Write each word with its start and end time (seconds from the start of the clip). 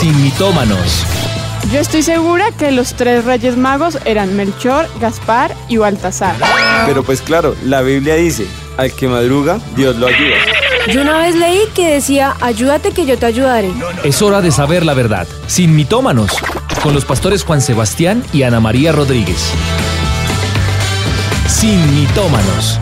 Sin 0.00 0.22
mitómanos. 0.22 1.04
Yo 1.70 1.78
estoy 1.78 2.02
segura 2.02 2.52
que 2.52 2.70
los 2.70 2.94
tres 2.94 3.22
reyes 3.26 3.58
magos 3.58 3.98
eran 4.06 4.34
Melchor, 4.34 4.88
Gaspar 4.98 5.54
y 5.68 5.76
Baltasar. 5.76 6.36
Pero 6.86 7.02
pues 7.02 7.20
claro, 7.20 7.54
la 7.66 7.82
Biblia 7.82 8.14
dice, 8.14 8.46
al 8.78 8.94
que 8.94 9.08
madruga, 9.08 9.60
Dios 9.76 9.96
lo 9.96 10.06
ayuda. 10.06 10.36
Yo 10.90 11.02
una 11.02 11.18
vez 11.18 11.34
leí 11.34 11.60
que 11.74 11.92
decía, 11.92 12.34
ayúdate 12.40 12.92
que 12.92 13.04
yo 13.04 13.18
te 13.18 13.26
ayudaré. 13.26 13.72
Es 14.02 14.22
hora 14.22 14.40
de 14.40 14.50
saber 14.50 14.86
la 14.86 14.94
verdad, 14.94 15.28
sin 15.46 15.76
mitómanos, 15.76 16.30
con 16.82 16.94
los 16.94 17.04
pastores 17.04 17.44
Juan 17.44 17.60
Sebastián 17.60 18.24
y 18.32 18.44
Ana 18.44 18.58
María 18.58 18.92
Rodríguez. 18.92 19.50
Sin 21.46 22.00
mitómanos. 22.00 22.80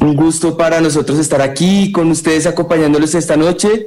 Un 0.00 0.16
gusto 0.16 0.56
para 0.56 0.80
nosotros 0.80 1.20
estar 1.20 1.42
aquí 1.42 1.92
con 1.92 2.10
ustedes 2.10 2.44
acompañándoles 2.44 3.14
esta 3.14 3.36
noche 3.36 3.86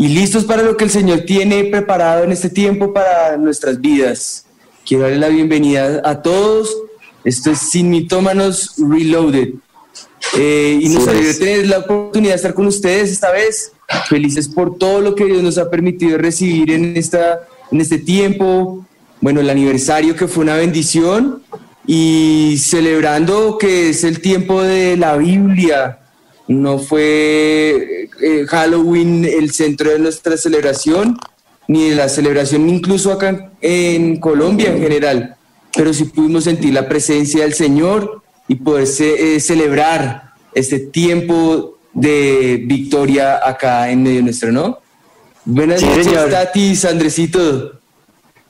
y 0.00 0.08
listos 0.08 0.46
para 0.46 0.62
lo 0.62 0.78
que 0.78 0.84
el 0.84 0.90
Señor 0.90 1.26
tiene 1.26 1.64
preparado 1.64 2.24
en 2.24 2.32
este 2.32 2.48
tiempo 2.48 2.90
para 2.90 3.36
nuestras 3.36 3.78
vidas. 3.82 4.46
Quiero 4.86 5.02
darle 5.02 5.18
la 5.18 5.28
bienvenida 5.28 6.00
a 6.02 6.22
todos. 6.22 6.74
Esto 7.22 7.50
es 7.50 7.58
Sin 7.58 7.90
Mitómanos 7.90 8.76
Reloaded. 8.78 9.50
Eh, 10.38 10.78
y 10.80 10.88
nos 10.88 11.06
alegra 11.06 11.34
tener 11.34 11.66
la 11.66 11.80
oportunidad 11.80 12.32
de 12.32 12.36
estar 12.36 12.54
con 12.54 12.66
ustedes 12.66 13.10
esta 13.10 13.30
vez. 13.30 13.72
Felices 14.08 14.48
por 14.48 14.78
todo 14.78 15.02
lo 15.02 15.14
que 15.14 15.26
Dios 15.26 15.42
nos 15.42 15.58
ha 15.58 15.68
permitido 15.68 16.16
recibir 16.16 16.70
en, 16.70 16.96
esta, 16.96 17.40
en 17.70 17.82
este 17.82 17.98
tiempo. 17.98 18.86
Bueno, 19.20 19.40
el 19.40 19.50
aniversario 19.50 20.16
que 20.16 20.28
fue 20.28 20.44
una 20.44 20.56
bendición 20.56 21.42
y 21.86 22.56
celebrando 22.56 23.58
que 23.58 23.90
es 23.90 24.02
el 24.04 24.22
tiempo 24.22 24.62
de 24.62 24.96
la 24.96 25.18
Biblia. 25.18 25.99
No 26.50 26.80
fue 26.80 28.08
eh, 28.20 28.44
Halloween 28.48 29.24
el 29.24 29.52
centro 29.52 29.92
de 29.92 30.00
nuestra 30.00 30.36
celebración, 30.36 31.16
ni 31.68 31.90
de 31.90 31.94
la 31.94 32.08
celebración 32.08 32.68
incluso 32.68 33.12
acá 33.12 33.52
en 33.60 34.16
Colombia 34.16 34.70
en 34.70 34.80
general, 34.80 35.36
pero 35.72 35.94
sí 35.94 36.06
pudimos 36.06 36.42
sentir 36.42 36.74
la 36.74 36.88
presencia 36.88 37.44
del 37.44 37.54
Señor 37.54 38.20
y 38.48 38.56
poder 38.56 38.88
eh, 38.98 39.38
celebrar 39.38 40.32
este 40.52 40.80
tiempo 40.80 41.78
de 41.92 42.64
victoria 42.66 43.38
acá 43.48 43.88
en 43.88 44.02
medio 44.02 44.20
nuestro, 44.20 44.50
¿no? 44.50 44.80
Buenas 45.44 45.80
noches, 45.80 46.08
Tatis, 46.30 46.84
Andresito. 46.84 47.78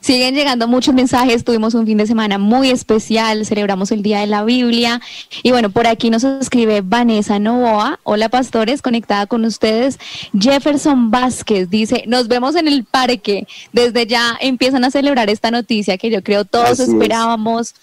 Siguen 0.00 0.34
llegando 0.34 0.66
muchos 0.66 0.94
mensajes. 0.94 1.44
Tuvimos 1.44 1.74
un 1.74 1.86
fin 1.86 1.96
de 1.96 2.06
semana 2.06 2.38
muy 2.38 2.70
especial. 2.70 3.46
Celebramos 3.46 3.92
el 3.92 4.02
Día 4.02 4.20
de 4.20 4.26
la 4.26 4.42
Biblia. 4.42 5.00
Y 5.42 5.52
bueno, 5.52 5.70
por 5.70 5.86
aquí 5.86 6.10
nos 6.10 6.24
escribe 6.24 6.80
Vanessa 6.80 7.38
Novoa. 7.38 8.00
Hola, 8.02 8.28
pastores, 8.28 8.82
conectada 8.82 9.26
con 9.26 9.44
ustedes. 9.44 9.98
Jefferson 10.38 11.10
Vázquez 11.10 11.70
dice: 11.70 12.04
Nos 12.06 12.26
vemos 12.26 12.56
en 12.56 12.66
el 12.66 12.84
parque. 12.84 13.46
Desde 13.72 14.06
ya 14.06 14.36
empiezan 14.40 14.84
a 14.84 14.90
celebrar 14.90 15.30
esta 15.30 15.50
noticia 15.50 15.98
que 15.98 16.10
yo 16.10 16.22
creo 16.22 16.44
todos 16.44 16.80
esperábamos. 16.80 17.74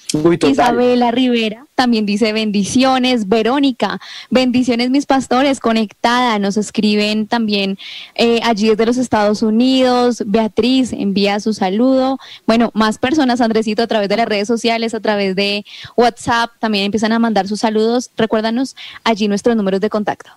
Isabela 0.46 1.12
Rivera 1.12 1.66
también 1.76 2.06
dice: 2.06 2.34
Bendiciones 2.34 3.30
Verónica, 3.30 4.00
bendiciones 4.30 4.90
mis 4.90 5.06
pastores, 5.06 5.60
conectada, 5.60 6.38
nos 6.40 6.58
escriben 6.66 7.28
también 7.28 7.78
eh, 8.16 8.40
allí 8.44 8.70
desde 8.70 8.86
los 8.86 8.98
Estados 8.98 9.42
Unidos, 9.42 10.24
Beatriz 10.26 10.94
envía 10.94 11.40
su 11.40 11.54
saludo, 11.54 12.20
bueno, 12.46 12.72
más 12.74 12.98
personas, 12.98 13.42
Andresito, 13.42 13.84
a 13.84 13.88
través 13.88 14.10
de 14.10 14.18
las 14.18 14.28
redes 14.28 14.48
sociales, 14.48 14.94
a 14.94 15.00
través 15.00 15.36
de 15.36 15.66
WhatsApp, 15.96 16.52
también 16.60 16.86
empiezan 16.86 17.12
a 17.12 17.20
mandar 17.20 17.48
sus 17.48 17.60
saludos, 17.60 18.10
recuérdanos 18.18 18.76
allí 19.04 19.28
nuestros 19.28 19.56
números 19.56 19.82
de 19.82 19.90
contacto. 19.90 20.32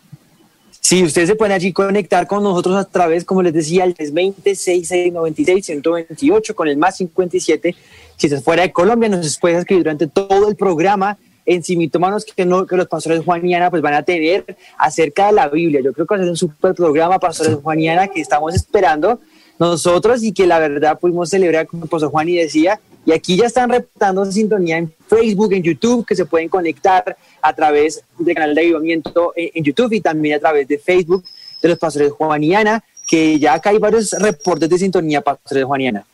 Sí, 0.81 1.03
ustedes 1.03 1.29
se 1.29 1.35
pueden 1.35 1.53
allí 1.53 1.73
conectar 1.73 2.27
con 2.27 2.43
nosotros 2.43 2.77
a 2.77 2.85
través, 2.85 3.25
como 3.25 3.43
les 3.43 3.53
decía, 3.53 3.85
al 3.85 3.95
320-6696-128 3.95 6.55
con 6.55 6.69
el 6.69 6.79
más 6.79 6.97
57. 6.97 7.77
Si 8.17 8.27
estás 8.27 8.43
fuera 8.43 8.63
de 8.63 8.73
Colombia, 8.73 9.11
nos 9.11 9.39
puedes 9.39 9.59
escribir 9.59 9.85
durante 9.85 10.07
todo 10.07 10.49
el 10.49 10.57
programa 10.57 11.19
en 11.49 11.63
Simitomanos 11.63 12.27
que, 12.27 12.45
no, 12.45 12.67
que 12.67 12.77
los 12.77 12.87
pastores 12.87 13.25
Juan 13.25 13.45
y 13.47 13.55
Ana 13.55 13.71
pues 13.71 13.81
van 13.81 13.95
a 13.95 14.03
tener 14.03 14.45
acerca 14.77 15.29
de 15.29 15.33
la 15.33 15.49
Biblia. 15.49 15.81
Yo 15.81 15.95
creo 15.95 16.07
que 16.07 16.15
va 16.15 16.21
a 16.21 16.23
ser 16.23 16.31
un 16.31 16.37
super 16.37 16.75
programa, 16.75 17.19
pastores 17.19 17.57
Juan 17.63 17.81
y 17.81 17.89
Ana, 17.89 18.09
que 18.09 18.21
estamos 18.21 18.55
esperando 18.55 19.19
nosotros 19.59 20.23
y 20.23 20.33
que 20.33 20.47
la 20.47 20.59
verdad 20.59 20.99
pudimos 21.01 21.31
celebrar 21.31 21.67
como 21.67 21.85
el 21.85 21.89
pastor 21.89 22.11
Juan 22.11 22.29
y 22.29 22.37
decía. 22.37 22.79
Y 23.07 23.13
aquí 23.13 23.39
ya 23.39 23.47
están 23.47 23.71
reportando 23.71 24.31
sintonía 24.31 24.77
en 24.77 24.93
Facebook, 25.09 25.55
en 25.55 25.63
YouTube, 25.63 26.05
que 26.07 26.15
se 26.15 26.27
pueden 26.27 26.51
conectar 26.51 27.17
a 27.41 27.53
través 27.55 28.05
del 28.19 28.35
canal 28.35 28.55
de 28.55 28.61
avivamiento 28.61 29.33
en, 29.35 29.65
YouTube 29.65 29.95
y 29.95 30.03
también 30.03 30.37
a 30.37 30.41
través 30.41 30.69
de 30.69 30.79
Facebook 30.79 31.25
de 31.63 31.69
los 31.71 31.79
pastores 31.79 32.13
Juan 32.13 32.45
y 32.45 32.55
Ana, 32.55 32.85
que 33.07 33.39
ya 33.39 33.55
acá 33.55 33.71
hay 33.71 33.79
varios 33.79 34.13
reportes 34.13 34.69
de 34.69 34.77
sintonía, 34.77 35.23
pastores 35.23 35.65
Juan 35.65 35.81
y 35.81 35.89
Ana. 35.89 36.05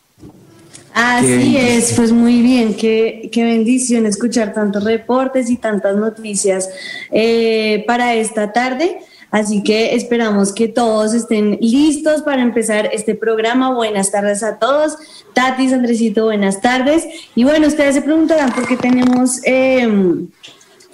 Así 0.94 1.56
es, 1.56 1.93
pues 1.94 2.12
muy 2.12 2.41
bien, 2.41 2.75
qué, 2.75 3.28
qué, 3.32 3.43
bendición 3.43 4.06
escuchar 4.06 4.53
tantos 4.53 4.84
reportes 4.84 5.50
y 5.50 5.56
tantas 5.56 5.97
noticias 5.97 6.71
eh, 7.10 7.82
para 7.84 8.15
esta 8.15 8.53
tarde. 8.53 8.99
Así 9.32 9.65
que 9.65 9.97
esperamos 9.97 10.53
que 10.53 10.69
todos 10.69 11.12
estén 11.12 11.59
listos 11.60 12.22
para 12.22 12.43
empezar 12.43 12.91
este 12.93 13.16
programa. 13.16 13.75
Buenas 13.75 14.12
tardes 14.12 14.44
a 14.44 14.60
todos. 14.60 14.97
Tatis, 15.32 15.72
Andresito, 15.72 16.27
buenas 16.27 16.60
tardes. 16.60 17.09
Y 17.34 17.43
bueno, 17.43 17.66
ustedes 17.66 17.97
se 17.97 18.03
preguntarán 18.03 18.53
por 18.53 18.69
qué 18.69 18.76
tenemos... 18.76 19.41
Em, 19.43 20.28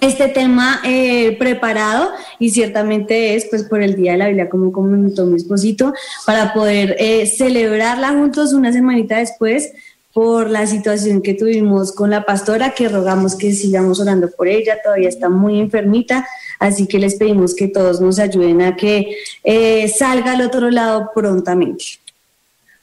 este 0.01 0.27
tema 0.29 0.81
eh, 0.83 1.37
preparado 1.37 2.09
y 2.39 2.49
ciertamente 2.49 3.35
es 3.35 3.45
pues 3.45 3.63
por 3.63 3.83
el 3.83 3.95
Día 3.95 4.13
de 4.13 4.17
la 4.17 4.27
Biblia, 4.27 4.49
como 4.49 4.71
comentó 4.71 5.27
mi 5.27 5.37
esposito, 5.37 5.93
para 6.25 6.53
poder 6.53 6.95
eh, 6.97 7.27
celebrarla 7.27 8.09
juntos 8.09 8.53
una 8.53 8.73
semanita 8.73 9.19
después 9.19 9.71
por 10.13 10.49
la 10.49 10.67
situación 10.67 11.21
que 11.21 11.33
tuvimos 11.33 11.91
con 11.91 12.09
la 12.09 12.25
pastora, 12.25 12.73
que 12.73 12.89
rogamos 12.89 13.35
que 13.35 13.53
sigamos 13.53 13.99
orando 13.99 14.29
por 14.29 14.47
ella, 14.47 14.77
todavía 14.83 15.09
está 15.09 15.29
muy 15.29 15.59
enfermita, 15.59 16.27
así 16.59 16.85
que 16.87 16.99
les 16.99 17.15
pedimos 17.15 17.55
que 17.55 17.67
todos 17.67 18.01
nos 18.01 18.19
ayuden 18.19 18.61
a 18.61 18.75
que 18.75 19.15
eh, 19.43 19.87
salga 19.87 20.33
al 20.33 20.41
otro 20.41 20.69
lado 20.69 21.09
prontamente. 21.15 21.85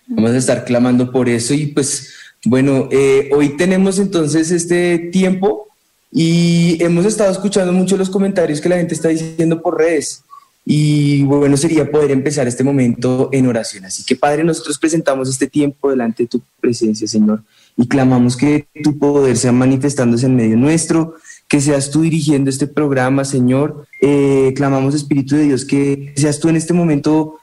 Vamos 0.06 0.31
a 0.31 0.38
estar 0.38 0.65
clamando 0.65 1.12
por 1.12 1.28
eso 1.28 1.53
y 1.53 1.67
pues 1.67 2.15
bueno, 2.44 2.88
eh, 2.91 3.28
hoy 3.34 3.56
tenemos 3.56 3.99
entonces 3.99 4.50
este 4.50 4.99
tiempo 5.12 5.69
y 6.11 6.83
hemos 6.83 7.05
estado 7.05 7.31
escuchando 7.31 7.72
mucho 7.72 7.97
los 7.97 8.09
comentarios 8.09 8.61
que 8.61 8.71
la 8.71 8.77
gente 8.77 8.94
está 8.94 9.09
diciendo 9.09 9.61
por 9.61 9.77
redes. 9.77 10.22
Y 10.71 11.23
bueno 11.23 11.56
sería 11.56 11.91
poder 11.91 12.11
empezar 12.11 12.47
este 12.47 12.62
momento 12.62 13.31
en 13.33 13.47
oración. 13.47 13.87
Así 13.87 14.05
que 14.05 14.17
Padre, 14.17 14.45
nosotros 14.45 14.79
presentamos 14.79 15.31
este 15.31 15.47
tiempo 15.47 15.89
delante 15.89 16.25
de 16.25 16.29
tu 16.29 16.43
presencia, 16.61 17.09
Señor, 17.09 17.43
y 17.75 17.89
clamamos 17.89 18.37
que 18.37 18.67
tu 18.84 18.99
poder 18.99 19.39
sea 19.39 19.51
manifestándose 19.51 20.27
en 20.27 20.37
medio 20.37 20.59
nuestro, 20.59 21.15
que 21.49 21.62
seas 21.62 21.91
tú 21.91 22.03
dirigiendo 22.03 22.51
este 22.51 22.67
programa, 22.67 23.25
Señor. 23.25 23.87
Eh, 24.03 24.53
clamamos, 24.56 24.95
Espíritu 24.95 25.37
de 25.37 25.45
Dios, 25.45 25.65
que 25.65 26.12
seas 26.17 26.39
tú 26.39 26.51
en 26.51 26.56
este 26.56 26.75
momento 26.75 27.38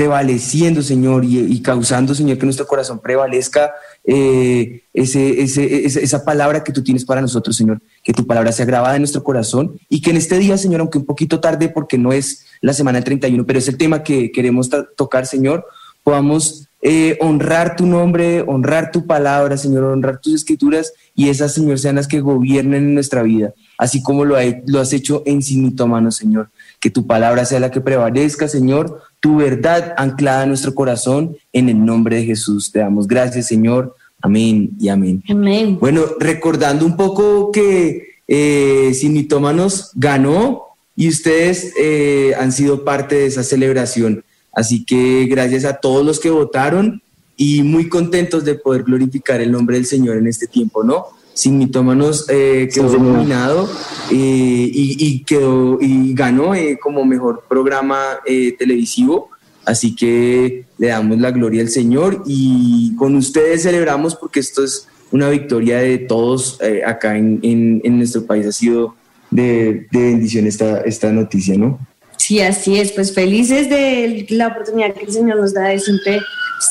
prevaleciendo, 0.00 0.80
Señor, 0.80 1.26
y, 1.26 1.60
causando, 1.60 2.14
Señor, 2.14 2.38
que 2.38 2.46
nuestro 2.46 2.66
corazón 2.66 3.00
prevalezca 3.00 3.74
eh, 4.02 4.84
esa 4.94 6.24
palabra 6.24 6.64
que 6.64 6.72
tú 6.72 6.82
tienes 6.82 7.04
para 7.04 7.20
nosotros, 7.20 7.54
Señor, 7.54 7.82
que 8.02 8.14
tu 8.14 8.26
palabra 8.26 8.50
sea 8.50 8.64
grabada 8.64 8.96
en 8.96 9.02
nuestro 9.02 9.22
corazón 9.22 9.78
y 9.90 10.00
que 10.00 10.08
en 10.08 10.16
este 10.16 10.38
día, 10.38 10.56
Señor, 10.56 10.80
aunque 10.80 10.96
un 10.96 11.04
poquito 11.04 11.38
tarde 11.38 11.68
porque 11.68 11.98
no 11.98 12.14
es 12.14 12.46
la 12.62 12.72
semana 12.72 12.96
del 12.96 13.04
31, 13.04 13.44
pero 13.44 13.58
es 13.58 13.68
el 13.68 13.76
tema 13.76 14.02
que 14.02 14.32
queremos 14.32 14.70
tocar, 14.96 15.26
Señor, 15.26 15.66
podamos 16.02 16.66
eh, 16.80 17.18
honrar 17.20 17.76
tu 17.76 17.84
nombre, 17.84 18.40
honrar 18.46 18.92
tu 18.92 19.06
palabra, 19.06 19.58
Señor, 19.58 19.84
honrar 19.84 20.18
tus 20.18 20.32
escrituras 20.32 20.94
y 21.14 21.28
esas, 21.28 21.52
Señor, 21.52 21.78
sean 21.78 21.96
las 21.96 22.08
que 22.08 22.20
gobiernen 22.20 22.84
en 22.84 22.94
nuestra 22.94 23.22
vida, 23.22 23.52
así 23.76 24.02
como 24.02 24.24
lo, 24.24 24.36
has 24.36 24.92
hecho 24.94 25.22
en 25.26 25.42
mano, 25.86 26.10
Señor. 26.10 26.48
Que 26.80 26.90
tu 26.90 27.06
palabra 27.06 27.44
sea 27.44 27.60
la 27.60 27.70
que 27.70 27.80
prevalezca, 27.80 28.48
Señor, 28.48 29.02
tu 29.20 29.36
verdad 29.36 29.94
anclada 29.98 30.44
en 30.44 30.48
nuestro 30.48 30.74
corazón, 30.74 31.36
en 31.52 31.68
el 31.68 31.84
nombre 31.84 32.16
de 32.16 32.24
Jesús. 32.24 32.72
Te 32.72 32.78
damos 32.78 33.06
gracias, 33.06 33.46
Señor. 33.46 33.94
Amén 34.22 34.70
y 34.80 34.88
amén. 34.88 35.22
Amén. 35.28 35.78
Bueno, 35.78 36.04
recordando 36.18 36.84
un 36.84 36.96
poco 36.96 37.52
que 37.52 38.10
eh, 38.26 38.92
Mitómanos 39.04 39.90
ganó 39.94 40.64
y 40.96 41.08
ustedes 41.08 41.72
eh, 41.78 42.32
han 42.38 42.52
sido 42.52 42.84
parte 42.84 43.14
de 43.16 43.26
esa 43.26 43.42
celebración. 43.42 44.24
Así 44.52 44.84
que 44.84 45.26
gracias 45.26 45.64
a 45.64 45.74
todos 45.74 46.04
los 46.04 46.20
que 46.20 46.30
votaron 46.30 47.02
y 47.36 47.62
muy 47.62 47.88
contentos 47.88 48.44
de 48.44 48.54
poder 48.54 48.82
glorificar 48.82 49.40
el 49.40 49.50
nombre 49.50 49.76
del 49.76 49.86
Señor 49.86 50.18
en 50.18 50.26
este 50.26 50.46
tiempo, 50.46 50.84
¿no? 50.84 51.06
Sin 51.34 51.58
mitómanos 51.58 52.26
eh, 52.28 52.68
quedó 52.72 52.98
nominado 52.98 53.68
eh, 54.10 54.14
y, 54.14 54.96
y, 54.98 55.24
quedó 55.24 55.78
y 55.80 56.12
ganó 56.12 56.54
eh, 56.54 56.78
como 56.80 57.04
mejor 57.04 57.44
programa 57.48 58.20
eh, 58.26 58.54
televisivo. 58.58 59.30
Así 59.64 59.94
que 59.94 60.64
le 60.78 60.88
damos 60.88 61.18
la 61.18 61.30
gloria 61.30 61.62
al 61.62 61.68
Señor 61.68 62.22
y 62.26 62.94
con 62.96 63.14
ustedes 63.14 63.62
celebramos 63.62 64.16
porque 64.16 64.40
esto 64.40 64.64
es 64.64 64.88
una 65.12 65.28
victoria 65.28 65.78
de 65.78 65.98
todos 65.98 66.58
eh, 66.60 66.82
acá 66.84 67.16
en, 67.16 67.40
en, 67.42 67.80
en, 67.84 67.98
nuestro 67.98 68.24
país. 68.24 68.46
Ha 68.46 68.52
sido 68.52 68.94
de, 69.30 69.86
de 69.90 69.98
bendición 69.98 70.46
esta, 70.46 70.80
esta 70.80 71.12
noticia, 71.12 71.56
¿no? 71.56 71.78
Sí, 72.16 72.40
así 72.40 72.78
es. 72.78 72.92
Pues 72.92 73.14
felices 73.14 73.68
de 73.68 74.26
la 74.30 74.48
oportunidad 74.48 74.94
que 74.94 75.04
el 75.04 75.12
Señor 75.12 75.38
nos 75.38 75.52
da 75.52 75.68
de 75.68 75.78
siempre 75.78 76.20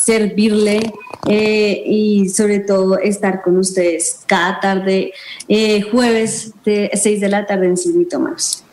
servirle 0.06 0.80
eh, 1.28 1.84
y 1.86 2.30
sobre 2.30 2.60
todo 2.60 2.98
estar 2.98 3.42
con 3.42 3.58
ustedes 3.58 4.22
cada 4.26 4.60
tarde, 4.60 5.12
eh, 5.48 5.82
jueves 5.82 6.54
de 6.64 6.90
6 6.94 7.20
de 7.20 7.30
la 7.30 7.46
tarde 7.46 7.68
en 7.68 7.78
Silvito 7.78 8.20
Manos. 8.20 8.64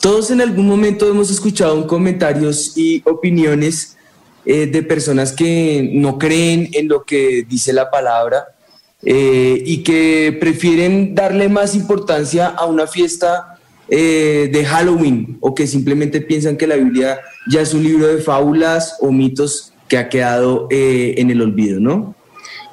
Todos 0.00 0.30
en 0.30 0.40
algún 0.40 0.66
momento 0.66 1.08
hemos 1.08 1.30
escuchado 1.30 1.86
comentarios 1.86 2.76
y 2.76 3.02
opiniones 3.04 3.96
eh, 4.44 4.66
de 4.66 4.82
personas 4.82 5.32
que 5.32 5.90
no 5.92 6.18
creen 6.18 6.70
en 6.72 6.88
lo 6.88 7.04
que 7.04 7.44
dice 7.48 7.72
la 7.72 7.90
palabra 7.90 8.46
y 9.04 9.82
que 9.82 10.36
prefieren 10.38 11.12
darle 11.12 11.48
más 11.48 11.74
importancia 11.74 12.46
a 12.46 12.66
una 12.66 12.86
fiesta 12.86 13.58
de 13.88 14.64
Halloween 14.64 15.38
o 15.40 15.56
que 15.56 15.66
simplemente 15.66 16.20
piensan 16.20 16.56
que 16.56 16.68
la 16.68 16.76
Biblia 16.76 17.18
ya 17.50 17.62
es 17.62 17.74
un 17.74 17.82
libro 17.82 18.06
de 18.06 18.22
fábulas 18.22 18.98
o 19.00 19.10
mitos 19.10 19.71
que 19.92 19.98
ha 19.98 20.08
quedado 20.08 20.68
eh, 20.70 21.16
en 21.18 21.30
el 21.30 21.42
olvido, 21.42 21.78
¿no? 21.78 22.14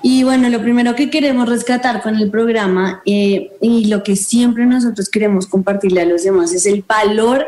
Y 0.01 0.24
bueno, 0.24 0.48
lo 0.48 0.62
primero 0.62 0.95
que 0.95 1.10
queremos 1.10 1.50
rescatar 1.50 2.01
con 2.01 2.16
el 2.16 2.31
programa 2.31 3.01
eh, 3.06 3.51
y 3.60 3.88
lo 3.88 4.04
que 4.04 4.16
siempre 4.16 4.66
nosotros 4.66 5.10
queremos 5.10 5.45
compartirle 5.45 6.00
a 6.00 6.06
los 6.06 6.24
demás 6.24 6.54
es 6.54 6.66
el 6.66 6.81
valor 6.88 7.45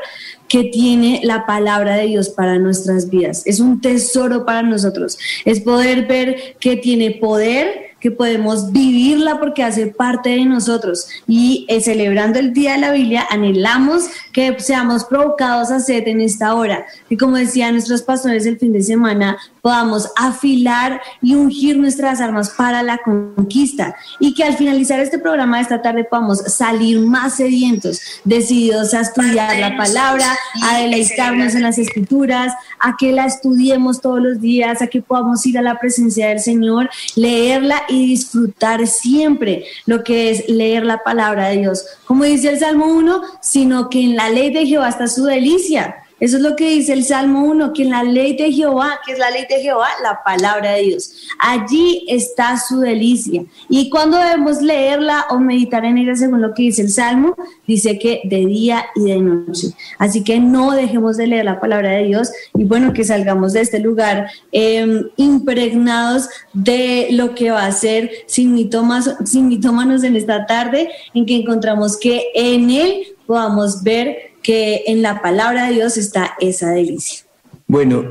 que 0.49 0.65
tiene 0.65 1.21
la 1.23 1.45
palabra 1.45 1.95
de 1.95 2.07
Dios 2.07 2.27
para 2.27 2.59
nuestras 2.59 3.09
vidas. 3.09 3.43
Es 3.45 3.61
un 3.61 3.79
tesoro 3.79 4.45
para 4.45 4.61
nosotros. 4.61 5.17
Es 5.45 5.61
poder 5.61 6.05
ver 6.05 6.57
que 6.59 6.75
tiene 6.75 7.11
poder, 7.11 7.90
que 8.01 8.11
podemos 8.11 8.71
vivirla 8.71 9.39
porque 9.39 9.63
hace 9.63 9.87
parte 9.87 10.31
de 10.31 10.43
nosotros. 10.43 11.07
Y 11.27 11.65
eh, 11.69 11.79
celebrando 11.79 12.39
el 12.39 12.51
Día 12.51 12.73
de 12.73 12.79
la 12.79 12.91
Biblia, 12.91 13.25
anhelamos 13.29 14.05
que 14.33 14.59
seamos 14.59 15.05
provocados 15.05 15.71
a 15.71 15.79
sed 15.79 16.07
en 16.07 16.19
esta 16.19 16.55
hora. 16.55 16.85
Y 17.09 17.15
como 17.15 17.37
decían 17.37 17.73
nuestros 17.73 18.01
pastores 18.01 18.45
el 18.45 18.57
fin 18.57 18.73
de 18.73 18.81
semana, 18.81 19.37
podamos 19.61 20.09
afilar 20.17 21.01
y 21.21 21.35
ungir 21.35 21.77
nuestras 21.77 22.19
armas 22.19 22.49
para 22.49 22.81
la 22.81 22.97
conquista. 22.97 23.95
Y 24.19 24.33
que 24.33 24.43
al 24.43 24.57
finalizar 24.57 24.99
este 24.99 25.19
programa 25.19 25.57
de 25.57 25.63
esta 25.63 25.81
tarde 25.81 26.03
podamos 26.03 26.39
salir 26.39 26.99
más 26.99 27.35
sedientos, 27.35 28.01
decididos 28.23 28.93
a 28.95 29.01
estudiar 29.01 29.57
la 29.59 29.77
palabra, 29.77 30.25
a 30.63 30.79
deleitarnos 30.79 31.53
en 31.53 31.61
las 31.61 31.77
escrituras, 31.77 32.53
a 32.79 32.95
que 32.97 33.11
la 33.11 33.25
estudiemos 33.25 34.01
todos 34.01 34.21
los 34.21 34.41
días, 34.41 34.81
a 34.81 34.87
que 34.87 35.01
podamos 35.03 35.45
ir 35.45 35.59
a 35.59 35.61
la 35.61 35.77
presencia 35.79 36.29
del 36.29 36.39
Señor, 36.39 36.89
leerla 37.15 37.83
y 37.93 38.05
disfrutar 38.07 38.87
siempre 38.87 39.65
lo 39.85 40.03
que 40.03 40.29
es 40.31 40.49
leer 40.49 40.85
la 40.85 41.03
palabra 41.03 41.49
de 41.49 41.57
Dios. 41.57 41.85
Como 42.05 42.23
dice 42.23 42.49
el 42.49 42.59
Salmo 42.59 42.87
1, 42.87 43.21
sino 43.41 43.89
que 43.89 44.01
en 44.01 44.15
la 44.15 44.29
ley 44.29 44.51
de 44.51 44.65
Jehová 44.65 44.89
está 44.89 45.07
su 45.07 45.25
delicia. 45.25 46.00
Eso 46.21 46.37
es 46.37 46.43
lo 46.43 46.55
que 46.55 46.69
dice 46.69 46.93
el 46.93 47.03
Salmo 47.03 47.43
1, 47.45 47.73
que 47.73 47.81
en 47.81 47.89
la 47.89 48.03
ley 48.03 48.37
de 48.37 48.51
Jehová, 48.51 48.99
que 49.03 49.13
es 49.13 49.17
la 49.17 49.31
ley 49.31 49.45
de 49.49 49.59
Jehová, 49.59 49.87
la 50.03 50.21
palabra 50.23 50.73
de 50.73 50.83
Dios, 50.83 51.13
allí 51.39 52.05
está 52.07 52.59
su 52.59 52.79
delicia. 52.79 53.43
Y 53.69 53.89
cuando 53.89 54.17
debemos 54.17 54.61
leerla 54.61 55.25
o 55.31 55.39
meditar 55.39 55.83
en 55.83 55.97
ella 55.97 56.15
según 56.15 56.41
lo 56.41 56.53
que 56.53 56.61
dice 56.61 56.83
el 56.83 56.91
Salmo, 56.91 57.35
dice 57.65 57.97
que 57.97 58.21
de 58.23 58.45
día 58.45 58.85
y 58.95 59.05
de 59.05 59.17
noche. 59.17 59.69
Así 59.97 60.23
que 60.23 60.39
no 60.39 60.71
dejemos 60.73 61.17
de 61.17 61.25
leer 61.25 61.45
la 61.45 61.59
palabra 61.59 61.89
de 61.89 62.03
Dios 62.03 62.31
y 62.53 62.65
bueno, 62.65 62.93
que 62.93 63.03
salgamos 63.03 63.53
de 63.53 63.61
este 63.61 63.79
lugar 63.79 64.29
eh, 64.51 65.01
impregnados 65.17 66.29
de 66.53 67.07
lo 67.13 67.33
que 67.33 67.49
va 67.49 67.65
a 67.65 67.71
ser 67.71 68.11
sin 68.27 68.53
mitómanos 68.53 70.03
en 70.03 70.15
esta 70.15 70.45
tarde, 70.45 70.91
en 71.15 71.25
que 71.25 71.37
encontramos 71.37 71.97
que 71.97 72.27
en 72.35 72.69
él 72.69 73.15
podamos 73.25 73.81
ver 73.81 74.30
que 74.41 74.83
en 74.87 75.01
la 75.01 75.21
palabra 75.21 75.67
de 75.67 75.73
Dios 75.73 75.97
está 75.97 76.35
esa 76.39 76.69
delicia. 76.71 77.25
Bueno, 77.67 78.05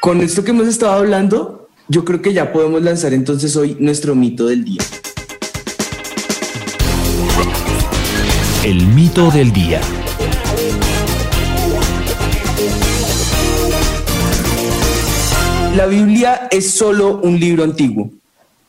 con 0.00 0.20
esto 0.20 0.44
que 0.44 0.50
hemos 0.52 0.68
estado 0.68 0.92
hablando, 0.92 1.68
yo 1.88 2.04
creo 2.04 2.22
que 2.22 2.32
ya 2.32 2.52
podemos 2.52 2.82
lanzar 2.82 3.12
entonces 3.12 3.56
hoy 3.56 3.76
nuestro 3.78 4.14
mito 4.14 4.46
del 4.46 4.64
día. 4.64 4.82
El 8.64 8.86
mito 8.86 9.30
del 9.30 9.52
día. 9.52 9.80
La 15.76 15.86
Biblia 15.86 16.48
es 16.50 16.70
solo 16.70 17.20
un 17.22 17.38
libro 17.38 17.64
antiguo. 17.64 18.10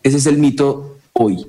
Ese 0.01 0.17
es 0.17 0.25
el 0.25 0.37
mito 0.37 0.97
hoy. 1.13 1.45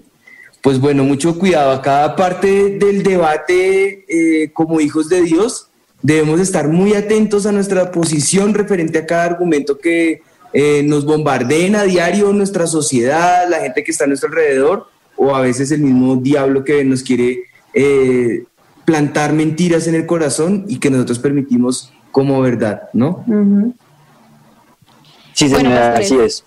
Pues 0.66 0.80
bueno, 0.80 1.04
mucho 1.04 1.38
cuidado. 1.38 1.70
A 1.70 1.80
cada 1.80 2.16
parte 2.16 2.70
del 2.70 3.04
debate, 3.04 4.04
eh, 4.08 4.50
como 4.52 4.80
hijos 4.80 5.08
de 5.08 5.22
Dios, 5.22 5.68
debemos 6.02 6.40
estar 6.40 6.66
muy 6.66 6.94
atentos 6.94 7.46
a 7.46 7.52
nuestra 7.52 7.92
posición 7.92 8.52
referente 8.52 8.98
a 8.98 9.06
cada 9.06 9.26
argumento 9.26 9.78
que 9.78 10.22
eh, 10.52 10.82
nos 10.82 11.04
bombardeen 11.04 11.76
a 11.76 11.84
diario 11.84 12.32
nuestra 12.32 12.66
sociedad, 12.66 13.48
la 13.48 13.60
gente 13.60 13.84
que 13.84 13.92
está 13.92 14.06
a 14.06 14.06
nuestro 14.08 14.28
alrededor, 14.28 14.88
o 15.14 15.36
a 15.36 15.40
veces 15.40 15.70
el 15.70 15.82
mismo 15.82 16.16
diablo 16.16 16.64
que 16.64 16.82
nos 16.84 17.04
quiere 17.04 17.44
eh, 17.72 18.42
plantar 18.84 19.34
mentiras 19.34 19.86
en 19.86 19.94
el 19.94 20.04
corazón 20.04 20.64
y 20.66 20.80
que 20.80 20.90
nosotros 20.90 21.20
permitimos 21.20 21.92
como 22.10 22.40
verdad, 22.40 22.88
¿no? 22.92 23.22
Uh 23.28 23.32
-huh. 23.32 23.74
Sí, 25.32 25.48
señora, 25.48 25.90
Bueno, 25.92 26.04
así 26.04 26.18
es. 26.18 26.44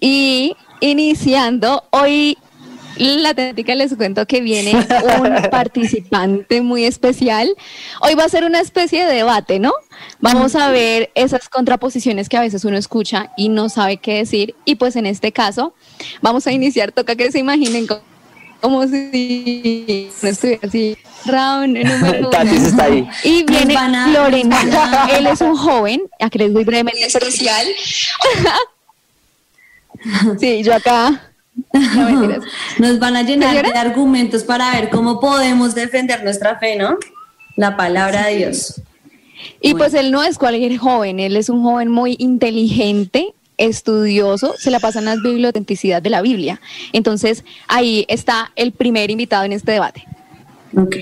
Y 0.00 0.56
iniciando, 0.80 1.84
hoy 1.90 2.38
la 2.96 3.34
temática 3.34 3.74
les 3.74 3.94
cuento 3.94 4.26
que 4.26 4.40
viene 4.40 4.72
un 4.74 5.42
participante 5.50 6.60
muy 6.60 6.84
especial. 6.84 7.54
Hoy 8.00 8.14
va 8.14 8.24
a 8.24 8.28
ser 8.28 8.44
una 8.44 8.60
especie 8.60 9.04
de 9.06 9.14
debate, 9.14 9.58
¿no? 9.58 9.72
Vamos 10.20 10.54
a 10.56 10.68
ver 10.70 11.10
esas 11.14 11.48
contraposiciones 11.48 12.28
que 12.28 12.36
a 12.36 12.40
veces 12.40 12.64
uno 12.64 12.76
escucha 12.76 13.30
y 13.36 13.48
no 13.48 13.68
sabe 13.68 13.96
qué 13.98 14.14
decir. 14.14 14.54
Y 14.64 14.74
pues 14.76 14.96
en 14.96 15.06
este 15.06 15.32
caso, 15.32 15.74
vamos 16.20 16.46
a 16.46 16.52
iniciar, 16.52 16.92
toca 16.92 17.16
que 17.16 17.30
se 17.32 17.38
imaginen 17.38 17.86
co- 17.86 18.00
como 18.60 18.86
si 18.86 20.08
no 20.22 20.28
estuviera 20.28 20.60
así, 20.68 20.96
round 21.26 21.76
número 21.78 22.28
uno. 22.32 22.52
está 22.52 22.84
ahí. 22.84 23.08
Y 23.24 23.42
viene 23.44 23.74
Lorena, 24.12 25.08
él 25.16 25.26
es 25.26 25.40
un 25.40 25.56
joven, 25.56 26.02
a 26.20 26.30
que 26.30 26.38
les 26.38 26.52
doy 26.52 26.62
brevemente 26.64 27.04
especial. 27.06 27.66
sí, 30.38 30.62
yo 30.62 30.74
acá. 30.74 31.31
No. 31.72 32.38
Nos 32.78 32.98
van 32.98 33.16
a 33.16 33.22
llenar 33.22 33.62
de 33.62 33.78
argumentos 33.78 34.44
para 34.44 34.72
ver 34.72 34.90
cómo 34.90 35.20
podemos 35.20 35.74
defender 35.74 36.22
nuestra 36.24 36.58
fe, 36.58 36.76
¿no? 36.76 36.98
La 37.56 37.76
palabra 37.76 38.26
de 38.26 38.36
Dios. 38.36 38.80
Y 39.60 39.74
pues 39.74 39.94
él 39.94 40.10
no 40.10 40.22
es 40.22 40.38
cualquier 40.38 40.76
joven, 40.78 41.20
él 41.20 41.36
es 41.36 41.48
un 41.48 41.62
joven 41.62 41.88
muy 41.88 42.16
inteligente, 42.18 43.34
estudioso, 43.56 44.54
se 44.56 44.70
la 44.70 44.80
pasa 44.80 45.00
en 45.00 45.06
las 45.06 45.22
bibliotenticidad 45.22 46.00
de 46.00 46.10
la 46.10 46.22
Biblia. 46.22 46.60
Entonces 46.92 47.44
ahí 47.68 48.04
está 48.08 48.52
el 48.56 48.72
primer 48.72 49.10
invitado 49.10 49.44
en 49.44 49.52
este 49.52 49.72
debate. 49.72 50.04
Ok. 50.76 50.96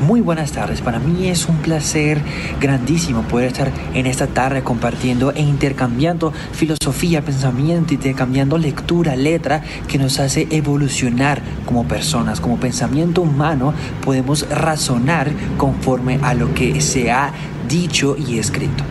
Muy 0.00 0.20
buenas 0.20 0.52
tardes, 0.52 0.80
para 0.80 1.00
mí 1.00 1.26
es 1.26 1.48
un 1.48 1.56
placer 1.56 2.20
grandísimo 2.60 3.22
poder 3.22 3.48
estar 3.48 3.72
en 3.94 4.06
esta 4.06 4.28
tarde 4.28 4.62
compartiendo 4.62 5.32
e 5.32 5.42
intercambiando 5.42 6.32
filosofía, 6.52 7.24
pensamiento, 7.24 7.94
intercambiando 7.94 8.58
lectura, 8.58 9.16
letra 9.16 9.64
que 9.88 9.98
nos 9.98 10.20
hace 10.20 10.46
evolucionar 10.52 11.42
como 11.66 11.88
personas, 11.88 12.40
como 12.40 12.58
pensamiento 12.58 13.22
humano, 13.22 13.74
podemos 14.04 14.48
razonar 14.48 15.32
conforme 15.56 16.20
a 16.22 16.32
lo 16.32 16.54
que 16.54 16.80
se 16.80 17.10
ha 17.10 17.32
dicho 17.68 18.16
y 18.16 18.38
escrito. 18.38 18.84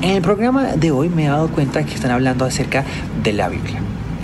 En 0.00 0.10
el 0.10 0.22
programa 0.22 0.76
de 0.76 0.92
hoy 0.92 1.08
me 1.08 1.24
he 1.24 1.28
dado 1.28 1.48
cuenta 1.48 1.84
que 1.84 1.94
están 1.94 2.12
hablando 2.12 2.44
acerca 2.44 2.84
de 3.20 3.32
la 3.32 3.48
Biblia. 3.48 3.80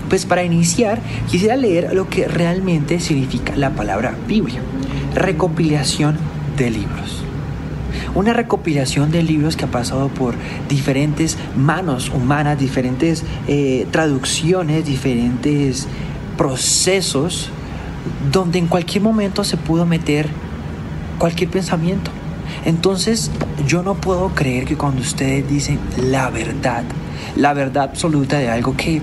Pues 0.09 0.25
para 0.25 0.45
iniciar 0.45 1.01
quisiera 1.29 1.57
leer 1.57 1.95
lo 1.95 2.09
que 2.09 2.29
realmente 2.29 3.01
significa 3.01 3.57
la 3.57 3.71
palabra 3.71 4.15
Biblia. 4.29 4.61
Recopilación 5.19 6.17
de 6.57 6.71
libros. 6.71 7.25
Una 8.15 8.35
recopilación 8.35 9.11
de 9.11 9.25
libros 9.25 9.57
que 9.57 9.65
ha 9.65 9.69
pasado 9.69 10.07
por 10.11 10.37
diferentes 10.69 11.37
manos 11.57 12.09
humanas, 12.11 12.57
diferentes 12.57 13.25
eh, 13.49 13.89
traducciones, 13.91 14.87
diferentes 14.87 15.89
procesos, 16.37 17.51
donde 18.31 18.61
en 18.61 18.69
cualquier 18.69 19.03
momento 19.03 19.43
se 19.43 19.57
pudo 19.57 19.87
meter 19.87 20.29
cualquier 21.19 21.51
pensamiento. 21.51 22.13
Entonces, 22.65 23.33
yo 23.67 23.83
no 23.83 23.95
puedo 23.97 24.29
creer 24.37 24.67
que 24.67 24.77
cuando 24.77 25.01
ustedes 25.01 25.51
dicen 25.51 25.81
la 25.97 26.31
verdad, 26.31 26.85
la 27.35 27.55
verdad 27.55 27.83
absoluta 27.83 28.39
de 28.39 28.51
algo 28.51 28.77
que 28.77 29.03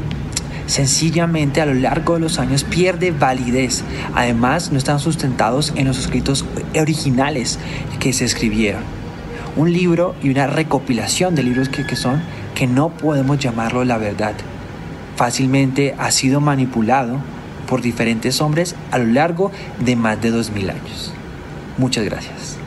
sencillamente 0.67 1.61
a 1.61 1.65
lo 1.65 1.73
largo 1.73 2.15
de 2.15 2.19
los 2.21 2.39
años 2.39 2.63
pierde 2.63 3.11
validez. 3.11 3.83
Además, 4.13 4.71
no 4.71 4.77
están 4.77 4.99
sustentados 4.99 5.73
en 5.75 5.87
los 5.87 5.97
escritos 5.97 6.45
originales 6.79 7.59
que 7.99 8.13
se 8.13 8.25
escribieron. 8.25 8.81
Un 9.55 9.71
libro 9.71 10.15
y 10.21 10.29
una 10.29 10.47
recopilación 10.47 11.35
de 11.35 11.43
libros 11.43 11.69
que, 11.69 11.85
que 11.85 11.95
son 11.95 12.21
que 12.55 12.67
no 12.67 12.89
podemos 12.89 13.37
llamarlo 13.37 13.83
la 13.83 13.97
verdad. 13.97 14.33
Fácilmente 15.15 15.95
ha 15.97 16.11
sido 16.11 16.41
manipulado 16.41 17.19
por 17.67 17.81
diferentes 17.81 18.41
hombres 18.41 18.75
a 18.91 18.97
lo 18.97 19.05
largo 19.05 19.51
de 19.79 19.95
más 19.95 20.21
de 20.21 20.31
dos 20.31 20.51
mil 20.51 20.69
años. 20.69 21.13
Muchas 21.77 22.05
gracias. 22.05 22.57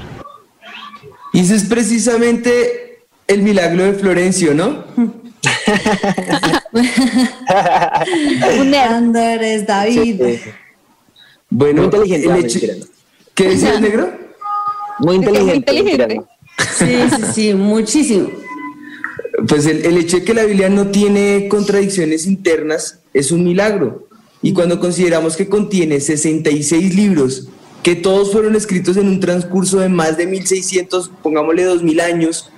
Y 1.32 1.40
ese 1.40 1.56
es 1.56 1.64
precisamente 1.64 3.04
el 3.26 3.42
milagro 3.42 3.84
de 3.84 3.94
Florencio, 3.94 4.54
¿no? 4.54 4.84
Un 8.60 8.74
eres 9.16 9.66
David. 9.66 10.20
Bueno, 11.50 11.82
Muy 11.82 11.84
inteligente, 11.86 12.26
el 12.26 12.32
ah, 12.32 12.38
hecho-. 12.38 12.60
¿qué 13.34 13.48
decía 13.48 13.74
el 13.74 13.80
negro? 13.80 14.12
Muy 14.98 15.16
inteligente. 15.16 15.56
inteligente. 15.56 16.06
mentira, 16.06 16.22
no. 16.22 16.28
Sí, 16.76 17.16
sí, 17.16 17.22
sí, 17.34 17.54
muchísimo. 17.54 18.30
Pues 19.46 19.66
el, 19.66 19.84
el 19.84 19.96
hecho 19.98 20.18
de 20.18 20.24
que 20.24 20.34
la 20.34 20.44
Biblia 20.44 20.68
no 20.68 20.88
tiene 20.88 21.48
contradicciones 21.48 22.26
internas 22.26 22.98
es 23.14 23.30
un 23.30 23.44
milagro. 23.44 24.08
Y 24.42 24.52
cuando 24.52 24.78
consideramos 24.78 25.36
que 25.36 25.48
contiene 25.48 26.00
66 26.00 26.94
libros, 26.94 27.48
que 27.82 27.96
todos 27.96 28.32
fueron 28.32 28.56
escritos 28.56 28.96
en 28.96 29.08
un 29.08 29.20
transcurso 29.20 29.78
de 29.78 29.88
más 29.88 30.16
de 30.16 30.26
1600, 30.26 31.10
pongámosle 31.22 31.64
2000 31.64 32.00
años, 32.00 32.50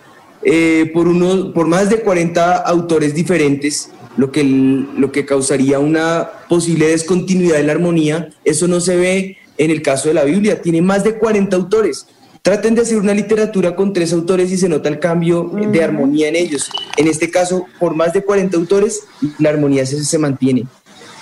eh, 0.42 0.90
por, 0.94 1.06
unos, 1.08 1.52
por 1.52 1.66
más 1.66 1.90
de 1.90 2.00
40 2.00 2.56
autores 2.56 3.14
diferentes, 3.14 3.90
lo 4.20 4.30
que, 4.30 4.44
lo 4.44 5.12
que 5.12 5.24
causaría 5.24 5.78
una 5.78 6.28
posible 6.46 6.88
descontinuidad 6.88 7.58
en 7.58 7.68
la 7.68 7.72
armonía, 7.72 8.28
eso 8.44 8.68
no 8.68 8.78
se 8.78 8.94
ve 8.94 9.38
en 9.56 9.70
el 9.70 9.80
caso 9.80 10.08
de 10.08 10.14
la 10.14 10.24
Biblia, 10.24 10.60
tiene 10.60 10.82
más 10.82 11.04
de 11.04 11.14
40 11.14 11.56
autores. 11.56 12.06
Traten 12.42 12.74
de 12.74 12.82
hacer 12.82 12.98
una 12.98 13.14
literatura 13.14 13.74
con 13.74 13.94
tres 13.94 14.12
autores 14.12 14.52
y 14.52 14.58
se 14.58 14.68
nota 14.68 14.90
el 14.90 14.98
cambio 14.98 15.50
de 15.54 15.82
armonía 15.82 16.28
en 16.28 16.36
ellos. 16.36 16.70
En 16.98 17.08
este 17.08 17.30
caso, 17.30 17.64
por 17.78 17.94
más 17.94 18.12
de 18.12 18.22
40 18.22 18.58
autores, 18.58 19.04
la 19.38 19.48
armonía 19.48 19.86
se, 19.86 20.04
se 20.04 20.18
mantiene. 20.18 20.66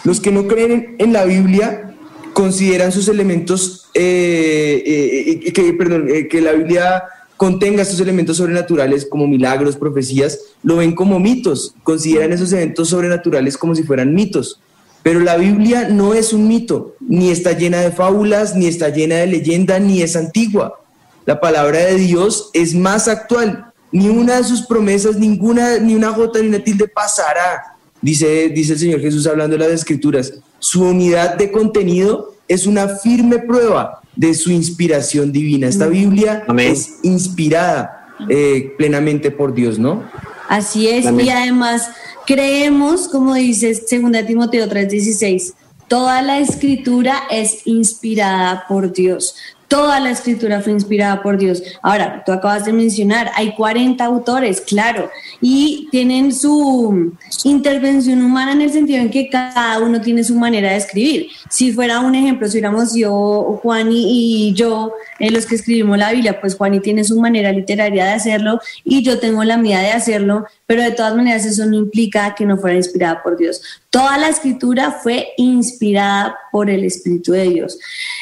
Los 0.02 0.19
que 0.19 0.33
no 0.33 0.49
creen 0.49 0.97
en, 0.99 1.12
la 1.12 1.25
Biblia 1.25 1.95
consideran 2.33 2.90
sus 2.90 3.07
elementos, 3.07 3.90
eh, 3.95 4.83
eh, 4.85 5.40
eh, 5.45 5.52
que, 5.52 5.73
perdón, 5.73 6.09
eh, 6.09 6.26
que 6.26 6.40
la 6.40 6.50
Biblia 6.50 7.05
contenga 7.38 7.83
estos 7.83 8.00
elementos 8.00 8.37
sobrenaturales 8.37 9.07
como 9.07 9.28
milagros, 9.28 9.76
profecías, 9.76 10.40
lo 10.64 10.76
ven 10.76 10.95
como 10.95 11.21
mitos, 11.21 11.73
consideran 11.85 12.33
esos 12.33 12.52
eventos 12.52 12.88
sobrenaturales 12.88 13.57
como 13.57 13.76
si 13.76 13.85
fueran 13.85 14.12
mitos. 14.12 14.61
Pero 15.04 15.21
la 15.21 15.37
Biblia 15.37 15.88
no 15.88 16.14
es 16.14 16.33
un 16.33 16.49
mito, 16.49 16.97
ni 17.00 17.30
está 17.30 17.52
llena 17.52 17.80
de 17.80 17.92
fábulas, 17.92 18.57
ni 18.57 18.66
está 18.66 18.88
llena 18.88 19.14
de 19.14 19.28
leyenda, 19.28 19.78
ni 19.78 20.02
es 20.02 20.16
antigua. 20.16 20.80
La 21.26 21.40
palabra 21.40 21.78
de 21.78 21.95
Dios 21.95 22.50
es 22.54 22.75
más 22.75 23.07
actual. 23.07 23.73
Ni 23.92 24.09
una 24.09 24.38
de 24.38 24.45
sus 24.45 24.62
promesas, 24.62 25.16
ninguna, 25.16 25.78
ni 25.78 25.95
una 25.95 26.12
jota 26.12 26.40
ni 26.40 26.49
una 26.49 26.59
tilde 26.59 26.88
pasará, 26.88 27.76
dice, 28.02 28.49
dice 28.49 28.73
el 28.73 28.78
Señor 28.80 29.00
Jesús 29.00 29.28
hablando 29.28 29.57
de 29.57 29.64
las 29.64 29.73
Escrituras. 29.73 30.35
Su 30.59 30.83
unidad 30.83 31.37
de 31.37 31.52
contenido 31.52 32.35
es 32.49 32.66
una 32.66 32.88
firme 32.88 33.38
prueba 33.38 34.02
de 34.19 34.35
su 34.35 34.51
inspiración 34.51 35.31
divina. 35.31 35.69
Esta 35.69 35.87
Biblia 35.87 36.43
Amén. 36.49 36.73
es 36.73 36.97
inspirada 37.05 38.09
eh, 38.29 38.75
plenamente 38.77 39.31
por 39.31 39.55
Dios, 39.55 39.79
¿no? 39.79 40.03
Así 40.49 40.89
es, 40.89 41.07
Amén. 41.07 41.27
y 41.27 41.31
además 41.31 41.89
creemos, 42.27 43.07
como 43.07 43.35
dice 43.35 43.69
2 43.73 44.27
Timoteo 44.27 44.69
3:16, 44.69 45.55
toda 45.87 46.21
la 46.23 46.41
escritura 46.41 47.23
es 47.31 47.65
inspirada 47.65 48.65
por 48.69 48.93
Dios. 48.93 49.37
Toda 49.69 50.01
la 50.01 50.11
escritura 50.11 50.63
fue 50.63 50.73
inspirada 50.73 51.23
por 51.23 51.37
Dios. 51.37 51.63
Ahora, 51.83 52.23
tú 52.25 52.33
acabas 52.33 52.65
de 52.65 52.73
mencionar, 52.73 53.31
hay 53.35 53.55
40 53.55 54.03
autores, 54.03 54.63
claro, 54.63 55.11
y 55.43 55.89
tienen 55.91 56.33
su 56.35 57.13
intervención 57.45 58.23
humana 58.23 58.53
en 58.53 58.63
el 58.63 58.73
sentido 58.73 59.01
en 59.01 59.11
que 59.11 59.29
cada 59.29 59.79
uno 59.81 60.01
tiene 60.01 60.25
su 60.25 60.35
manera 60.35 60.71
de 60.71 60.77
escribir. 60.77 61.29
Si 61.51 61.73
fuera 61.73 62.01
un 62.01 62.15
ejemplo, 62.15 62.49
si 62.49 62.55
hubiéramos 62.55 62.95
yo, 62.95 63.61
Juani 63.63 64.49
y 64.49 64.55
yo, 64.55 64.93
eh, 65.19 65.31
los 65.31 65.45
que 65.45 65.57
escribimos 65.57 65.99
la 65.99 66.13
Biblia, 66.13 66.41
pues 66.41 66.57
Juani 66.57 66.81
tiene 66.81 67.05
su 67.05 67.21
manera 67.21 67.53
literaria 67.53 68.07
de 68.07 68.13
hacerlo 68.13 68.61
y 68.85 69.03
yo 69.03 69.19
tengo 69.19 69.45
la 69.45 69.59
mía 69.59 69.81
de 69.81 69.91
hacerlo, 69.91 70.47
pero 70.67 70.83
de 70.83 70.93
todas 70.93 71.15
maneras 71.15 71.45
eso 71.45 71.67
no 71.67 71.77
implica 71.77 72.35
que 72.35 72.47
no 72.47 72.57
fuera 72.57 72.77
inspirada 72.77 73.23
por 73.23 73.37
Dios. 73.37 73.61
Toda 73.91 74.17
la 74.17 74.29
escritura 74.29 74.93
fue 75.03 75.29
inspirada 75.37 76.37
por 76.59 76.69
el 76.69 76.83
Espíritu 76.83 77.31
de 77.31 77.45
Dios. 77.50 77.79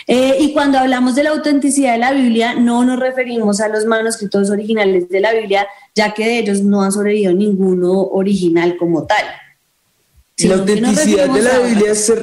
Eh, 0.07 0.37
y 0.41 0.53
cuando 0.53 0.77
hablamos 0.77 1.15
de 1.15 1.23
la 1.23 1.31
autenticidad 1.31 1.95
de 1.95 2.01
la 2.01 2.13
Biblia, 2.13 2.55
no 2.55 2.85
nos 2.85 3.01
referimos 3.01 3.63
a 3.63 3.69
los 3.69 3.87
manuscritos 3.87 4.51
originales 4.51 5.09
de 5.09 5.21
la 5.21 5.33
Biblia, 5.33 5.67
ya 5.95 6.13
que 6.13 6.27
de 6.27 6.39
ellos 6.41 6.61
no 6.61 6.83
ha 6.83 6.91
sobrevivido 6.91 7.33
ninguno 7.33 7.93
original 7.93 8.77
como 8.77 9.07
tal. 9.07 9.25
la 9.25 10.67
que 10.67 10.81
nos 10.83 10.99
autenticidad 10.99 11.31
de 11.31 11.41
la 11.41 11.59
Biblia 11.61 11.95
se, 11.95 12.15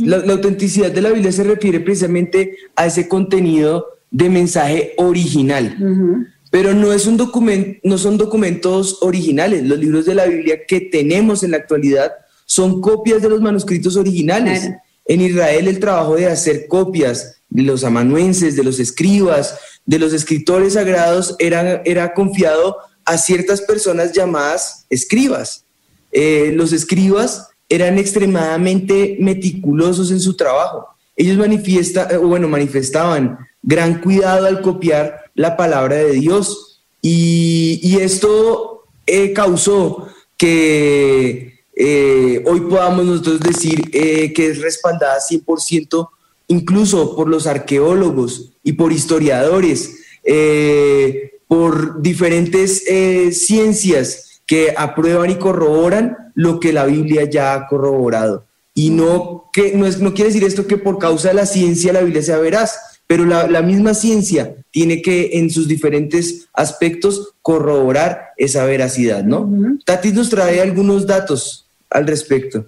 la, 0.00 0.16
la 0.18 0.32
autenticidad 0.32 0.90
de 0.90 1.02
la 1.02 1.10
Biblia 1.10 1.30
se 1.30 1.44
refiere 1.44 1.78
precisamente 1.78 2.56
a 2.74 2.86
ese 2.86 3.06
contenido 3.06 3.86
de 4.10 4.28
mensaje 4.30 4.94
original. 4.96 5.76
Ujú. 5.80 6.26
Pero 6.50 6.74
no, 6.74 6.92
es 6.92 7.06
un 7.06 7.16
documento, 7.16 7.78
no 7.84 7.96
son 7.96 8.18
documentos 8.18 8.98
originales. 9.02 9.62
Los 9.62 9.78
libros 9.78 10.04
de 10.04 10.16
la 10.16 10.26
Biblia 10.26 10.66
que 10.66 10.80
tenemos 10.80 11.44
en 11.44 11.52
la 11.52 11.58
actualidad 11.58 12.10
son 12.44 12.80
copias 12.80 13.22
de 13.22 13.28
los 13.28 13.40
manuscritos 13.40 13.96
originales. 13.96 14.62
Claro. 14.62 14.87
En 15.08 15.20
Israel 15.20 15.66
el 15.66 15.80
trabajo 15.80 16.14
de 16.14 16.26
hacer 16.26 16.68
copias 16.68 17.40
de 17.48 17.62
los 17.62 17.82
amanuenses, 17.82 18.54
de 18.54 18.62
los 18.62 18.78
escribas, 18.78 19.58
de 19.84 19.98
los 19.98 20.12
escritores 20.12 20.74
sagrados 20.74 21.34
era, 21.38 21.82
era 21.84 22.14
confiado 22.14 22.76
a 23.04 23.16
ciertas 23.16 23.62
personas 23.62 24.12
llamadas 24.12 24.84
escribas. 24.90 25.64
Eh, 26.12 26.52
los 26.54 26.72
escribas 26.72 27.48
eran 27.70 27.98
extremadamente 27.98 29.16
meticulosos 29.18 30.10
en 30.10 30.20
su 30.20 30.36
trabajo. 30.36 30.88
Ellos 31.16 31.38
manifiesta, 31.38 32.08
eh, 32.10 32.16
bueno, 32.18 32.48
manifestaban 32.48 33.38
gran 33.62 34.00
cuidado 34.00 34.46
al 34.46 34.60
copiar 34.60 35.30
la 35.34 35.56
palabra 35.56 35.96
de 35.96 36.12
Dios. 36.12 36.82
Y, 37.00 37.98
esto 38.00 38.84
eh, 39.06 39.32
causó 39.32 40.08
que 40.36 41.47
eh, 41.80 42.42
hoy 42.44 42.60
podamos 42.62 43.06
nosotros 43.06 43.40
decir 43.40 43.88
eh, 43.92 44.32
que 44.32 44.48
es 44.48 44.60
respaldada 44.60 45.18
100% 45.20 46.08
incluso 46.48 47.14
por 47.14 47.28
los 47.28 47.46
arqueólogos 47.46 48.52
y 48.64 48.72
por 48.72 48.92
historiadores, 48.92 49.98
eh, 50.24 51.32
por 51.46 52.02
diferentes 52.02 52.82
eh, 52.88 53.32
ciencias 53.32 54.40
que 54.46 54.74
aprueban 54.76 55.30
y 55.30 55.36
corroboran 55.36 56.16
lo 56.34 56.58
que 56.58 56.72
la 56.72 56.86
Biblia 56.86 57.24
ya 57.24 57.54
ha 57.54 57.68
corroborado. 57.68 58.46
Y 58.74 58.90
no, 58.90 59.50
que, 59.52 59.74
no, 59.74 59.86
es, 59.86 60.00
no 60.00 60.14
quiere 60.14 60.30
decir 60.30 60.44
esto 60.44 60.66
que 60.66 60.78
por 60.78 60.98
causa 60.98 61.28
de 61.28 61.34
la 61.34 61.46
ciencia 61.46 61.92
la 61.92 62.02
Biblia 62.02 62.22
sea 62.22 62.38
veraz, 62.38 62.78
pero 63.06 63.24
la, 63.24 63.46
la 63.46 63.62
misma 63.62 63.94
ciencia 63.94 64.54
tiene 64.70 65.02
que 65.02 65.30
en 65.34 65.50
sus 65.50 65.68
diferentes 65.68 66.48
aspectos 66.52 67.34
corroborar 67.42 68.28
esa 68.36 68.64
veracidad, 68.64 69.24
¿no? 69.24 69.50
Tati 69.84 70.12
nos 70.12 70.30
trae 70.30 70.60
algunos 70.60 71.06
datos 71.06 71.67
al 71.90 72.06
respecto. 72.06 72.66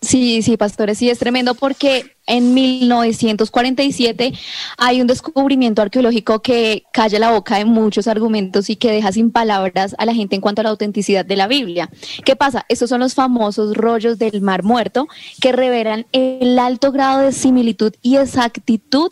Sí, 0.00 0.42
sí, 0.42 0.56
pastores, 0.56 0.98
sí, 0.98 1.10
es 1.10 1.18
tremendo 1.18 1.54
porque 1.54 2.16
en 2.26 2.54
1947 2.54 4.32
hay 4.78 5.00
un 5.00 5.06
descubrimiento 5.06 5.82
arqueológico 5.82 6.40
que 6.40 6.84
calla 6.92 7.18
la 7.18 7.32
boca 7.32 7.58
de 7.58 7.64
muchos 7.64 8.06
argumentos 8.06 8.70
y 8.70 8.76
que 8.76 8.92
deja 8.92 9.12
sin 9.12 9.30
palabras 9.30 9.94
a 9.98 10.06
la 10.06 10.14
gente 10.14 10.36
en 10.36 10.40
cuanto 10.40 10.60
a 10.60 10.64
la 10.64 10.70
autenticidad 10.70 11.24
de 11.24 11.36
la 11.36 11.48
Biblia. 11.48 11.90
¿Qué 12.24 12.36
pasa? 12.36 12.64
Estos 12.68 12.90
son 12.90 13.00
los 13.00 13.14
famosos 13.14 13.76
rollos 13.76 14.18
del 14.18 14.40
Mar 14.40 14.62
Muerto 14.62 15.08
que 15.40 15.52
revelan 15.52 16.06
el 16.12 16.58
alto 16.58 16.92
grado 16.92 17.20
de 17.20 17.32
similitud 17.32 17.92
y 18.02 18.16
exactitud 18.16 19.10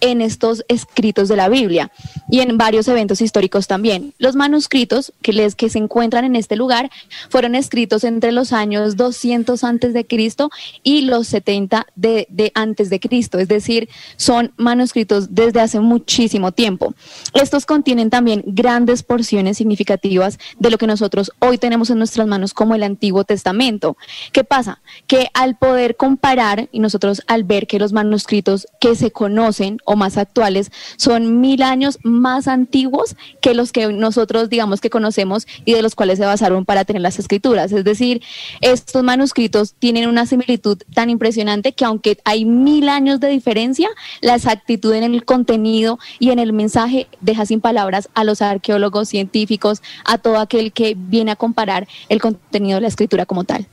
en 0.00 0.20
estos 0.20 0.64
escritos 0.68 1.28
de 1.28 1.36
la 1.36 1.48
Biblia 1.48 1.90
y 2.30 2.40
en 2.40 2.56
varios 2.58 2.86
eventos 2.88 3.20
históricos 3.20 3.66
también. 3.66 4.14
Los 4.18 4.36
manuscritos 4.36 5.12
que, 5.22 5.32
se 5.52 5.78
encuentran 5.78 6.24
en 6.24 6.36
este 6.36 6.56
lugar 6.56 6.90
fueron 7.28 7.54
escritos 7.54 8.04
entre 8.04 8.32
los 8.32 8.52
años 8.52 8.96
200 8.96 9.64
antes 9.64 9.92
de 9.92 10.06
Cristo 10.06 10.50
y 10.82 11.02
los 11.02 11.26
70 11.26 11.86
de, 11.96 12.26
de 12.30 12.51
antes 12.54 12.90
de 12.90 13.00
Cristo, 13.00 13.38
es 13.38 13.48
decir, 13.48 13.88
son 14.16 14.52
manuscritos 14.56 15.34
desde 15.34 15.60
hace 15.60 15.80
muchísimo 15.80 16.52
tiempo. 16.52 16.94
Estos 17.34 17.66
contienen 17.66 18.10
también 18.10 18.42
grandes 18.46 19.02
porciones 19.02 19.56
significativas 19.56 20.38
de 20.58 20.70
lo 20.70 20.78
que 20.78 20.86
nosotros 20.86 21.32
hoy 21.38 21.58
tenemos 21.58 21.90
en 21.90 21.98
nuestras 21.98 22.26
manos 22.26 22.54
como 22.54 22.74
el 22.74 22.82
Antiguo 22.82 23.24
Testamento. 23.24 23.96
¿Qué 24.32 24.44
pasa? 24.44 24.80
Que 25.06 25.28
al 25.34 25.56
poder 25.56 25.96
comparar 25.96 26.68
y 26.72 26.80
nosotros 26.80 27.22
al 27.26 27.44
ver 27.44 27.66
que 27.66 27.78
los 27.78 27.92
manuscritos 27.92 28.66
que 28.80 28.94
se 28.94 29.10
conocen 29.10 29.78
o 29.84 29.96
más 29.96 30.16
actuales 30.16 30.70
son 30.96 31.40
mil 31.40 31.62
años 31.62 31.98
más 32.02 32.48
antiguos 32.48 33.16
que 33.40 33.54
los 33.54 33.72
que 33.72 33.92
nosotros 33.92 34.50
digamos 34.50 34.80
que 34.80 34.90
conocemos 34.90 35.46
y 35.64 35.72
de 35.72 35.82
los 35.82 35.94
cuales 35.94 36.18
se 36.18 36.24
basaron 36.24 36.64
para 36.64 36.84
tener 36.84 37.02
las 37.02 37.18
escrituras. 37.18 37.72
Es 37.72 37.84
decir, 37.84 38.22
estos 38.60 39.02
manuscritos 39.02 39.74
tienen 39.78 40.08
una 40.08 40.26
similitud 40.26 40.78
tan 40.94 41.10
impresionante 41.10 41.72
que 41.72 41.84
aunque 41.84 42.18
hay 42.24 42.41
mil 42.44 42.88
años 42.88 43.20
de 43.20 43.28
diferencia, 43.28 43.88
la 44.20 44.34
exactitud 44.34 44.92
en 44.94 45.04
el 45.04 45.24
contenido 45.24 45.98
y 46.18 46.30
en 46.30 46.38
el 46.38 46.52
mensaje 46.52 47.08
deja 47.20 47.46
sin 47.46 47.60
palabras 47.60 48.08
a 48.14 48.24
los 48.24 48.42
arqueólogos, 48.42 49.08
científicos, 49.08 49.82
a 50.04 50.18
todo 50.18 50.38
aquel 50.38 50.72
que 50.72 50.94
viene 50.96 51.30
a 51.32 51.36
comparar 51.36 51.86
el 52.08 52.20
contenido 52.20 52.76
de 52.76 52.82
la 52.82 52.88
escritura 52.88 53.26
como 53.26 53.44
tal. 53.44 53.66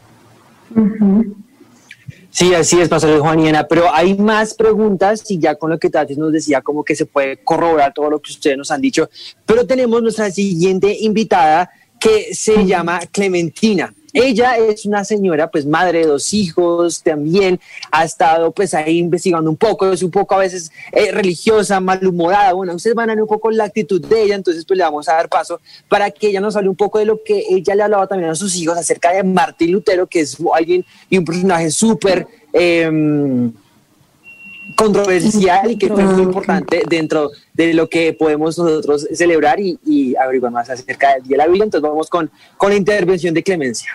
Sí, 2.31 2.53
así 2.53 2.79
es, 2.79 2.88
Pastor 2.88 3.19
Juaniana, 3.19 3.67
pero 3.67 3.93
hay 3.93 4.15
más 4.15 4.53
preguntas 4.53 5.29
y 5.29 5.39
ya 5.39 5.55
con 5.55 5.71
lo 5.71 5.79
que 5.79 5.89
Tati 5.89 6.15
nos 6.15 6.31
decía, 6.31 6.61
como 6.61 6.83
que 6.83 6.95
se 6.95 7.05
puede 7.05 7.38
corroborar 7.43 7.93
todo 7.93 8.09
lo 8.09 8.19
que 8.19 8.31
ustedes 8.31 8.57
nos 8.57 8.69
han 8.69 8.81
dicho, 8.81 9.09
pero 9.45 9.65
tenemos 9.65 10.01
nuestra 10.01 10.29
siguiente 10.29 10.95
invitada 11.01 11.71
que 11.99 12.33
se 12.33 12.65
llama 12.65 12.99
Clementina. 13.11 13.93
Ella 14.13 14.58
es 14.58 14.86
una 14.86 15.04
señora, 15.04 15.51
pues 15.51 15.66
madre 15.66 16.00
de 16.00 16.08
dos 16.08 16.34
hijos, 16.34 17.01
también 17.04 17.60
ha 17.92 18.04
estado 18.04 18.51
pues 18.51 18.74
ahí 18.74 18.98
investigando 18.98 19.50
un 19.50 19.58
poco, 19.58 19.92
es 19.92 20.04
un 20.04 20.12
poco 20.12 20.36
a 20.36 20.39
veces 20.39 20.72
eh, 20.92 21.12
religiosa, 21.12 21.80
malhumorada, 21.80 22.54
bueno, 22.54 22.74
ustedes 22.74 22.96
van 22.96 23.10
a 23.10 23.13
ver 23.13 23.22
un 23.22 23.28
poco 23.28 23.51
la 23.51 23.66
actitud 23.66 24.04
de 24.04 24.24
ella, 24.24 24.36
entonces 24.36 24.66
pues 24.66 24.78
le 24.78 24.84
vamos 24.84 25.08
a 25.10 25.13
dar 25.13 25.30
paso 25.30 25.60
para 25.88 26.10
que 26.12 26.28
ella 26.30 26.42
nos 26.42 26.56
hable 26.56 26.70
un 26.70 26.75
poco 26.75 27.00
de 27.00 27.06
lo 27.06 27.24
que 27.24 27.46
ella 27.50 27.75
le 27.75 27.84
hablaba 27.84 28.08
también 28.08 28.32
a 28.32 28.36
sus 28.36 28.56
hijos 28.56 28.78
acerca 28.78 29.13
de 29.13 29.24
Martín 29.24 29.72
Lutero, 29.72 30.08
que 30.08 30.22
es 30.22 30.38
alguien 30.54 30.86
y 31.10 31.18
un 31.18 31.25
personaje 31.25 31.70
súper... 31.72 32.28
Em, 32.51 33.54
controversial 34.75 35.71
y 35.71 35.77
que 35.77 35.88
fue 35.88 36.03
muy 36.03 36.23
importante 36.23 36.83
dentro 36.89 37.31
de 37.53 37.73
lo 37.73 37.89
que 37.89 38.13
podemos 38.13 38.57
nosotros 38.57 39.07
celebrar 39.13 39.59
y, 39.59 40.15
averiguar 40.15 40.51
más 40.51 40.69
acerca 40.69 41.13
del 41.13 41.23
Día 41.23 41.35
de 41.35 41.38
la 41.38 41.47
Biblia. 41.47 41.63
Entonces 41.65 41.89
vamos 41.89 42.09
con, 42.09 42.29
con 42.57 42.69
la 42.69 42.75
intervención 42.75 43.33
de 43.33 43.43
Clemencia. 43.43 43.91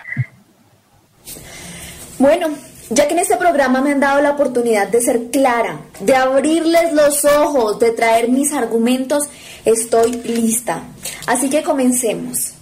Bueno, 2.17 2.49
ya 2.89 3.07
que 3.07 3.13
en 3.13 3.19
este 3.19 3.37
programa 3.37 3.81
me 3.81 3.91
han 3.91 3.99
dado 3.99 4.21
la 4.21 4.31
oportunidad 4.31 4.87
de 4.87 5.01
ser 5.01 5.31
clara, 5.31 5.81
de 5.99 6.15
abrirles 6.15 6.93
los 6.93 7.25
ojos, 7.25 7.79
de 7.79 7.91
traer 7.91 8.29
mis 8.29 8.53
argumentos, 8.53 9.23
estoy 9.65 10.13
lista. 10.13 10.83
Así 11.27 11.49
que 11.49 11.63
comencemos. 11.63 12.54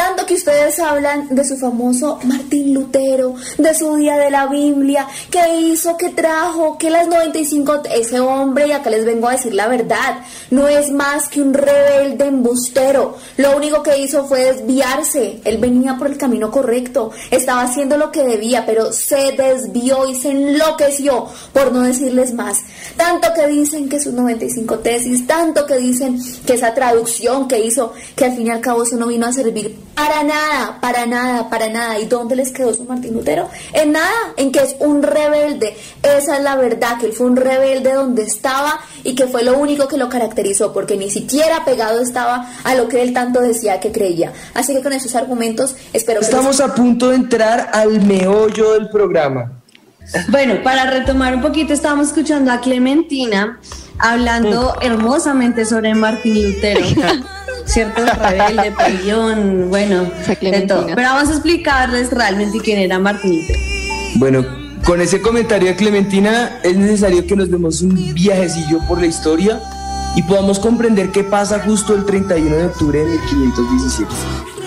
Tanto 0.00 0.24
que 0.24 0.32
ustedes 0.32 0.78
hablan 0.78 1.28
de 1.28 1.44
su 1.44 1.58
famoso 1.58 2.18
Martín 2.24 2.72
Lutero, 2.72 3.34
de 3.58 3.74
su 3.74 3.96
día 3.96 4.16
de 4.16 4.30
la 4.30 4.46
Biblia, 4.46 5.06
que 5.30 5.60
hizo, 5.60 5.98
que 5.98 6.08
trajo, 6.08 6.78
que 6.78 6.88
las 6.88 7.06
95, 7.06 7.82
ese 7.94 8.18
hombre, 8.18 8.68
y 8.68 8.72
acá 8.72 8.88
les 8.88 9.04
vengo 9.04 9.28
a 9.28 9.32
decir 9.32 9.52
la 9.52 9.68
verdad, 9.68 10.20
no 10.50 10.68
es 10.68 10.90
más 10.90 11.28
que 11.28 11.42
un 11.42 11.52
rebelde 11.52 12.24
embustero. 12.24 13.18
Lo 13.36 13.54
único 13.54 13.82
que 13.82 13.98
hizo 13.98 14.24
fue 14.24 14.44
desviarse. 14.44 15.42
Él 15.44 15.58
venía 15.58 15.98
por 15.98 16.06
el 16.06 16.16
camino 16.16 16.50
correcto, 16.50 17.10
estaba 17.30 17.60
haciendo 17.60 17.98
lo 17.98 18.10
que 18.10 18.24
debía, 18.24 18.64
pero 18.64 18.94
se 18.94 19.32
desvió 19.32 20.08
y 20.08 20.14
se 20.14 20.30
enloqueció, 20.30 21.26
por 21.52 21.72
no 21.72 21.82
decirles 21.82 22.32
más. 22.32 22.56
Tanto 22.96 23.28
que 23.34 23.46
dicen 23.48 23.90
que 23.90 24.00
sus 24.00 24.14
95 24.14 24.78
tesis, 24.78 25.26
tanto 25.26 25.66
que 25.66 25.76
dicen 25.76 26.18
que 26.46 26.54
esa 26.54 26.72
traducción 26.72 27.46
que 27.46 27.60
hizo, 27.60 27.92
que 28.16 28.24
al 28.24 28.34
fin 28.34 28.46
y 28.46 28.50
al 28.50 28.62
cabo 28.62 28.82
eso 28.82 28.96
no 28.96 29.06
vino 29.06 29.26
a 29.26 29.32
servir 29.34 29.89
para 29.94 30.22
nada, 30.22 30.78
para 30.80 31.06
nada, 31.06 31.48
para 31.50 31.68
nada. 31.68 31.98
¿Y 31.98 32.06
dónde 32.06 32.36
les 32.36 32.52
quedó 32.52 32.72
su 32.74 32.84
Martín 32.84 33.14
Lutero? 33.14 33.48
En 33.72 33.92
nada, 33.92 34.34
en 34.36 34.52
que 34.52 34.60
es 34.60 34.76
un 34.78 35.02
rebelde. 35.02 35.76
Esa 36.02 36.36
es 36.36 36.42
la 36.42 36.56
verdad, 36.56 36.98
que 36.98 37.06
él 37.06 37.12
fue 37.12 37.26
un 37.26 37.36
rebelde 37.36 37.92
donde 37.92 38.22
estaba 38.22 38.80
y 39.04 39.14
que 39.14 39.26
fue 39.26 39.42
lo 39.42 39.58
único 39.58 39.88
que 39.88 39.96
lo 39.96 40.08
caracterizó, 40.08 40.72
porque 40.72 40.96
ni 40.96 41.10
siquiera 41.10 41.64
pegado 41.64 42.00
estaba 42.00 42.50
a 42.64 42.74
lo 42.74 42.88
que 42.88 43.02
él 43.02 43.12
tanto 43.12 43.40
decía 43.40 43.80
que 43.80 43.92
creía. 43.92 44.32
Así 44.54 44.74
que 44.74 44.82
con 44.82 44.92
esos 44.92 45.14
argumentos 45.14 45.74
espero 45.92 46.20
que... 46.20 46.26
Estamos 46.26 46.60
a 46.60 46.74
punto 46.74 47.10
de 47.10 47.16
entrar 47.16 47.70
al 47.72 48.00
meollo 48.02 48.72
del 48.72 48.88
programa. 48.88 49.52
Bueno, 50.28 50.62
para 50.64 50.90
retomar 50.90 51.34
un 51.34 51.42
poquito, 51.42 51.72
estábamos 51.72 52.08
escuchando 52.08 52.50
a 52.50 52.60
Clementina 52.60 53.60
hablando 53.98 54.76
hermosamente 54.80 55.64
sobre 55.64 55.94
Martín 55.94 56.42
Lutero. 56.42 56.80
¿cierto? 57.66 58.02
Rebelde, 58.04 58.72
peleón, 58.78 59.68
bueno, 59.68 60.10
de 60.40 60.60
todo. 60.62 60.86
Pero 60.86 61.02
vamos 61.02 61.28
a 61.28 61.32
explicarles 61.32 62.10
realmente 62.10 62.58
quién 62.58 62.78
era 62.78 62.98
Martín 62.98 63.40
Bueno, 64.16 64.44
con 64.84 65.00
ese 65.00 65.20
comentario 65.20 65.68
de 65.68 65.76
Clementina 65.76 66.60
es 66.62 66.76
necesario 66.76 67.26
que 67.26 67.36
nos 67.36 67.50
demos 67.50 67.82
un 67.82 68.14
viajecillo 68.14 68.80
por 68.88 69.00
la 69.00 69.06
historia 69.06 69.60
y 70.16 70.22
podamos 70.22 70.58
comprender 70.58 71.10
qué 71.10 71.22
pasa 71.22 71.60
justo 71.60 71.94
el 71.94 72.04
31 72.04 72.56
de 72.56 72.64
octubre 72.66 72.98
de 72.98 73.18
1517. 73.18 74.10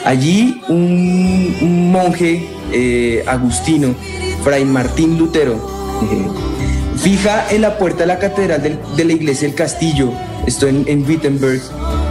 Allí 0.06 0.62
un, 0.68 1.92
monje 1.92 2.50
eh, 2.72 3.24
agustino, 3.28 3.96
Fray 4.44 4.66
Martín 4.66 5.18
Lutero, 5.18 5.54
eh, 6.12 6.28
fija 6.98 7.50
en 7.50 7.62
la 7.62 7.78
puerta 7.78 8.02
de 8.02 8.08
la 8.08 8.20
catedral 8.20 8.62
de, 8.62 9.04
la 9.04 9.14
iglesia 9.14 9.48
El 9.48 9.56
Castillo, 9.56 10.12
esto 10.46 10.68
en, 10.68 10.84
en 10.88 11.06
Wittenberg, 11.08 11.62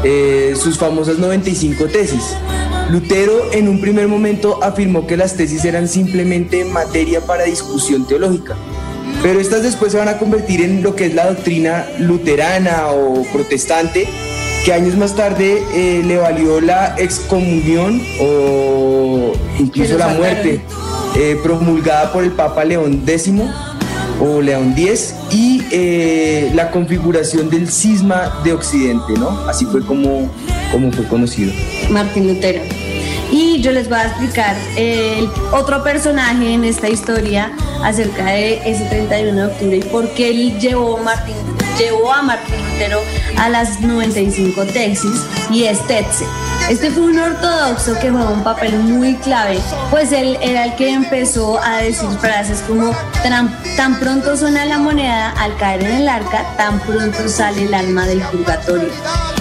eh, 0.05 0.55
sus 0.57 0.79
famosas 0.79 1.19
95 1.19 1.87
tesis. 1.87 2.37
Lutero 2.91 3.53
en 3.53 3.69
un 3.69 3.81
primer 3.81 4.09
momento 4.09 4.63
afirmó 4.63 5.07
que 5.07 5.17
las 5.17 5.37
tesis 5.37 5.65
eran 5.65 5.89
simplemente 5.89 6.65
materia 6.65 7.21
para 7.21 7.45
discusión 7.45 8.07
teológica, 8.07 8.57
pero 9.23 9.41
estas 9.41 9.63
después 9.63 9.93
se 9.93 9.99
van 9.99 10.09
a 10.09 10.19
convertir 10.19 10.63
en 10.63 10.83
lo 10.83 10.95
que 10.97 11.07
es 11.07 11.15
la 11.15 11.27
doctrina 11.27 11.87
luterana 11.99 12.89
o 12.91 13.23
protestante, 13.33 14.09
que 14.65 14.73
años 14.73 14.97
más 14.97 15.15
tarde 15.15 15.63
eh, 15.75 16.03
le 16.05 16.19
valió 16.19 16.61
la 16.61 16.95
excomunión 16.99 18.03
o 18.21 19.33
incluso 19.59 19.97
la 19.97 20.09
muerte, 20.09 20.61
eh, 21.17 21.39
promulgada 21.43 22.13
por 22.13 22.25
el 22.25 22.33
Papa 22.33 22.65
León 22.65 23.03
X 23.07 23.33
o 24.23 24.41
León 24.41 24.75
X 24.77 25.15
y 25.33 25.63
eh, 25.73 26.53
la 26.55 26.71
configuración 26.71 27.51
del 27.51 27.69
cisma 27.69 28.41
de 28.45 28.53
Occidente, 28.53 29.15
¿no? 29.19 29.29
Así 29.49 29.67
fue 29.67 29.85
como, 29.85 30.31
como 30.71 30.93
fue 30.93 31.07
conocido. 31.09 31.53
Martín 31.91 32.29
Lutero. 32.29 32.63
Y 33.33 33.61
yo 33.63 33.73
les 33.73 33.89
voy 33.89 33.99
a 33.99 34.05
explicar 34.05 34.57
el 34.77 35.29
otro 35.53 35.83
personaje 35.83 36.53
en 36.53 36.65
esta 36.65 36.89
historia 36.89 37.51
acerca 37.83 38.27
de 38.27 38.61
ese 38.71 38.85
31 38.85 39.35
de 39.35 39.47
octubre 39.47 39.77
y 39.79 39.83
por 39.83 40.09
qué 40.11 40.31
él 40.31 40.61
llevó, 40.61 41.01
llevó 41.79 42.13
a 42.13 42.23
Martín 42.23 42.57
Lutero 42.73 43.01
a 43.39 43.49
las 43.49 43.81
95 43.81 44.65
tesis 44.67 45.27
y 45.51 45.65
es 45.65 45.85
Tetzel. 45.87 46.29
Este 46.73 46.91
fue 46.91 47.03
un 47.03 47.19
ortodoxo 47.19 47.99
que 48.01 48.11
jugó 48.11 48.31
un 48.31 48.43
papel 48.43 48.79
muy 48.79 49.17
clave, 49.17 49.59
pues 49.91 50.11
él 50.11 50.39
era 50.41 50.65
el 50.65 50.75
que 50.77 50.89
empezó 50.89 51.63
a 51.63 51.83
decir 51.83 52.09
frases 52.19 52.65
como 52.67 52.97
tan, 53.23 54.01
pronto 54.01 54.35
suena 54.39 54.65
la 54.65 54.79
moneda 54.79 55.33
al 55.33 55.55
caer 55.59 55.83
en 55.83 55.97
el 55.97 56.09
arca, 56.09 56.47
tan 56.57 56.81
pronto 56.81 57.29
sale 57.29 57.65
el 57.65 57.75
alma 57.75 58.07
del 58.07 58.23
purgatorio. 58.23 58.89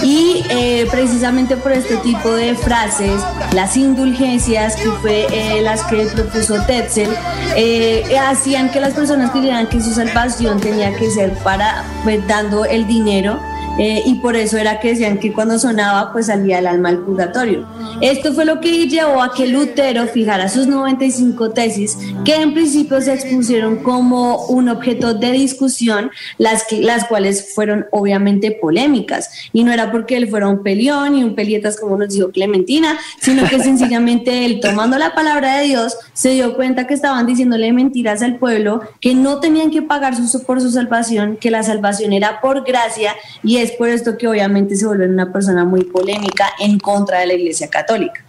Y 0.03 0.45
eh, 0.49 0.85
precisamente 0.91 1.55
por 1.55 1.71
este 1.71 1.95
tipo 1.97 2.33
de 2.33 2.53
frases, 2.53 3.21
las 3.53 3.77
indulgencias, 3.77 4.75
que 4.75 4.91
fue 5.01 5.25
eh, 5.31 5.61
las 5.61 5.83
que 5.85 6.07
propuso 6.07 6.61
Tetzel, 6.65 7.15
eh, 7.55 8.03
hacían 8.27 8.69
que 8.71 8.81
las 8.81 8.93
personas 8.93 9.31
creyeran 9.31 9.67
que 9.67 9.79
su 9.79 9.93
salvación 9.93 10.59
tenía 10.59 10.93
que 10.97 11.09
ser 11.09 11.31
para 11.35 11.85
pues, 12.03 12.27
dando 12.27 12.65
el 12.65 12.85
dinero 12.87 13.39
eh, 13.79 14.03
y 14.05 14.15
por 14.15 14.35
eso 14.35 14.57
era 14.57 14.79
que 14.79 14.89
decían 14.89 15.17
que 15.17 15.31
cuando 15.31 15.57
sonaba 15.57 16.11
pues 16.11 16.27
salía 16.27 16.59
el 16.59 16.67
alma 16.67 16.89
al 16.89 16.99
purgatorio. 16.99 17.67
Esto 18.01 18.33
fue 18.33 18.45
lo 18.45 18.59
que 18.59 18.87
llevó 18.87 19.21
a 19.21 19.33
que 19.33 19.47
Lutero 19.47 20.07
fijara 20.07 20.49
sus 20.49 20.67
95 20.67 21.51
tesis 21.51 21.97
que 22.25 22.35
en 22.35 22.53
principio 22.53 22.99
se 23.01 23.13
expusieron 23.13 23.77
como 23.77 24.45
un 24.45 24.69
objeto 24.69 25.13
de 25.13 25.31
discusión, 25.31 26.11
las, 26.37 26.63
que, 26.63 26.81
las 26.81 27.05
cuales 27.05 27.53
fueron 27.53 27.85
obviamente 27.91 28.51
polémicas 28.51 29.29
y 29.53 29.63
no 29.63 29.71
era 29.71 29.91
porque 29.91 30.17
él 30.17 30.29
fuera 30.29 30.47
un 30.47 30.63
peleón 30.63 31.15
y 31.15 31.23
un 31.23 31.35
pelietas 31.35 31.79
como 31.79 31.97
nos 31.97 32.13
dijo 32.13 32.31
Clementina, 32.31 32.97
sino 33.19 33.47
que 33.47 33.59
sencillamente 33.59 34.45
él 34.45 34.59
tomando 34.61 34.97
la 34.97 35.13
palabra 35.13 35.57
de 35.57 35.65
Dios 35.65 35.95
se 36.13 36.31
dio 36.31 36.55
cuenta 36.55 36.87
que 36.87 36.93
estaban 36.93 37.25
diciéndole 37.25 37.71
mentiras 37.71 38.21
al 38.21 38.37
pueblo, 38.37 38.81
que 38.99 39.15
no 39.15 39.39
tenían 39.39 39.71
que 39.71 39.81
pagar 39.81 40.15
su, 40.15 40.43
por 40.43 40.59
su 40.61 40.71
salvación, 40.71 41.37
que 41.37 41.51
la 41.51 41.63
salvación 41.63 42.13
era 42.13 42.41
por 42.41 42.65
gracia 42.65 43.15
y 43.43 43.57
es 43.61 43.71
por 43.71 43.89
esto 43.89 44.17
que 44.17 44.27
obviamente 44.27 44.75
se 44.75 44.85
vuelve 44.85 45.07
una 45.07 45.31
persona 45.31 45.63
muy 45.65 45.83
polémica 45.83 46.49
en 46.59 46.79
contra 46.79 47.19
de 47.19 47.27
la 47.27 47.33
Iglesia 47.33 47.69
Católica. 47.69 48.25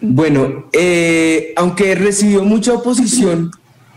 Bueno, 0.00 0.66
eh, 0.72 1.52
aunque 1.56 1.94
recibió 1.94 2.44
mucha 2.44 2.74
oposición, 2.74 3.50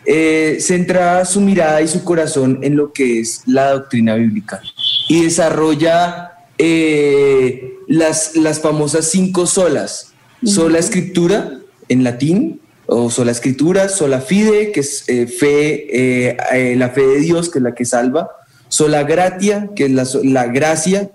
eh, 0.06 0.58
centra 0.62 1.26
su 1.26 1.42
mirada 1.42 1.82
y 1.82 1.88
su 1.88 2.04
corazón 2.04 2.60
en 2.62 2.78
lo 2.78 2.94
que 2.94 3.20
es 3.20 3.42
la 3.46 3.72
doctrina 3.72 4.16
bíblica 4.16 4.62
y 5.10 5.24
desarrolla 5.24 6.32
eh, 6.58 7.76
las, 7.88 8.36
las 8.36 8.62
famosas 8.62 9.10
cinco 9.10 9.46
solas. 9.46 10.14
Sola 10.44 10.78
escritura 10.78 11.60
en 11.90 12.04
latín, 12.04 12.62
o 12.88 13.10
sola 13.10 13.32
escritura, 13.32 13.90
sola 13.90 14.22
fide, 14.22 14.72
que 14.72 14.80
es 14.80 15.04
eh, 15.08 15.28
fe, 15.28 16.30
eh, 16.30 16.76
la 16.78 16.90
fe 16.90 17.06
de 17.06 17.20
Dios, 17.20 17.50
que 17.50 17.60
es 17.60 17.64
la 17.64 17.76
que 17.76 17.86
salva, 17.86 18.30
sola 18.68 19.04
gratia, 19.04 19.70
que 19.76 19.86
es 19.86 19.92
la, 19.92 20.06
la 20.24 20.48
gracia, 20.48 21.12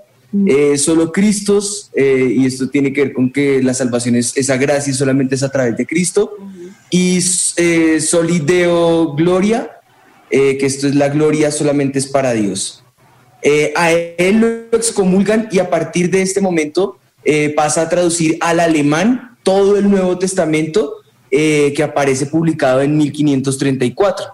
solo 0.76 1.12
Cristos, 1.12 1.90
y 1.94 2.46
esto 2.46 2.70
tiene 2.70 2.92
que 2.92 3.04
ver 3.04 3.12
con 3.12 3.30
que 3.30 3.62
la 3.62 3.74
salvación 3.74 4.16
es 4.16 4.34
esa 4.36 4.56
gracia 4.56 4.94
solamente 4.94 5.34
es 5.34 5.42
a 5.42 5.50
través 5.50 5.76
de 5.76 5.84
Cristo, 5.84 6.36
y 6.88 7.20
solideo 7.20 9.12
gloria, 9.14 9.70
que 10.30 10.64
esto 10.64 10.88
es 10.88 10.94
la 10.94 11.10
gloria 11.10 11.50
solamente 11.50 11.98
es 11.98 12.06
para 12.06 12.32
Dios. 12.32 12.82
a 13.76 13.92
él 13.92 14.40
lo 14.40 14.76
excomulgan 14.76 15.48
y 15.52 15.58
a 15.58 15.68
partir 15.68 16.10
de 16.10 16.22
este 16.22 16.40
momento 16.40 16.96
pasa 17.54 17.82
a 17.82 17.88
traducir 17.90 18.38
al 18.40 18.60
alemán 18.60 19.36
todo 19.42 19.76
el 19.76 19.90
Nuevo 19.90 20.18
Testamento 20.18 21.02
eh, 21.30 21.72
que 21.74 21.82
aparece 21.82 22.26
publicado 22.26 22.82
en 22.82 22.96
1534. 22.96 24.26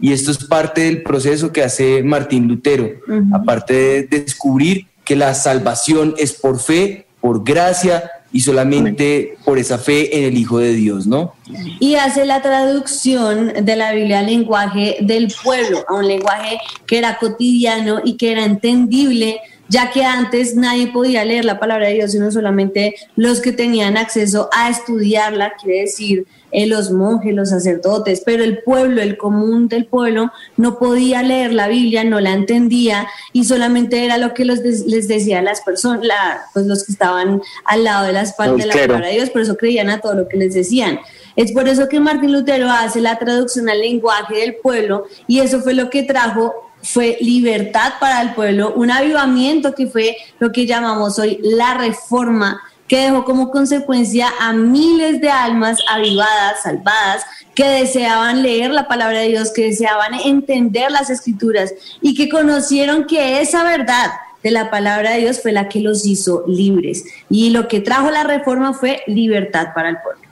Y 0.00 0.12
esto 0.12 0.30
es 0.30 0.38
parte 0.38 0.82
del 0.82 1.02
proceso 1.02 1.52
que 1.52 1.62
hace 1.62 2.02
Martín 2.02 2.48
Lutero, 2.48 2.90
aparte 3.32 3.74
de 3.74 4.02
descubrir 4.02 4.86
que 5.04 5.16
la 5.16 5.34
salvación 5.34 6.14
es 6.18 6.32
por 6.32 6.58
fe, 6.58 7.06
por 7.20 7.44
gracia 7.44 8.10
y 8.32 8.40
solamente 8.40 9.38
por 9.44 9.58
esa 9.58 9.78
fe 9.78 10.18
en 10.18 10.24
el 10.24 10.36
Hijo 10.36 10.58
de 10.58 10.72
Dios, 10.72 11.06
¿no? 11.06 11.34
Y 11.78 11.94
hace 11.94 12.24
la 12.24 12.42
traducción 12.42 13.64
de 13.64 13.76
la 13.76 13.92
Biblia 13.92 14.18
al 14.18 14.26
lenguaje 14.26 14.96
del 15.00 15.32
pueblo, 15.42 15.84
a 15.88 15.94
un 15.94 16.08
lenguaje 16.08 16.58
que 16.86 16.98
era 16.98 17.16
cotidiano 17.18 18.00
y 18.04 18.16
que 18.16 18.32
era 18.32 18.44
entendible 18.44 19.40
ya 19.68 19.90
que 19.90 20.04
antes 20.04 20.56
nadie 20.56 20.88
podía 20.88 21.24
leer 21.24 21.44
la 21.44 21.58
palabra 21.58 21.88
de 21.88 21.94
Dios, 21.94 22.12
sino 22.12 22.30
solamente 22.30 22.94
los 23.16 23.40
que 23.40 23.52
tenían 23.52 23.96
acceso 23.96 24.48
a 24.52 24.68
estudiarla, 24.68 25.54
quiere 25.60 25.82
decir 25.82 26.26
eh, 26.52 26.66
los 26.66 26.90
monjes, 26.90 27.34
los 27.34 27.50
sacerdotes, 27.50 28.22
pero 28.24 28.44
el 28.44 28.62
pueblo, 28.62 29.02
el 29.02 29.16
común 29.16 29.68
del 29.68 29.86
pueblo, 29.86 30.30
no 30.56 30.78
podía 30.78 31.22
leer 31.22 31.52
la 31.52 31.66
Biblia, 31.66 32.04
no 32.04 32.20
la 32.20 32.32
entendía 32.32 33.08
y 33.32 33.44
solamente 33.44 34.04
era 34.04 34.18
lo 34.18 34.34
que 34.34 34.44
los 34.44 34.60
les 34.60 35.08
decía 35.08 35.42
las 35.42 35.62
personas, 35.62 36.10
pues 36.52 36.66
los 36.66 36.84
que 36.84 36.92
estaban 36.92 37.42
al 37.64 37.84
lado 37.84 38.06
de 38.06 38.12
la 38.12 38.22
espalda 38.22 38.56
de 38.56 38.66
la 38.66 38.74
palabra 38.74 39.08
de 39.08 39.14
Dios, 39.14 39.30
por 39.30 39.42
eso 39.42 39.56
creían 39.56 39.90
a 39.90 40.00
todo 40.00 40.14
lo 40.14 40.28
que 40.28 40.36
les 40.36 40.54
decían. 40.54 41.00
Es 41.36 41.50
por 41.50 41.68
eso 41.68 41.88
que 41.88 41.98
Martín 41.98 42.32
Lutero 42.32 42.70
hace 42.70 43.00
la 43.00 43.18
traducción 43.18 43.68
al 43.68 43.80
lenguaje 43.80 44.36
del 44.36 44.54
pueblo 44.56 45.06
y 45.26 45.40
eso 45.40 45.60
fue 45.60 45.74
lo 45.74 45.90
que 45.90 46.04
trajo 46.04 46.63
fue 46.84 47.16
libertad 47.20 47.94
para 47.98 48.20
el 48.20 48.34
pueblo, 48.34 48.74
un 48.74 48.90
avivamiento 48.90 49.74
que 49.74 49.86
fue 49.86 50.16
lo 50.38 50.52
que 50.52 50.66
llamamos 50.66 51.18
hoy 51.18 51.40
la 51.42 51.74
reforma, 51.74 52.60
que 52.86 52.98
dejó 52.98 53.24
como 53.24 53.50
consecuencia 53.50 54.28
a 54.38 54.52
miles 54.52 55.20
de 55.20 55.30
almas 55.30 55.78
avivadas, 55.88 56.62
salvadas, 56.62 57.24
que 57.54 57.66
deseaban 57.66 58.42
leer 58.42 58.70
la 58.70 58.86
palabra 58.86 59.20
de 59.20 59.28
Dios, 59.28 59.52
que 59.52 59.64
deseaban 59.64 60.14
entender 60.14 60.90
las 60.90 61.08
escrituras 61.08 61.72
y 62.02 62.14
que 62.14 62.28
conocieron 62.28 63.06
que 63.06 63.40
esa 63.40 63.64
verdad 63.64 64.12
de 64.42 64.50
la 64.50 64.70
palabra 64.70 65.12
de 65.12 65.20
Dios 65.20 65.40
fue 65.40 65.52
la 65.52 65.70
que 65.70 65.80
los 65.80 66.04
hizo 66.04 66.44
libres. 66.46 67.04
Y 67.30 67.48
lo 67.50 67.66
que 67.66 67.80
trajo 67.80 68.10
la 68.10 68.24
reforma 68.24 68.74
fue 68.74 69.02
libertad 69.06 69.68
para 69.74 69.88
el 69.88 69.96
pueblo. 70.02 70.23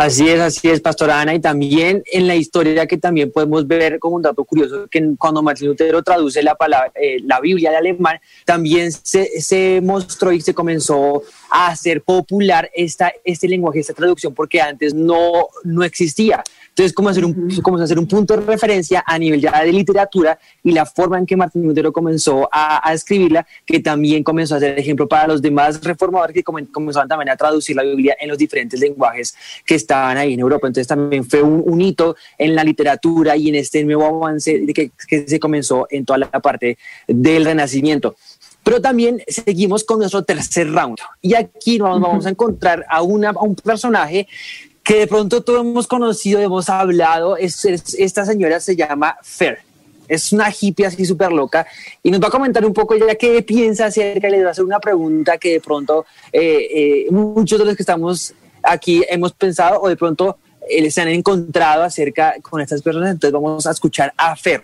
Así 0.00 0.26
es, 0.30 0.40
así 0.40 0.70
es, 0.70 0.80
Pastora 0.80 1.20
Ana, 1.20 1.34
y 1.34 1.40
también 1.40 2.02
en 2.10 2.26
la 2.26 2.34
historia 2.34 2.86
que 2.86 2.96
también 2.96 3.30
podemos 3.30 3.66
ver 3.66 3.98
como 3.98 4.16
un 4.16 4.22
dato 4.22 4.42
curioso, 4.46 4.88
que 4.90 5.10
cuando 5.18 5.42
Martín 5.42 5.68
Lutero 5.68 6.02
traduce 6.02 6.42
la, 6.42 6.54
palabra, 6.54 6.90
eh, 6.94 7.18
la 7.22 7.38
Biblia 7.38 7.70
de 7.70 7.76
alemán, 7.76 8.18
también 8.46 8.92
se, 8.92 9.42
se, 9.42 9.82
mostró 9.82 10.32
y 10.32 10.40
se 10.40 10.54
comenzó 10.54 11.22
a 11.50 11.66
hacer 11.66 12.00
popular 12.00 12.70
esta, 12.74 13.12
este 13.22 13.46
lenguaje, 13.46 13.80
esta 13.80 13.92
traducción, 13.92 14.32
porque 14.32 14.62
antes 14.62 14.94
no, 14.94 15.48
no 15.64 15.84
existía. 15.84 16.42
Entonces, 16.80 16.94
como 16.94 17.10
hacer, 17.10 17.26
un, 17.26 17.60
como 17.62 17.76
hacer 17.76 17.98
un 17.98 18.06
punto 18.06 18.34
de 18.34 18.40
referencia 18.40 19.04
a 19.06 19.18
nivel 19.18 19.38
ya 19.38 19.62
de 19.62 19.70
literatura 19.70 20.38
y 20.64 20.72
la 20.72 20.86
forma 20.86 21.18
en 21.18 21.26
que 21.26 21.36
Martín 21.36 21.62
Lutero 21.62 21.92
comenzó 21.92 22.48
a, 22.50 22.88
a 22.88 22.94
escribirla, 22.94 23.46
que 23.66 23.80
también 23.80 24.24
comenzó 24.24 24.54
a 24.54 24.60
ser 24.60 24.78
ejemplo 24.78 25.06
para 25.06 25.26
los 25.26 25.42
demás 25.42 25.84
reformadores 25.84 26.32
que 26.32 26.42
comenzaban 26.42 27.06
también 27.06 27.28
a 27.28 27.36
traducir 27.36 27.76
la 27.76 27.82
Biblia 27.82 28.16
en 28.18 28.30
los 28.30 28.38
diferentes 28.38 28.80
lenguajes 28.80 29.34
que 29.66 29.74
estaban 29.74 30.16
ahí 30.16 30.32
en 30.32 30.40
Europa. 30.40 30.68
Entonces, 30.68 30.86
también 30.88 31.22
fue 31.22 31.42
un, 31.42 31.62
un 31.66 31.82
hito 31.82 32.16
en 32.38 32.54
la 32.54 32.64
literatura 32.64 33.36
y 33.36 33.50
en 33.50 33.56
este 33.56 33.84
nuevo 33.84 34.06
avance 34.06 34.64
que, 34.72 34.90
que 35.06 35.28
se 35.28 35.38
comenzó 35.38 35.86
en 35.90 36.06
toda 36.06 36.20
la 36.20 36.30
parte 36.30 36.78
del 37.06 37.44
Renacimiento. 37.44 38.16
Pero 38.62 38.80
también 38.80 39.22
seguimos 39.28 39.84
con 39.84 39.98
nuestro 39.98 40.22
tercer 40.22 40.70
round. 40.72 40.98
Y 41.20 41.34
aquí 41.34 41.78
nos 41.78 42.00
vamos 42.00 42.24
a 42.24 42.30
encontrar 42.30 42.86
a, 42.88 43.02
una, 43.02 43.30
a 43.30 43.42
un 43.42 43.54
personaje 43.54 44.26
que 44.82 44.98
de 45.00 45.06
pronto 45.06 45.42
todos 45.42 45.60
hemos 45.60 45.86
conocido, 45.86 46.40
hemos 46.40 46.68
hablado. 46.68 47.36
Es, 47.36 47.64
esta 47.64 48.24
señora 48.24 48.60
se 48.60 48.76
llama 48.76 49.16
Fer. 49.22 49.60
Es 50.08 50.32
una 50.32 50.50
hippie 50.50 50.86
así 50.86 51.04
súper 51.06 51.30
loca 51.30 51.64
y 52.02 52.10
nos 52.10 52.20
va 52.20 52.26
a 52.26 52.30
comentar 52.30 52.64
un 52.66 52.72
poco 52.72 52.96
ya 52.96 53.14
qué 53.14 53.42
piensa 53.42 53.86
acerca 53.86 54.28
y 54.28 54.32
le 54.32 54.42
va 54.42 54.48
a 54.48 54.50
hacer 54.50 54.64
una 54.64 54.80
pregunta 54.80 55.38
que 55.38 55.52
de 55.52 55.60
pronto 55.60 56.04
eh, 56.32 56.66
eh, 56.74 57.06
muchos 57.10 57.60
de 57.60 57.64
los 57.64 57.76
que 57.76 57.84
estamos 57.84 58.34
aquí 58.60 59.04
hemos 59.08 59.32
pensado 59.32 59.80
o 59.80 59.88
de 59.88 59.96
pronto 59.96 60.38
eh, 60.68 60.90
se 60.90 61.00
han 61.00 61.08
encontrado 61.08 61.84
acerca 61.84 62.34
con 62.42 62.60
estas 62.60 62.82
personas. 62.82 63.12
Entonces 63.12 63.32
vamos 63.32 63.66
a 63.66 63.70
escuchar 63.70 64.12
a 64.16 64.34
Fer. 64.34 64.62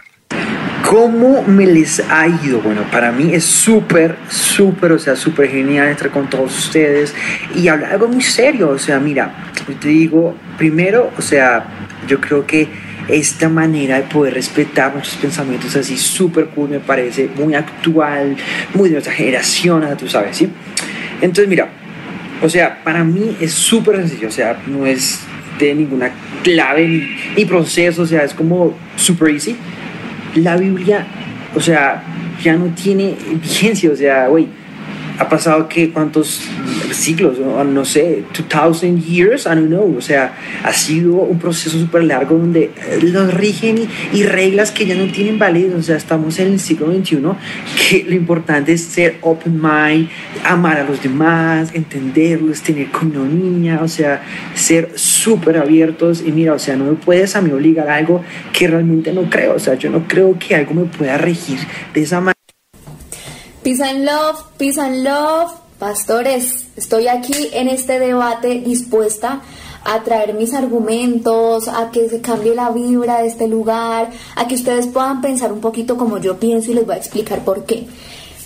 ¿Cómo 0.86 1.42
me 1.42 1.66
les 1.66 2.00
ha 2.08 2.28
ido? 2.28 2.60
Bueno, 2.60 2.82
para 2.92 3.10
mí 3.10 3.34
es 3.34 3.42
súper, 3.42 4.14
súper, 4.28 4.92
o 4.92 4.98
sea, 5.00 5.16
súper 5.16 5.50
genial 5.50 5.88
estar 5.88 6.10
con 6.10 6.30
todos 6.30 6.56
ustedes 6.56 7.12
y 7.56 7.66
hablar 7.66 7.94
algo 7.94 8.06
muy 8.06 8.22
serio. 8.22 8.68
O 8.68 8.78
sea, 8.78 9.00
mira, 9.00 9.34
te 9.80 9.88
digo, 9.88 10.36
primero, 10.56 11.10
o 11.18 11.22
sea, 11.22 11.64
yo 12.06 12.20
creo 12.20 12.46
que 12.46 12.68
esta 13.08 13.48
manera 13.48 13.96
de 13.96 14.02
poder 14.02 14.34
respetar 14.34 14.94
nuestros 14.94 15.16
pensamientos 15.16 15.74
así 15.74 15.96
súper 15.96 16.46
cool 16.50 16.70
me 16.70 16.78
parece 16.78 17.28
muy 17.34 17.54
actual, 17.54 18.36
muy 18.72 18.88
de 18.88 18.94
nuestra 18.94 19.12
generación, 19.12 19.84
tú 19.98 20.06
sabes, 20.06 20.36
¿sí? 20.36 20.48
Entonces, 21.20 21.48
mira, 21.48 21.68
o 22.40 22.48
sea, 22.48 22.82
para 22.84 23.02
mí 23.02 23.36
es 23.40 23.52
súper 23.52 23.96
sencillo, 23.96 24.28
o 24.28 24.32
sea, 24.32 24.62
no 24.68 24.86
es 24.86 25.20
de 25.58 25.74
ninguna 25.74 26.12
clave 26.44 27.08
ni, 27.34 27.44
proceso, 27.44 28.02
o 28.02 28.06
sea, 28.06 28.22
es 28.22 28.34
como 28.34 28.76
super 28.94 29.30
easy 29.30 29.56
la 30.36 30.56
Biblia, 30.56 31.06
o 31.54 31.60
sea, 31.60 32.02
ya 32.42 32.54
no 32.56 32.66
tiene 32.74 33.16
vigencia, 33.40 33.90
o 33.90 33.96
sea, 33.96 34.28
güey, 34.28 34.48
ha 35.18 35.28
pasado 35.28 35.68
que 35.68 35.90
cuántos 35.90 36.42
siglos, 36.92 37.38
no, 37.38 37.84
sé, 37.84 38.24
2000 38.32 39.02
years, 39.02 39.46
I 39.46 39.50
don't 39.50 39.68
know, 39.68 39.96
o 39.96 40.00
sea, 40.00 40.36
ha 40.62 40.72
sido 40.72 41.14
un 41.14 41.38
proceso 41.38 41.78
súper 41.78 42.04
largo 42.04 42.36
donde 42.36 42.70
eh, 42.76 42.98
los 43.02 43.32
rigen 43.34 43.88
y, 44.12 44.22
reglas 44.22 44.72
que 44.72 44.86
ya 44.86 44.94
no 44.94 45.06
tienen 45.12 45.38
validez, 45.38 45.74
o 45.74 45.82
sea, 45.82 45.96
estamos 45.96 46.38
en 46.38 46.52
el 46.52 46.60
siglo 46.60 46.92
XXI, 46.92 47.18
que 47.88 48.04
lo 48.08 48.14
importante 48.14 48.72
es 48.72 48.82
ser 48.82 49.18
open 49.22 49.60
mind, 49.60 50.08
amar 50.44 50.78
a 50.78 50.84
los 50.84 51.02
demás, 51.02 51.70
entenderlos, 51.74 52.62
tener 52.62 52.88
niña, 53.14 53.80
o 53.82 53.88
sea, 53.88 54.22
ser 54.54 54.90
súper 54.94 55.58
abiertos. 55.58 56.22
Y 56.26 56.32
mira, 56.32 56.54
o 56.54 56.58
sea, 56.58 56.76
no 56.76 56.84
me 56.84 56.92
puedes 56.92 57.36
a 57.36 57.40
mí 57.40 57.50
obligar 57.50 57.88
a 57.88 57.96
algo 57.96 58.22
que 58.52 58.66
realmente 58.68 59.12
no 59.12 59.28
creo, 59.30 59.54
o 59.54 59.58
sea, 59.58 59.74
yo 59.74 59.90
no 59.90 60.06
creo 60.08 60.38
que 60.38 60.54
algo 60.54 60.74
me 60.74 60.84
pueda 60.84 61.18
regir 61.18 61.58
de 61.94 62.02
esa 62.02 62.20
manera. 62.20 62.35
Peace 63.66 63.82
and 63.82 64.04
love, 64.04 64.44
peace 64.58 64.78
and 64.78 65.02
love. 65.02 65.52
Pastores, 65.80 66.68
estoy 66.76 67.08
aquí 67.08 67.48
en 67.52 67.66
este 67.66 67.98
debate 67.98 68.60
dispuesta 68.60 69.40
a 69.82 70.04
traer 70.04 70.34
mis 70.34 70.54
argumentos, 70.54 71.66
a 71.66 71.90
que 71.90 72.08
se 72.08 72.20
cambie 72.20 72.54
la 72.54 72.70
vibra 72.70 73.22
de 73.22 73.26
este 73.26 73.48
lugar, 73.48 74.12
a 74.36 74.46
que 74.46 74.54
ustedes 74.54 74.86
puedan 74.86 75.20
pensar 75.20 75.52
un 75.52 75.60
poquito 75.60 75.96
como 75.96 76.18
yo 76.18 76.38
pienso 76.38 76.70
y 76.70 76.74
les 76.74 76.86
voy 76.86 76.94
a 76.94 76.98
explicar 76.98 77.40
por 77.40 77.64
qué. 77.64 77.88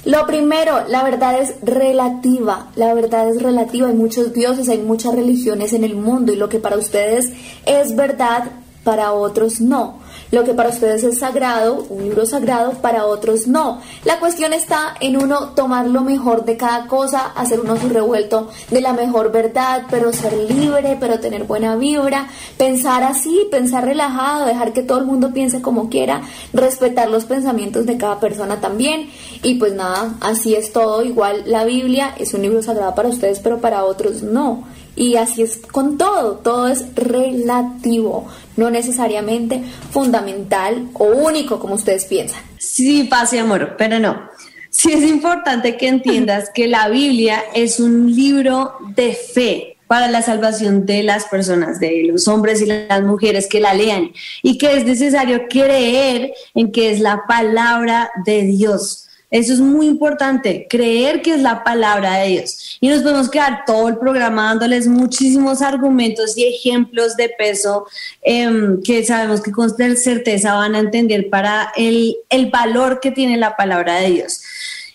Lo 0.07 0.27
primero, 0.27 0.89
la 0.89 1.03
verdad 1.03 1.39
es 1.39 1.53
relativa, 1.61 2.71
la 2.75 2.95
verdad 2.95 3.29
es 3.29 3.43
relativa, 3.43 3.89
hay 3.89 3.95
muchos 3.95 4.33
dioses, 4.33 4.71
hay 4.71 4.79
muchas 4.79 5.15
religiones 5.15 5.75
en 5.75 5.85
el 5.85 5.97
mundo 5.97 6.33
y 6.33 6.37
lo 6.37 6.49
que 6.49 6.61
para 6.61 6.79
ustedes 6.79 7.29
es 7.67 7.95
verdad, 7.95 8.45
para 8.91 9.13
otros 9.13 9.61
no. 9.61 10.01
Lo 10.33 10.43
que 10.43 10.53
para 10.53 10.71
ustedes 10.71 11.05
es 11.05 11.21
sagrado, 11.21 11.87
un 11.91 12.03
libro 12.03 12.27
sagrado, 12.27 12.73
para 12.73 13.07
otros 13.07 13.47
no. 13.47 13.81
La 14.05 14.19
cuestión 14.19 14.53
está 14.53 14.97
en 14.99 15.17
uno 15.17 15.51
tomar 15.51 15.87
lo 15.87 16.01
mejor 16.01 16.45
de 16.45 16.57
cada 16.57 16.89
cosa, 16.89 17.29
hacer 17.37 17.61
uno 17.61 17.77
su 17.77 17.89
revuelto 17.89 18.49
de 18.69 18.81
la 18.81 18.93
mejor 18.93 19.31
verdad, 19.31 19.85
pero 19.89 20.13
ser 20.13 20.33
libre, 20.33 20.97
pero 20.99 21.21
tener 21.21 21.45
buena 21.45 21.77
vibra, 21.77 22.27
pensar 22.59 23.05
así, 23.05 23.47
pensar 23.49 23.85
relajado, 23.85 24.47
dejar 24.47 24.73
que 24.73 24.83
todo 24.83 24.99
el 24.99 25.07
mundo 25.07 25.33
piense 25.33 25.63
como 25.63 25.89
quiera, 25.89 26.23
respetar 26.53 27.09
los 27.09 27.27
pensamientos 27.27 27.87
de 27.87 27.97
cada 27.97 28.19
persona 28.19 28.61
también. 28.61 29.09
Y 29.45 29.55
pues 29.55 29.73
nada, 29.73 30.17
así 30.21 30.57
es 30.57 30.73
todo. 30.73 31.05
Igual 31.05 31.45
la 31.47 31.63
Biblia 31.63 32.13
es 32.19 32.35
un 32.35 32.43
libro 32.43 32.61
sagrado 32.61 32.97
para 32.97 33.09
ustedes, 33.09 33.39
pero 33.39 33.61
para 33.61 33.85
otros 33.85 34.25
no. 34.25 34.65
Y 34.97 35.17
así 35.17 35.43
es 35.43 35.57
con 35.57 35.99
todo, 35.99 36.37
todo 36.37 36.69
es 36.69 36.95
relativo, 36.95 38.29
no 38.57 38.71
necesariamente 38.71 39.63
fundamental 39.91 40.89
o 40.95 41.05
único 41.05 41.59
como 41.59 41.75
ustedes 41.75 42.05
piensan. 42.05 42.43
Sí, 42.59 43.05
pase 43.05 43.39
amor, 43.39 43.77
pero 43.79 43.99
no. 43.99 44.29
Sí 44.71 44.93
es 44.93 45.03
importante 45.03 45.77
que 45.77 45.89
entiendas 45.89 46.51
que 46.55 46.69
la 46.69 46.89
Biblia 46.89 47.43
es 47.55 47.81
un 47.81 48.15
libro 48.15 48.75
de 48.95 49.15
fe 49.15 49.77
para 49.89 50.09
la 50.09 50.23
salvación 50.23 50.87
de 50.87 51.03
las 51.03 51.25
personas, 51.25 51.81
de 51.81 52.05
los 52.05 52.29
hombres 52.29 52.63
y 52.63 52.67
las 52.67 53.03
mujeres 53.03 53.49
que 53.49 53.59
la 53.59 53.75
lean, 53.75 54.13
y 54.41 54.57
que 54.57 54.77
es 54.77 54.85
necesario 54.85 55.49
creer 55.49 56.33
en 56.55 56.71
que 56.71 56.93
es 56.93 57.01
la 57.01 57.25
palabra 57.27 58.13
de 58.25 58.43
Dios. 58.43 59.09
Eso 59.31 59.53
es 59.53 59.61
muy 59.61 59.87
importante, 59.87 60.67
creer 60.69 61.23
que 61.23 61.35
es 61.35 61.41
la 61.41 61.63
palabra 61.63 62.17
de 62.17 62.29
Dios. 62.29 62.79
Y 62.81 62.89
nos 62.89 63.03
podemos 63.03 63.31
quedar 63.31 63.65
todo 63.65 63.89
el 63.89 63.97
programa 63.97 64.49
dándoles 64.49 64.89
muchísimos 64.89 65.63
argumentos 65.63 66.37
y 66.37 66.47
ejemplos 66.47 67.17
de 67.17 67.29
peso 67.29 67.87
em, 68.23 68.83
que 68.83 69.05
sabemos 69.05 69.41
que 69.41 69.53
con 69.53 69.71
certeza 69.71 70.55
van 70.55 70.75
a 70.75 70.81
entender 70.81 71.31
para 71.31 71.73
el, 71.77 72.17
el 72.29 72.51
valor 72.51 72.99
que 72.99 73.13
tiene 73.13 73.37
la 73.37 73.57
palabra 73.57 73.97
de 73.97 74.11
Dios. 74.11 74.41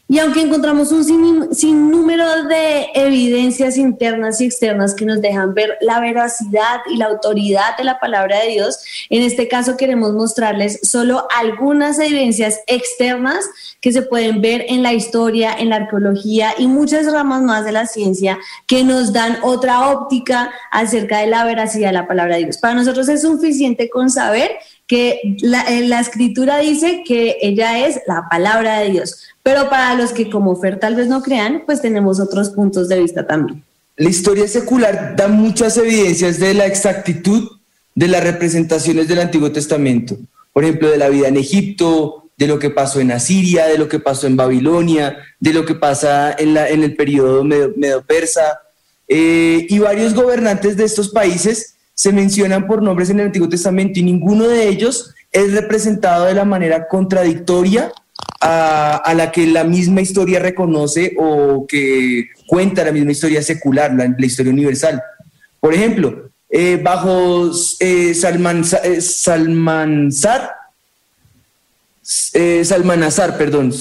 Y 0.07 0.19
aunque 0.19 0.41
encontramos 0.41 0.91
un 0.91 1.03
sinnúmero 1.55 2.43
de 2.43 2.89
evidencias 2.93 3.75
internas 3.75 4.39
y 4.39 4.45
externas 4.45 4.93
que 4.93 5.03
nos 5.03 5.19
dejan 5.19 5.55
ver 5.55 5.79
la 5.81 5.99
veracidad 5.99 6.81
y 6.91 6.97
la 6.97 7.07
autoridad 7.07 7.75
de 7.75 7.85
la 7.85 7.99
palabra 7.99 8.41
de 8.41 8.49
Dios, 8.49 8.77
en 9.09 9.23
este 9.23 9.47
caso 9.47 9.77
queremos 9.77 10.13
mostrarles 10.13 10.79
solo 10.83 11.27
algunas 11.35 11.97
evidencias 11.97 12.59
externas 12.67 13.49
que 13.81 13.91
se 13.91 14.03
pueden 14.03 14.41
ver 14.41 14.65
en 14.69 14.83
la 14.83 14.93
historia, 14.93 15.55
en 15.57 15.69
la 15.69 15.77
arqueología 15.77 16.53
y 16.55 16.67
muchas 16.67 17.11
ramas 17.11 17.41
más 17.41 17.65
de 17.65 17.71
la 17.71 17.87
ciencia 17.87 18.37
que 18.67 18.83
nos 18.83 19.11
dan 19.11 19.39
otra 19.41 19.89
óptica 19.89 20.51
acerca 20.71 21.21
de 21.21 21.27
la 21.27 21.45
veracidad 21.45 21.87
de 21.87 21.93
la 21.93 22.07
palabra 22.07 22.35
de 22.35 22.43
Dios. 22.43 22.59
Para 22.59 22.75
nosotros 22.75 23.09
es 23.09 23.23
suficiente 23.23 23.89
con 23.89 24.11
saber 24.11 24.51
que 24.87 25.37
la, 25.41 25.63
eh, 25.63 25.87
la, 25.87 25.99
escritura 25.99 26.59
dice 26.59 27.03
que 27.05 27.37
ella 27.41 27.87
es 27.87 28.01
la 28.07 28.27
palabra 28.29 28.79
de 28.79 28.91
Dios, 28.91 29.17
pero 29.41 29.69
para 29.69 29.95
los 29.95 30.11
que 30.11 30.29
como 30.29 30.55
Fer 30.55 30.79
tal 30.79 30.95
vez 30.95 31.07
no 31.07 31.23
crean, 31.23 31.63
pues 31.65 31.81
tenemos 31.81 32.19
otros 32.19 32.49
puntos 32.49 32.87
de 32.87 32.99
vista 32.99 33.25
también. 33.25 33.63
La 33.97 34.09
historia 34.09 34.47
secular 34.47 35.15
da 35.15 35.27
muchas 35.27 35.77
evidencias 35.77 36.39
de 36.39 36.53
la 36.53 36.65
exactitud 36.65 37.49
de 37.95 38.07
las 38.07 38.23
representaciones 38.23 39.07
del 39.07 39.19
Antiguo 39.19 39.51
Testamento, 39.51 40.17
por 40.53 40.63
ejemplo, 40.63 40.89
de 40.89 40.97
la 40.97 41.09
vida 41.09 41.29
en 41.29 41.37
Egipto, 41.37 42.29
de 42.37 42.47
lo 42.47 42.59
que 42.59 42.69
pasó 42.69 42.99
en 42.99 43.11
Asiria, 43.11 43.67
de 43.67 43.77
lo 43.77 43.87
que 43.87 43.99
pasó 43.99 44.27
en 44.27 44.35
Babilonia, 44.35 45.17
de 45.39 45.53
lo 45.53 45.65
que 45.65 45.75
pasa 45.75 46.35
en, 46.37 46.53
la, 46.53 46.69
en 46.69 46.83
el 46.83 46.95
periodo 46.95 47.43
medo-persa, 47.43 48.61
eh, 49.07 49.65
y 49.69 49.79
varios 49.79 50.13
gobernantes 50.13 50.75
de 50.75 50.83
estos 50.83 51.09
países 51.09 51.74
se 51.95 52.11
mencionan 52.11 52.67
por 52.67 52.83
nombres 52.83 53.09
en 53.09 53.21
el 53.21 53.27
Antiguo 53.27 53.49
Testamento 53.49 53.99
y 53.99 54.03
ninguno 54.03 54.47
de 54.47 54.67
ellos 54.67 55.15
es 55.31 55.53
representado 55.53 56.25
de 56.25 56.33
la 56.33 56.45
manera 56.45 56.87
contradictoria 56.87 57.91
a, 58.41 59.13
la 59.15 59.31
que 59.31 59.47
la 59.47 59.63
misma 59.63 60.01
historia 60.01 60.39
reconoce 60.39 61.15
o 61.17 61.65
que 61.67 62.27
cuenta 62.47 62.83
la 62.83 62.91
misma 62.91 63.11
historia 63.11 63.41
secular, 63.41 63.93
la, 63.93 64.25
historia 64.25 64.51
universal. 64.51 65.01
Por 65.59 65.73
ejemplo, 65.73 66.29
eh, 66.49 66.79
bajo 66.81 67.49
eh, 67.79 68.11
eh, 68.11 68.11
eh, 68.11 69.03
Salmanazar, 72.63 73.37
perdón, 73.37 73.73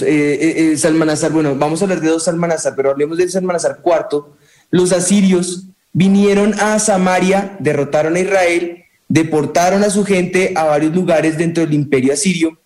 Salmanazar, 0.77 1.33
bueno, 1.33 1.57
vamos 1.57 1.83
a 1.83 1.85
hablar 1.85 2.00
de 2.00 2.09
dos 2.09 2.24
Salmanazar, 2.24 2.74
pero 2.74 2.90
hablemos 2.90 3.18
del 3.18 3.31
Salmanazar 3.31 3.81
IV, 3.85 4.24
los 4.70 4.92
asirios 4.92 5.66
vinieron 5.94 6.52
a 6.61 6.78
Samaria, 6.78 7.57
derrotaron 7.61 8.16
a 8.16 8.20
Israel, 8.20 8.85
deportaron 9.09 9.83
a 9.85 9.90
su 9.90 10.04
gente 10.04 10.52
a 10.57 10.64
varios 10.64 10.94
lugares 10.94 11.38
dentro 11.38 11.64
del 11.64 11.72
imperio 11.72 12.12
asirio 12.12 12.59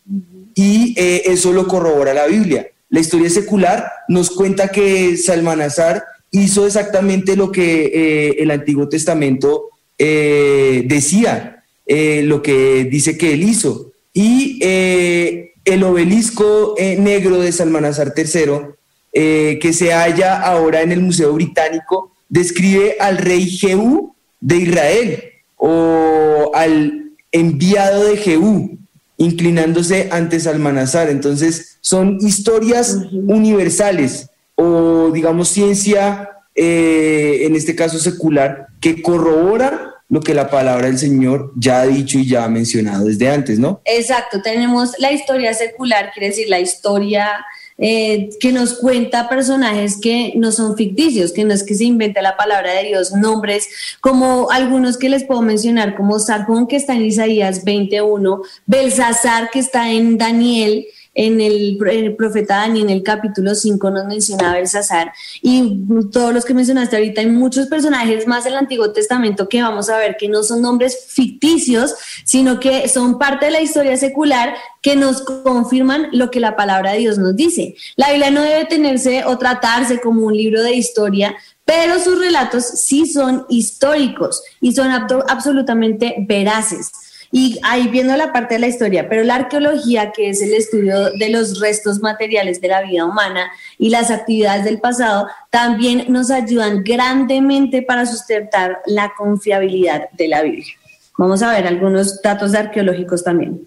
y 0.55 0.95
eh, 0.97 1.23
eso 1.27 1.53
lo 1.53 1.69
corrobora 1.69 2.15
la 2.15 2.27
Biblia. 2.27 2.67
La 2.89 3.01
historia 3.01 3.31
secular 3.31 3.87
nos 4.09 4.31
cuenta 4.31 4.69
que 4.69 5.17
Salmanazar 5.17 6.03
hizo 6.31 6.67
exactamente 6.67 7.37
lo 7.37 7.53
que 7.53 7.85
eh, 7.95 8.37
el 8.39 8.51
Antiguo 8.51 8.89
Testamento 8.89 9.69
eh, 9.99 10.83
decía, 10.87 11.63
lo 11.87 12.43
que 12.43 12.85
dice 12.85 13.17
que 13.17 13.35
él 13.35 13.45
hizo. 13.45 13.93
Y 14.13 14.59
el 14.63 15.83
obelisco 15.85 16.75
negro 16.79 17.41
de 17.41 17.53
Salmanazar 17.53 18.13
III, 18.17 19.59
que 19.59 19.73
se 19.73 19.93
halla 19.93 20.41
ahora 20.43 20.83
en 20.83 20.93
el 20.93 21.01
Museo 21.01 21.33
Británico, 21.33 22.13
describe 22.29 22.97
al 23.01 23.19
rey 23.19 23.49
Jehú 23.49 24.15
de 24.41 24.57
Israel 24.57 25.25
o 25.57 26.51
al 26.55 27.13
enviado 27.33 28.05
de 28.05 28.17
Jehú 28.17 28.79
inclinándose 29.19 30.09
ante 30.11 30.41
Salmanazar. 30.41 31.11
Entonces, 31.11 31.79
son 31.81 32.19
historias 32.21 32.97
universales 33.13 34.31
o, 34.55 35.11
digamos, 35.13 35.49
ciencia, 35.49 36.31
eh, 36.55 37.41
en 37.43 37.55
este 37.55 37.75
caso 37.75 37.99
secular, 37.99 38.69
que 38.81 39.03
corrobora 39.03 39.95
lo 40.09 40.21
que 40.21 40.35
la 40.35 40.49
palabra 40.49 40.87
del 40.87 40.99
Señor 40.99 41.53
ya 41.57 41.81
ha 41.81 41.87
dicho 41.87 42.19
y 42.19 42.27
ya 42.27 42.45
ha 42.45 42.49
mencionado 42.49 43.05
desde 43.05 43.29
antes, 43.29 43.59
¿no? 43.59 43.83
Exacto, 43.85 44.41
tenemos 44.41 44.93
la 44.99 45.13
historia 45.13 45.53
secular, 45.53 46.13
quiere 46.15 46.29
decir 46.29 46.49
la 46.49 46.61
historia 46.61 47.45
eh, 47.79 48.31
que 48.41 48.51
nos 48.53 48.75
cuenta 48.75 49.29
personajes 49.29 50.01
que 50.01 50.33
no 50.35 50.51
son 50.51 50.77
ficticios, 50.77 51.33
que 51.33 51.45
no 51.45 51.55
es 51.55 51.63
que 51.63 51.77
se 51.77 51.85
invente 51.85 52.21
la 52.21 52.37
palabra 52.37 52.73
de 52.73 52.89
Dios, 52.89 53.13
nombres 53.13 53.69
como 54.01 54.51
algunos 54.51 54.99
que 54.99 55.09
les 55.09 55.23
puedo 55.23 55.43
mencionar, 55.43 55.97
como 55.97 56.19
Sarjón 56.19 56.67
que 56.67 56.75
está 56.75 56.95
en 56.95 57.05
Isaías 57.05 57.63
21, 57.63 58.43
Belsasar 58.67 59.51
que 59.51 59.61
está 59.61 59.93
en 59.93 60.19
Daniel, 60.19 60.87
en 61.21 61.41
el, 61.41 61.77
profeta 62.17 62.59
Daniel, 62.59 62.85
en 62.85 62.91
el 62.91 63.03
capítulo 63.03 63.53
5 63.53 63.91
nos 63.91 64.07
menciona 64.07 64.53
Belsasar 64.53 65.13
y 65.43 65.85
todos 66.13 66.33
los 66.33 66.45
que 66.45 66.55
mencionaste 66.55 66.95
ahorita, 66.95 67.23
hay 67.23 67.27
muchos 67.27 67.67
personajes 67.67 68.29
más 68.29 68.45
del 68.45 68.55
Antiguo 68.55 68.93
Testamento 68.93 69.49
que 69.49 69.61
vamos 69.61 69.91
a 69.91 69.99
ver 69.99 70.17
que 70.17 70.29
no 70.29 70.45
son 70.45 70.63
nombres 70.63 71.07
ficticios, 71.09 71.97
sino 72.25 72.61
que 72.61 72.87
son 72.87 73.19
parte 73.19 73.47
de 73.47 73.51
la 73.51 73.61
historia 73.61 73.97
secular 73.97 74.55
que 74.81 74.95
nos 74.95 75.23
confirman 75.23 76.07
lo 76.13 76.31
que 76.31 76.39
la 76.39 76.55
palabra 76.55 76.93
de 76.93 76.99
Dios 76.99 77.19
nos 77.19 77.35
dice. 77.35 77.75
La 77.97 78.11
Biblia 78.11 78.31
no 78.31 78.43
debe 78.43 78.67
tenerse 78.67 79.25
o 79.25 79.37
tratarse 79.39 80.01
como 80.01 80.25
un 80.25 80.37
libro 80.37 80.63
de 80.63 80.77
historia, 80.77 81.35
pero 81.65 81.99
sus 81.99 82.17
relatos 82.21 82.65
sí 82.65 83.07
son 83.07 83.45
históricos 83.49 84.45
y 84.61 84.73
son 84.73 84.93
absolutamente 84.93 86.15
veraces. 86.29 87.08
Y 87.31 87.59
ahí 87.63 87.89
viendo 87.89 88.17
la 88.17 88.33
parte 88.33 88.55
de 88.55 88.61
la 88.61 88.69
historia, 88.69 89.09
pero 89.09 89.23
la 89.23 89.35
arqueología, 89.35 90.13
que 90.13 90.31
es 90.31 90.41
el 90.41 90.55
estudio 90.55 91.11
de 91.13 91.29
los 91.29 91.61
restos 91.61 92.01
materiales 92.01 92.61
de 92.61 92.69
la 92.69 92.83
vida 92.83 93.05
humana 93.05 93.51
y 93.77 93.91
las 93.91 94.11
actividades 94.11 94.65
del 94.65 94.81
pasado, 94.81 95.29
también 95.51 96.07
nos 96.09 96.31
ayudan 96.31 96.83
grandemente 96.83 97.83
para 97.83 98.07
sustentar 98.07 98.79
la 98.87 99.13
confiabilidad 99.17 100.09
de 100.17 100.29
la 100.29 100.43
Biblia. 100.43 100.73
Vamos 101.19 101.43
a 101.43 101.53
ver 101.53 101.67
algunos 101.67 102.23
datos 102.23 102.55
arqueológicos 102.55 103.23
también. 103.25 103.67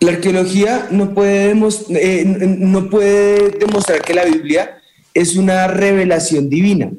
La 0.00 0.12
arqueología 0.12 0.86
no 0.90 1.12
puede, 1.12 1.50
eh, 1.90 2.24
no 2.24 2.88
puede 2.88 3.50
demostrar 3.50 4.00
que 4.00 4.14
la 4.14 4.24
Biblia 4.24 4.78
es 5.12 5.36
una 5.36 5.66
revelación 5.66 6.48
divina, 6.48 6.90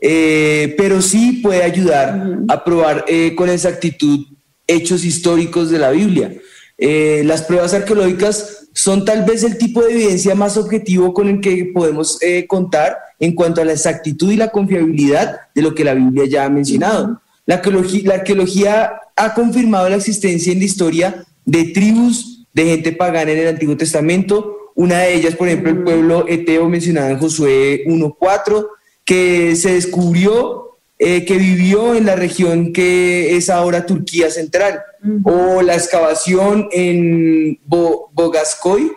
eh, 0.00 0.74
pero 0.78 1.02
sí 1.02 1.40
puede 1.42 1.62
ayudar 1.62 2.38
a 2.48 2.64
probar 2.64 3.04
eh, 3.06 3.34
con 3.36 3.50
exactitud 3.50 4.26
hechos 4.66 5.04
históricos 5.04 5.70
de 5.70 5.78
la 5.78 5.90
Biblia. 5.90 6.34
Eh, 6.78 7.22
las 7.24 7.42
pruebas 7.42 7.74
arqueológicas 7.74 8.68
son 8.72 9.04
tal 9.04 9.24
vez 9.24 9.44
el 9.44 9.58
tipo 9.58 9.82
de 9.82 9.92
evidencia 9.92 10.34
más 10.34 10.56
objetivo 10.56 11.12
con 11.12 11.28
el 11.28 11.40
que 11.40 11.70
podemos 11.72 12.20
eh, 12.22 12.46
contar 12.46 12.96
en 13.20 13.34
cuanto 13.34 13.60
a 13.60 13.64
la 13.64 13.72
exactitud 13.72 14.32
y 14.32 14.36
la 14.36 14.50
confiabilidad 14.50 15.40
de 15.54 15.62
lo 15.62 15.74
que 15.74 15.84
la 15.84 15.94
Biblia 15.94 16.24
ya 16.26 16.44
ha 16.44 16.48
mencionado. 16.48 17.20
La 17.46 17.56
arqueología, 17.56 18.02
la 18.04 18.14
arqueología 18.14 18.92
ha 19.16 19.34
confirmado 19.34 19.88
la 19.88 19.96
existencia 19.96 20.52
en 20.52 20.58
la 20.60 20.64
historia 20.64 21.24
de 21.44 21.64
tribus 21.64 22.46
de 22.54 22.64
gente 22.64 22.92
pagana 22.92 23.32
en 23.32 23.38
el 23.38 23.48
Antiguo 23.48 23.76
Testamento. 23.76 24.56
Una 24.74 25.00
de 25.00 25.14
ellas, 25.14 25.36
por 25.36 25.48
ejemplo, 25.48 25.70
el 25.70 25.82
pueblo 25.82 26.26
eteo 26.28 26.68
mencionado 26.68 27.10
en 27.10 27.18
Josué 27.18 27.84
1.4, 27.86 28.66
que 29.04 29.54
se 29.56 29.74
descubrió 29.74 30.71
eh, 31.04 31.24
que 31.24 31.36
vivió 31.36 31.96
en 31.96 32.06
la 32.06 32.14
región 32.14 32.72
que 32.72 33.36
es 33.36 33.50
ahora 33.50 33.86
Turquía 33.86 34.30
Central, 34.30 34.82
o 35.24 35.60
la 35.60 35.74
excavación 35.74 36.68
en 36.70 37.58
Bogascoy, 37.66 38.92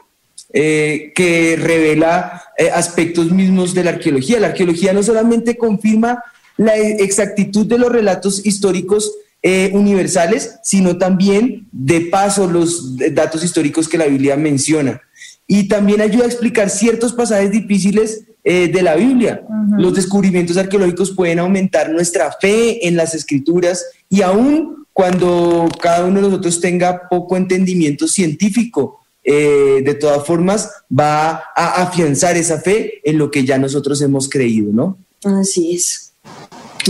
eh, 0.54 1.12
que 1.16 1.56
revela 1.60 2.44
eh, 2.60 2.70
aspectos 2.70 3.32
mismos 3.32 3.74
de 3.74 3.86
la 3.86 3.90
arqueología. 3.90 4.40
La 4.40 4.50
arqueología 4.50 4.94
no 4.94 5.02
solamente 5.02 5.58
confirma 5.58 6.24
la 6.58 6.76
exactitud 6.76 7.66
de 7.66 7.80
los 7.80 7.92
relatos 7.92 8.46
históricos 8.46 9.12
universales, 9.74 10.60
sino 10.64 10.98
también 11.00 11.68
de 11.72 12.02
paso 12.02 12.48
los 12.48 12.98
datos 13.14 13.44
históricos 13.44 13.88
que 13.88 13.98
la 13.98 14.06
Biblia 14.06 14.36
menciona. 14.38 15.02
Y 15.48 15.68
también 15.68 16.02
ayuda 16.02 16.26
a 16.26 16.28
explicar 16.28 16.70
ciertos 16.70 17.14
pasajes 17.14 17.50
difíciles 17.50 18.26
eh, 18.48 18.68
de 18.68 18.84
la 18.84 18.96
Biblia. 18.96 19.44
Los 19.76 19.96
descubrimientos 19.96 20.56
arqueológicos 20.56 21.12
pueden 21.12 21.40
aumentar 21.40 21.90
nuestra 21.90 22.32
fe 22.40 22.88
en 22.88 22.96
las 22.96 23.16
escrituras 23.16 23.84
y 24.08 24.22
aún 24.22 24.86
cuando 24.94 25.68
cada 25.82 26.06
uno 26.06 26.22
de 26.22 26.28
nosotros 26.30 26.62
tenga 26.62 27.10
poco 27.10 27.36
entendimiento 27.36 28.08
científico, 28.08 29.02
eh, 29.24 29.82
de 29.84 29.94
todas 29.96 30.24
formas 30.26 30.70
va 30.88 31.46
a 31.56 31.82
afianzar 31.82 32.38
esa 32.38 32.60
fe 32.62 33.02
en 33.04 33.18
lo 33.18 33.32
que 33.32 33.44
ya 33.44 33.58
nosotros 33.58 34.00
hemos 34.04 34.30
creído, 34.30 34.72
¿no? 34.72 35.00
Así 35.24 35.76
es. 35.76 36.14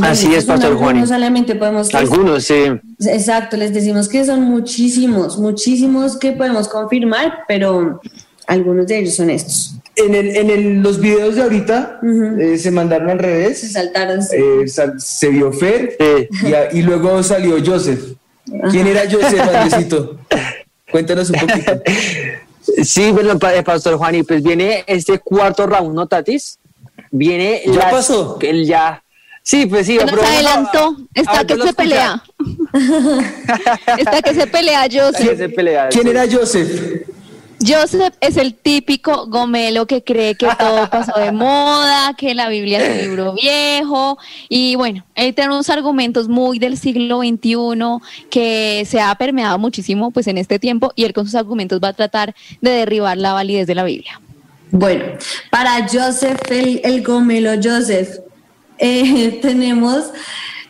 Así 0.02 0.36
es, 0.36 0.44
Pastor 0.44 0.76
Juan. 0.76 0.98
algunos 0.98 1.56
podemos 1.56 1.96
Algunos, 1.96 2.44
sí. 2.44 2.66
Exacto, 3.00 3.56
les 3.56 3.74
decimos 3.74 4.10
que 4.10 4.26
son 4.26 4.42
muchísimos, 4.42 5.38
muchísimos 5.40 6.18
que 6.18 6.34
podemos 6.34 6.68
confirmar, 6.68 7.46
pero 7.48 8.02
algunos 8.46 8.88
de 8.88 9.00
ellos 9.00 9.16
son 9.16 9.30
estos. 9.30 9.76
En, 9.98 10.14
el, 10.16 10.36
en 10.36 10.50
el- 10.50 10.82
los 10.82 11.00
videos 11.00 11.36
de 11.36 11.44
ahorita 11.44 12.00
eh, 12.40 12.58
se 12.58 12.70
mandaron 12.72 13.10
al 13.10 13.20
revés. 13.20 13.60
Se 13.62 13.70
saltaron. 13.70 14.22
sí. 14.22 14.36
Eh, 14.38 14.68
sal- 14.68 15.00
se 15.00 15.30
vio 15.30 15.52
Fer 15.54 15.96
y, 16.44 16.54
a- 16.54 16.72
y 16.74 16.82
luego 16.82 17.24
salió 17.24 17.56
Joseph. 17.66 18.00
¿Quién 18.72 18.88
era 18.88 19.04
Joseph, 19.10 19.40
Andresito? 19.54 20.20
Cuéntanos 20.92 21.30
un 21.30 21.40
poquito. 21.40 21.82
Sí, 22.84 23.12
bueno, 23.12 23.38
eh, 23.54 23.64
Pastor 23.64 23.96
Juan, 23.98 24.16
y 24.16 24.24
pues 24.24 24.44
viene 24.44 24.84
este 24.88 25.20
cuarto 25.20 25.66
round, 25.66 25.94
¿no, 25.96 26.08
Tatis? 26.08 26.58
Viene 27.12 27.62
¿Ya 27.66 27.74
las- 27.74 27.92
pasó? 27.92 28.38
El 28.42 28.66
ya. 28.66 29.02
Sí, 29.44 29.68
pues 29.68 29.86
sí. 29.86 29.98
Se 29.98 30.06
pero 30.06 30.18
nos 30.18 30.26
a- 30.26 30.34
adelantó. 30.34 30.98
Está 31.14 31.32
ahorita 31.38 31.56
que 31.56 31.62
se 31.68 31.74
pelea. 31.74 32.24
Está 33.98 34.22
que 34.22 34.34
se 34.34 34.48
pelea 34.48 34.82
Joseph. 34.92 35.38
se 35.38 35.50
pelea, 35.50 35.90
¿Quién 35.90 36.04
sí. 36.04 36.10
era 36.10 36.26
Joseph? 36.30 37.02
Joseph 37.66 38.14
es 38.20 38.38
el 38.38 38.54
típico 38.54 39.28
gomelo 39.28 39.86
que 39.86 40.04
cree 40.04 40.36
que 40.36 40.48
todo 40.58 40.90
pasó 40.90 41.20
de 41.20 41.32
moda, 41.34 42.14
que 42.18 42.36
la 42.36 42.50
Biblia 42.50 42.86
es 42.86 42.92
un 42.92 43.10
libro 43.10 43.34
viejo. 43.34 44.18
Y 44.50 44.76
bueno, 44.76 45.06
él 45.16 45.34
tiene 45.34 45.54
unos 45.54 45.70
argumentos 45.70 46.28
muy 46.28 46.60
del 46.60 46.78
siglo 46.78 47.20
XXI 47.20 48.28
que 48.30 48.86
se 48.88 49.00
ha 49.02 49.14
permeado 49.16 49.58
muchísimo 49.58 50.12
pues 50.12 50.28
en 50.28 50.38
este 50.38 50.60
tiempo 50.60 50.92
y 50.96 51.06
él 51.06 51.14
con 51.14 51.26
sus 51.26 51.36
argumentos 51.36 51.80
va 51.84 51.90
a 51.90 51.94
tratar 51.94 52.36
de 52.62 52.72
derribar 52.72 53.18
la 53.18 53.34
validez 53.34 53.68
de 53.68 53.76
la 53.76 53.84
Biblia. 53.84 54.20
Bueno, 54.72 55.06
para 55.52 55.88
Joseph, 55.88 56.40
el, 56.50 56.82
el 56.84 57.04
gomelo 57.04 57.52
Joseph, 57.64 58.20
eh, 58.78 59.40
tenemos 59.42 60.06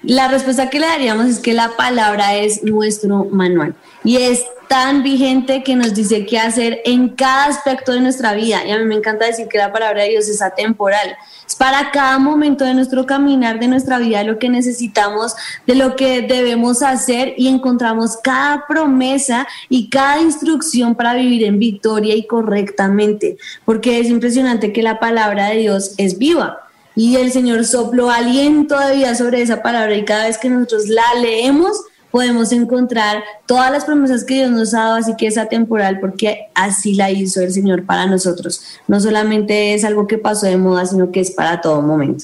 la 0.04 0.28
respuesta 0.28 0.70
que 0.70 0.80
le 0.80 0.86
daríamos 0.86 1.26
es 1.26 1.40
que 1.40 1.54
la 1.54 1.76
palabra 1.76 2.36
es 2.36 2.64
nuestro 2.64 3.26
manual 3.26 3.76
y 4.06 4.18
es 4.18 4.46
tan 4.68 5.04
vigente 5.04 5.64
que 5.64 5.76
nos 5.76 5.94
dice 5.94 6.26
qué 6.26 6.40
hacer 6.40 6.82
en 6.86 7.10
cada 7.10 7.46
aspecto 7.46 7.92
de 7.92 8.02
nuestra 8.02 8.34
vida. 8.34 8.66
Y 8.66 8.72
a 8.72 8.78
mí 8.78 8.86
me 8.86 8.96
encanta 8.96 9.26
decir 9.26 9.48
que 9.48 9.58
la 9.58 9.72
palabra 9.72 10.04
de 10.04 10.10
Dios 10.10 10.28
es 10.28 10.42
atemporal. 10.42 11.16
Es 11.48 11.56
para 11.56 11.92
cada 11.92 12.18
momento 12.20 12.66
de 12.66 12.74
nuestro 12.74 13.06
caminar, 13.06 13.60
de 13.60 13.68
nuestra 13.68 14.00
vida, 14.00 14.24
lo 14.24 14.40
que 14.40 14.50
necesitamos, 14.50 15.36
de 15.66 15.76
lo 15.76 15.96
que 15.96 16.22
debemos 16.22 16.82
hacer 16.82 17.34
y 17.38 17.48
encontramos 17.48 18.18
cada 18.24 18.66
promesa 18.68 19.48
y 19.70 19.90
cada 19.90 20.22
instrucción 20.22 20.96
para 20.96 21.14
vivir 21.16 21.44
en 21.44 21.60
victoria 21.60 22.16
y 22.16 22.28
correctamente. 22.28 23.38
Porque 23.66 24.00
es 24.00 24.08
impresionante 24.10 24.72
que 24.72 24.84
la 24.84 25.00
palabra 25.00 25.50
de 25.50 25.58
Dios 25.58 25.94
es 25.98 26.18
viva. 26.18 26.62
Y 26.96 27.18
el 27.18 27.32
Señor 27.32 27.66
sopló 27.66 28.10
aliento 28.10 28.80
de 28.80 28.96
vida 28.96 29.16
sobre 29.16 29.42
esa 29.42 29.62
palabra 29.62 29.96
y 29.96 30.06
cada 30.06 30.26
vez 30.26 30.38
que 30.38 30.50
nosotros 30.50 30.88
la 30.88 31.04
leemos 31.20 31.82
podemos 32.16 32.54
encontrar 32.54 33.26
todas 33.46 33.70
las 33.74 33.84
promesas 33.84 34.24
que 34.24 34.36
Dios 34.36 34.50
nos 34.50 34.74
ha 34.74 34.84
dado, 34.84 34.96
así 34.96 35.18
que 35.18 35.28
es 35.28 35.38
atemporal 35.38 36.00
porque 36.00 36.46
así 36.54 36.96
la 36.96 37.12
hizo 37.12 37.42
el 37.42 37.52
Señor 37.52 37.86
para 37.86 38.06
nosotros. 38.06 38.62
No 38.88 39.02
solamente 39.02 39.74
es 39.74 39.84
algo 39.84 40.08
que 40.08 40.18
pasó 40.18 40.46
de 40.46 40.56
moda, 40.56 40.86
sino 40.86 41.12
que 41.12 41.20
es 41.20 41.32
para 41.32 41.60
todo 41.60 41.82
momento. 41.82 42.24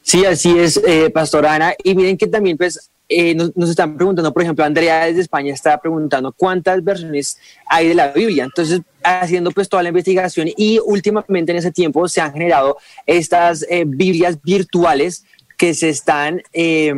Sí, 0.00 0.24
así 0.24 0.58
es, 0.58 0.80
eh, 0.86 1.10
Pastor 1.10 1.44
Ana. 1.44 1.74
Y 1.84 1.94
miren 1.94 2.16
que 2.16 2.28
también, 2.28 2.56
pues, 2.56 2.90
eh, 3.10 3.34
nos, 3.34 3.54
nos 3.54 3.68
están 3.68 3.94
preguntando, 3.94 4.32
por 4.32 4.42
ejemplo, 4.42 4.64
Andrea 4.64 5.04
desde 5.04 5.20
España 5.20 5.52
está 5.52 5.78
preguntando 5.78 6.32
cuántas 6.32 6.82
versiones 6.82 7.36
hay 7.66 7.88
de 7.88 7.94
la 7.94 8.08
Biblia. 8.08 8.44
Entonces, 8.44 8.80
haciendo 9.02 9.50
pues 9.50 9.68
toda 9.68 9.82
la 9.82 9.90
investigación 9.90 10.48
y 10.56 10.80
últimamente 10.84 11.52
en 11.52 11.58
ese 11.58 11.70
tiempo 11.70 12.08
se 12.08 12.22
han 12.22 12.32
generado 12.32 12.78
estas 13.04 13.66
eh, 13.68 13.84
Biblias 13.86 14.40
virtuales 14.42 15.24
que 15.56 15.72
se 15.74 15.88
están, 15.88 16.42
eh, 16.52 16.92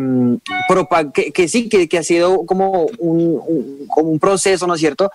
que, 1.14 1.32
que 1.32 1.48
sí, 1.48 1.68
que, 1.68 1.88
que 1.88 1.98
ha 1.98 2.02
sido 2.02 2.44
como 2.44 2.86
un, 2.98 3.40
un- 3.46 3.86
como 3.88 4.10
un 4.10 4.18
proceso, 4.18 4.66
¿no 4.66 4.74
es 4.74 4.80
cierto? 4.80 5.10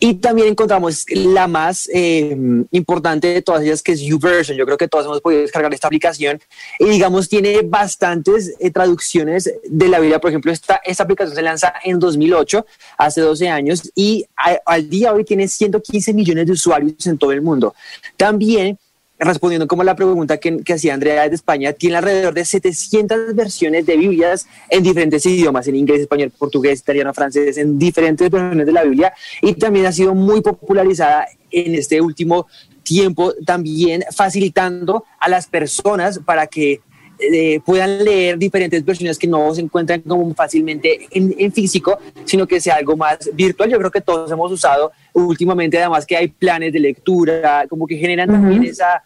Y 0.00 0.14
también 0.14 0.48
encontramos 0.48 1.04
la 1.08 1.46
más 1.48 1.88
eh, 1.92 2.36
importante 2.70 3.28
de 3.28 3.42
todas 3.42 3.62
ellas, 3.62 3.82
que 3.82 3.92
es 3.92 4.00
YouVersion. 4.00 4.56
Yo 4.56 4.64
creo 4.64 4.76
que 4.78 4.88
todos 4.88 5.06
hemos 5.06 5.20
podido 5.20 5.42
descargar 5.42 5.72
esta 5.74 5.88
aplicación 5.88 6.40
y, 6.78 6.86
digamos, 6.88 7.28
tiene 7.28 7.62
bastantes 7.62 8.54
eh, 8.60 8.70
traducciones 8.70 9.52
de 9.64 9.88
la 9.88 9.98
Biblia. 9.98 10.20
Por 10.20 10.30
ejemplo, 10.30 10.52
esta, 10.52 10.80
esta 10.84 11.02
aplicación 11.02 11.34
se 11.36 11.42
lanza 11.42 11.74
en 11.84 11.98
2008, 11.98 12.64
hace 12.98 13.20
12 13.20 13.48
años, 13.48 13.90
y 13.94 14.24
a- 14.36 14.58
al 14.66 14.88
día 14.88 15.10
de 15.10 15.16
hoy 15.16 15.24
tiene 15.24 15.48
115 15.48 16.12
millones 16.14 16.46
de 16.46 16.52
usuarios 16.52 17.06
en 17.06 17.18
todo 17.18 17.32
el 17.32 17.42
mundo. 17.42 17.74
También 18.16 18.78
respondiendo 19.24 19.66
como 19.66 19.82
la 19.84 19.96
pregunta 19.96 20.38
que, 20.38 20.58
que 20.58 20.74
hacía 20.74 20.94
Andrea 20.94 21.28
de 21.28 21.34
España, 21.34 21.72
tiene 21.72 21.96
alrededor 21.96 22.34
de 22.34 22.44
700 22.44 23.34
versiones 23.34 23.86
de 23.86 23.96
Biblias 23.96 24.46
en 24.68 24.82
diferentes 24.82 25.24
idiomas, 25.26 25.66
en 25.66 25.76
inglés, 25.76 26.00
español, 26.00 26.32
portugués, 26.36 26.80
italiano, 26.80 27.12
francés, 27.14 27.56
en 27.58 27.78
diferentes 27.78 28.30
versiones 28.30 28.66
de 28.66 28.72
la 28.72 28.84
Biblia 28.84 29.12
y 29.42 29.54
también 29.54 29.86
ha 29.86 29.92
sido 29.92 30.14
muy 30.14 30.40
popularizada 30.40 31.26
en 31.50 31.74
este 31.74 32.00
último 32.00 32.46
tiempo, 32.82 33.32
también 33.44 34.04
facilitando 34.12 35.04
a 35.18 35.28
las 35.28 35.46
personas 35.46 36.18
para 36.18 36.46
que 36.46 36.80
eh, 37.18 37.60
puedan 37.64 38.04
leer 38.04 38.36
diferentes 38.38 38.84
versiones 38.84 39.18
que 39.18 39.28
no 39.28 39.54
se 39.54 39.60
encuentran 39.60 40.00
como 40.00 40.34
fácilmente 40.34 41.06
en, 41.10 41.34
en 41.38 41.52
físico, 41.52 41.98
sino 42.24 42.46
que 42.46 42.60
sea 42.60 42.76
algo 42.76 42.96
más 42.96 43.30
virtual. 43.32 43.70
Yo 43.70 43.78
creo 43.78 43.90
que 43.90 44.00
todos 44.00 44.30
hemos 44.30 44.50
usado 44.50 44.92
últimamente, 45.12 45.78
además 45.78 46.06
que 46.06 46.16
hay 46.16 46.28
planes 46.28 46.72
de 46.72 46.80
lectura, 46.80 47.66
como 47.68 47.86
que 47.86 47.96
generan 47.96 48.28
también 48.28 48.64
esa, 48.64 49.02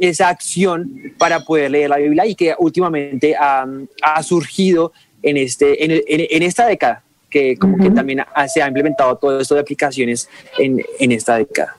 esa 0.00 0.28
acción 0.28 0.90
para 1.18 1.40
poder 1.40 1.70
leer 1.70 1.90
la 1.90 1.98
Biblia 1.98 2.26
y 2.26 2.34
que 2.34 2.54
últimamente 2.58 3.36
ha, 3.36 3.66
ha 4.02 4.22
surgido 4.22 4.92
en, 5.22 5.36
este, 5.36 5.84
en, 5.84 5.90
en- 5.92 6.02
en 6.30 6.42
esta 6.42 6.66
década, 6.66 7.02
que 7.28 7.56
como 7.56 7.76
que 7.76 7.90
también 7.90 8.20
ha- 8.20 8.48
se 8.48 8.62
ha 8.62 8.66
implementado 8.66 9.16
todo 9.16 9.38
esto 9.40 9.54
de 9.54 9.60
aplicaciones 9.60 10.28
en, 10.58 10.82
en 10.98 11.12
esta 11.12 11.36
década. 11.36 11.76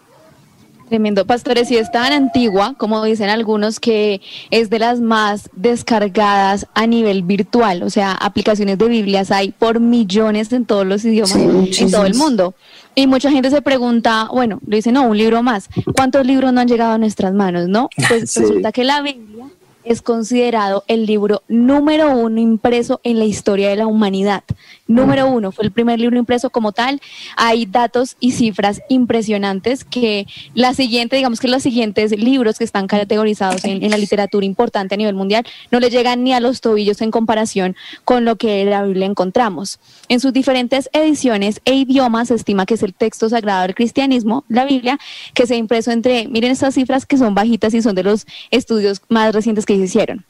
Tremendo. 0.92 1.26
Pastores, 1.26 1.72
y 1.72 1.78
es 1.78 1.90
tan 1.90 2.12
antigua, 2.12 2.76
como 2.78 3.02
dicen 3.06 3.30
algunos, 3.30 3.80
que 3.80 4.20
es 4.50 4.70
de 4.70 4.78
las 4.78 5.00
más 5.00 5.50
descargadas 5.56 6.68
a 6.74 6.86
nivel 6.86 7.24
virtual. 7.24 7.84
O 7.84 7.90
sea, 7.90 8.12
aplicaciones 8.12 8.78
de 8.78 8.90
Biblias 8.90 9.32
hay 9.32 9.52
por 9.54 9.80
millones 9.80 10.52
en 10.52 10.66
todos 10.66 10.86
los 10.86 11.06
idiomas, 11.06 11.32
Sí, 11.72 11.84
en 11.86 11.92
todo 11.92 12.06
el 12.06 12.16
mundo. 12.16 12.56
Y 12.94 13.08
mucha 13.08 13.32
gente 13.32 13.50
se 13.52 13.62
pregunta, 13.62 14.28
bueno, 14.34 14.60
le 14.68 14.76
dicen, 14.76 14.96
no, 14.96 15.04
un 15.04 15.18
libro 15.18 15.42
más. 15.42 15.70
¿Cuántos 15.96 16.26
libros 16.26 16.52
no 16.52 16.60
han 16.60 16.68
llegado 16.68 16.92
a 16.92 16.98
nuestras 16.98 17.34
manos, 17.34 17.70
no? 17.70 17.88
Pues 18.10 18.30
Sí. 18.30 18.42
resulta 18.42 18.74
que 18.74 18.84
la 18.84 19.02
Biblia 19.02 19.46
es 19.86 20.02
considerado 20.02 20.84
el 20.90 21.06
libro 21.06 21.42
número 21.48 22.12
uno 22.12 22.42
impreso 22.42 23.00
en 23.06 23.18
la 23.18 23.24
historia 23.24 23.70
de 23.70 23.78
la 23.78 23.88
humanidad. 23.88 24.44
Número 24.92 25.26
uno, 25.28 25.54
fue 25.54 25.64
el 25.64 25.72
primer 25.72 26.00
libro 26.02 26.18
impreso 26.18 26.50
como 26.50 26.74
tal. 26.74 27.00
Hay 27.38 27.66
datos 27.66 28.18
y 28.20 28.34
cifras 28.34 28.82
impresionantes 28.90 29.86
que 29.86 30.28
la 30.54 30.74
siguiente, 30.74 31.16
digamos 31.16 31.40
que 31.40 31.48
los 31.48 31.64
siguientes 31.64 32.12
libros 32.12 32.58
que 32.58 32.66
están 32.66 32.88
categorizados 32.88 33.64
en, 33.64 33.90
la 33.90 33.98
literatura 33.98 34.46
importante 34.46 34.96
a 34.96 34.98
nivel 34.98 35.16
mundial 35.16 35.46
no 35.72 35.80
le 35.80 35.90
llegan 35.90 36.24
ni 36.26 36.34
a 36.34 36.42
los 36.42 36.60
tobillos 36.60 37.02
en 37.02 37.10
comparación 37.10 37.76
con 38.04 38.26
lo 38.26 38.36
que 38.36 38.66
la 38.66 38.84
Biblia 38.84 39.06
encontramos. 39.06 39.80
En 40.10 40.20
sus 40.20 40.34
diferentes 40.34 40.90
ediciones 40.92 41.62
e 41.64 41.74
idiomas 41.74 42.28
se 42.28 42.36
estima 42.36 42.66
que 42.66 42.74
es 42.74 42.84
el 42.84 42.94
texto 42.94 43.30
sagrado 43.30 43.62
del 43.62 43.76
cristianismo, 43.76 44.44
la 44.50 44.66
Biblia, 44.66 45.00
que 45.34 45.48
se 45.48 45.54
ha 45.54 45.58
impreso 45.58 45.92
entre, 45.92 46.28
miren 46.28 46.52
estas 46.52 46.74
cifras 46.74 47.06
que 47.06 47.18
son 47.18 47.34
bajitas 47.34 47.74
y 47.74 47.82
son 47.82 47.96
de 47.96 48.04
los 48.04 48.26
estudios 48.50 49.02
más 49.08 49.34
recientes 49.34 49.66
que 49.66 49.78
se 49.78 49.84
hicieron. 49.84 50.26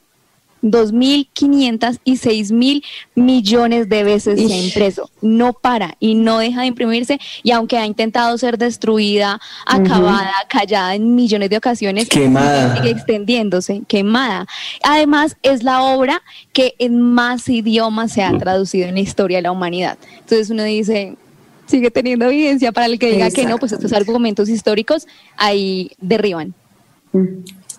2.500 0.62 1.98
y 2.04 2.16
6.000 2.16 2.84
millones 3.14 3.88
de 3.88 4.04
veces 4.04 4.40
se 4.40 4.54
ha 4.54 4.58
impreso. 4.58 5.10
No 5.20 5.52
para 5.52 5.96
y 6.00 6.14
no 6.14 6.38
deja 6.38 6.62
de 6.62 6.68
imprimirse. 6.68 7.18
Y 7.42 7.50
aunque 7.50 7.76
ha 7.76 7.86
intentado 7.86 8.36
ser 8.38 8.58
destruida, 8.58 9.40
acabada, 9.66 10.32
callada 10.48 10.94
en 10.94 11.14
millones 11.14 11.50
de 11.50 11.56
ocasiones, 11.56 12.08
Quemada. 12.08 12.76
sigue 12.76 12.90
extendiéndose, 12.90 13.82
quemada. 13.88 14.46
Además, 14.82 15.36
es 15.42 15.62
la 15.62 15.82
obra 15.82 16.22
que 16.52 16.74
en 16.78 17.00
más 17.00 17.48
idiomas 17.48 18.12
se 18.12 18.22
ha 18.22 18.36
traducido 18.38 18.86
en 18.88 18.94
la 18.94 19.00
historia 19.00 19.38
de 19.38 19.42
la 19.42 19.52
humanidad. 19.52 19.98
Entonces 20.20 20.50
uno 20.50 20.62
dice, 20.62 21.16
sigue 21.66 21.90
teniendo 21.90 22.26
evidencia 22.26 22.72
para 22.72 22.86
el 22.86 22.98
que 22.98 23.10
diga 23.10 23.30
que 23.30 23.46
no, 23.46 23.58
pues 23.58 23.72
estos 23.72 23.92
argumentos 23.92 24.48
históricos 24.48 25.06
ahí 25.36 25.90
derriban. 26.00 26.54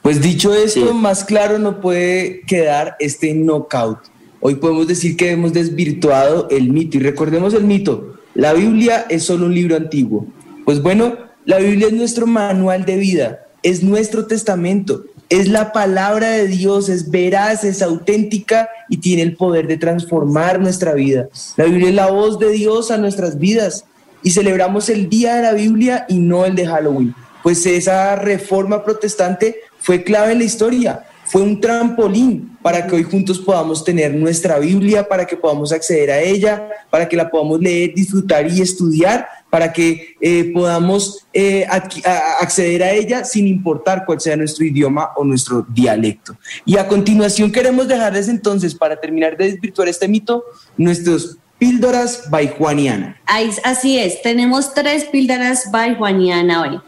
Pues 0.04 0.22
dicho 0.22 0.54
esto, 0.54 0.94
más 0.94 1.24
claro 1.24 1.60
no 1.60 1.80
puede 1.80 2.42
quedar 2.42 2.98
este 3.00 3.34
knockout. 3.34 4.00
Hoy 4.42 4.56
podemos 4.56 4.86
decir 4.86 5.16
que 5.16 5.32
hemos 5.32 5.54
desvirtuado 5.54 6.50
el 6.52 6.70
mito 6.70 6.98
y 6.98 7.00
recordemos 7.00 7.54
el 7.54 7.64
mito, 7.64 8.16
la 8.36 8.52
Biblia 8.52 9.06
es 9.10 9.24
solo 9.24 9.46
un 9.46 9.56
libro 9.56 9.78
antiguo. 9.78 10.28
Pues 10.66 10.82
bueno, 10.82 11.16
la 11.46 11.60
Biblia 11.60 11.88
es 11.88 11.94
nuestro 11.94 12.28
manual 12.28 12.84
de 12.84 12.98
vida, 12.98 13.46
es 13.64 13.82
nuestro 13.82 14.28
testamento 14.28 15.06
Es 15.30 15.48
la 15.48 15.72
palabra 15.72 16.32
de 16.32 16.48
Dios, 16.48 16.90
es 16.90 17.10
veraz, 17.10 17.64
es 17.64 17.82
auténtica 17.82 18.68
y 18.90 18.98
tiene 18.98 19.22
el 19.22 19.38
poder 19.38 19.68
de 19.68 19.78
transformar 19.78 20.60
nuestra 20.60 20.94
vida. 20.96 21.30
La 21.56 21.64
Biblia 21.64 21.88
es 21.88 21.96
la 21.96 22.12
voz 22.12 22.40
de 22.40 22.52
Dios 22.52 22.92
a 22.92 22.98
nuestras 22.98 23.40
vidas 23.40 23.86
y 24.22 24.32
celebramos 24.32 24.90
el 24.90 25.08
día 25.08 25.36
de 25.36 25.44
la 25.44 25.54
Biblia 25.54 26.06
y 26.10 26.20
no 26.20 26.46
el 26.46 26.56
de 26.56 26.68
Halloween. 26.68 27.16
Pues 27.44 27.66
esa 27.66 28.16
reforma 28.16 28.84
protestante 28.84 29.62
fue 29.78 30.04
clave 30.04 30.32
en 30.32 30.40
la 30.40 30.46
historia 30.46 31.06
fue 31.34 31.42
un 31.42 31.60
trampolín 31.60 32.58
para 32.62 32.86
que 32.86 32.96
hoy 32.96 33.04
juntos 33.04 33.40
podamos 33.40 33.84
tener 33.84 34.14
nuestra 34.14 34.60
Biblia, 34.60 35.08
para 35.08 35.26
que 35.26 35.36
podamos 35.36 35.72
acceder 35.72 36.12
a 36.12 36.22
ella, 36.22 36.70
para 36.90 37.10
que 37.10 37.16
la 37.16 37.30
podamos 37.30 37.60
leer, 37.60 37.94
disfrutar 37.96 38.46
y 38.52 38.62
estudiar, 38.62 39.28
para 39.50 39.74
que 39.74 40.16
eh, 40.22 40.52
podamos 40.54 41.26
eh, 41.34 41.66
acceder 41.68 42.84
a 42.84 42.92
ella 42.92 43.26
sin 43.26 43.48
importar 43.48 44.06
cuál 44.06 44.20
sea 44.20 44.36
nuestro 44.36 44.64
idioma 44.64 45.10
o 45.16 45.24
nuestro 45.24 45.66
dialecto. 45.70 46.36
Y 46.66 46.78
a 46.78 46.88
continuación 46.88 47.52
queremos 47.52 47.88
dejarles 47.88 48.28
entonces, 48.28 48.76
para 48.76 48.96
terminar 49.00 49.36
de 49.36 49.52
desvirtuar 49.54 49.88
este 49.88 50.08
mito, 50.08 50.44
nuestros 50.78 51.38
píldoras 51.58 52.30
by 52.30 52.54
Juaniana. 52.58 53.20
Así 53.64 53.98
es, 53.98 54.22
tenemos 54.22 54.74
tres 54.76 55.06
píldoras 55.06 55.72
by 55.72 55.96
Juaniana 55.96 56.62
hoy. 56.62 56.80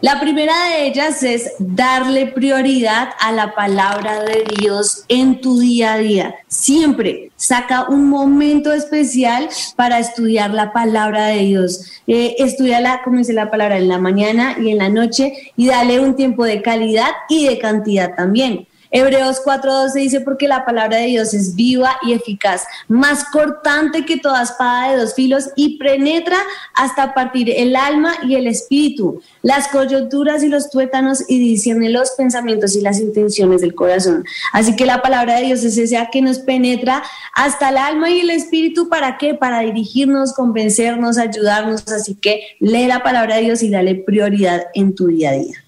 La 0.00 0.20
primera 0.20 0.54
de 0.68 0.86
ellas 0.86 1.24
es 1.24 1.54
darle 1.58 2.28
prioridad 2.28 3.08
a 3.20 3.32
la 3.32 3.56
palabra 3.56 4.22
de 4.22 4.44
Dios 4.56 5.04
en 5.08 5.40
tu 5.40 5.58
día 5.58 5.94
a 5.94 5.98
día. 5.98 6.36
Siempre 6.46 7.32
saca 7.34 7.88
un 7.88 8.08
momento 8.08 8.72
especial 8.72 9.48
para 9.74 9.98
estudiar 9.98 10.50
la 10.50 10.72
palabra 10.72 11.26
de 11.26 11.38
Dios. 11.38 12.00
Eh, 12.06 12.36
estudiala, 12.38 13.00
como 13.02 13.18
dice 13.18 13.32
la 13.32 13.50
palabra, 13.50 13.76
en 13.76 13.88
la 13.88 13.98
mañana 13.98 14.56
y 14.60 14.70
en 14.70 14.78
la 14.78 14.88
noche 14.88 15.32
y 15.56 15.66
dale 15.66 15.98
un 15.98 16.14
tiempo 16.14 16.44
de 16.44 16.62
calidad 16.62 17.10
y 17.28 17.48
de 17.48 17.58
cantidad 17.58 18.14
también. 18.14 18.67
Hebreos 18.90 19.42
4.12 19.44 19.92
dice, 19.94 20.20
porque 20.20 20.48
la 20.48 20.64
palabra 20.64 20.98
de 20.98 21.06
Dios 21.06 21.34
es 21.34 21.54
viva 21.54 21.96
y 22.02 22.12
eficaz, 22.12 22.64
más 22.88 23.24
cortante 23.24 24.04
que 24.04 24.18
toda 24.18 24.42
espada 24.42 24.90
de 24.90 24.98
dos 24.98 25.14
filos 25.14 25.50
y 25.56 25.78
penetra 25.78 26.38
hasta 26.74 27.14
partir 27.14 27.50
el 27.50 27.76
alma 27.76 28.14
y 28.26 28.36
el 28.36 28.46
espíritu, 28.46 29.22
las 29.42 29.68
coyunturas 29.68 30.42
y 30.42 30.48
los 30.48 30.70
tuétanos 30.70 31.24
y 31.28 31.38
discierne 31.38 31.90
los 31.90 32.12
pensamientos 32.12 32.76
y 32.76 32.80
las 32.80 33.00
intenciones 33.00 33.60
del 33.60 33.74
corazón. 33.74 34.24
Así 34.52 34.76
que 34.76 34.86
la 34.86 35.02
palabra 35.02 35.36
de 35.36 35.46
Dios 35.46 35.64
es 35.64 35.76
esa 35.78 36.08
que 36.10 36.22
nos 36.22 36.38
penetra 36.38 37.02
hasta 37.34 37.68
el 37.68 37.78
alma 37.78 38.10
y 38.10 38.20
el 38.20 38.30
espíritu. 38.30 38.88
¿Para 38.88 39.18
qué? 39.18 39.34
Para 39.34 39.60
dirigirnos, 39.60 40.32
convencernos, 40.32 41.18
ayudarnos. 41.18 41.86
Así 41.88 42.14
que 42.14 42.42
lee 42.60 42.86
la 42.86 43.02
palabra 43.02 43.36
de 43.36 43.42
Dios 43.42 43.62
y 43.62 43.70
dale 43.70 43.94
prioridad 43.96 44.62
en 44.74 44.94
tu 44.94 45.08
día 45.08 45.30
a 45.30 45.34
día. 45.34 45.64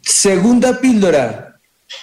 Segunda 0.00 0.78
píldora, 0.80 1.55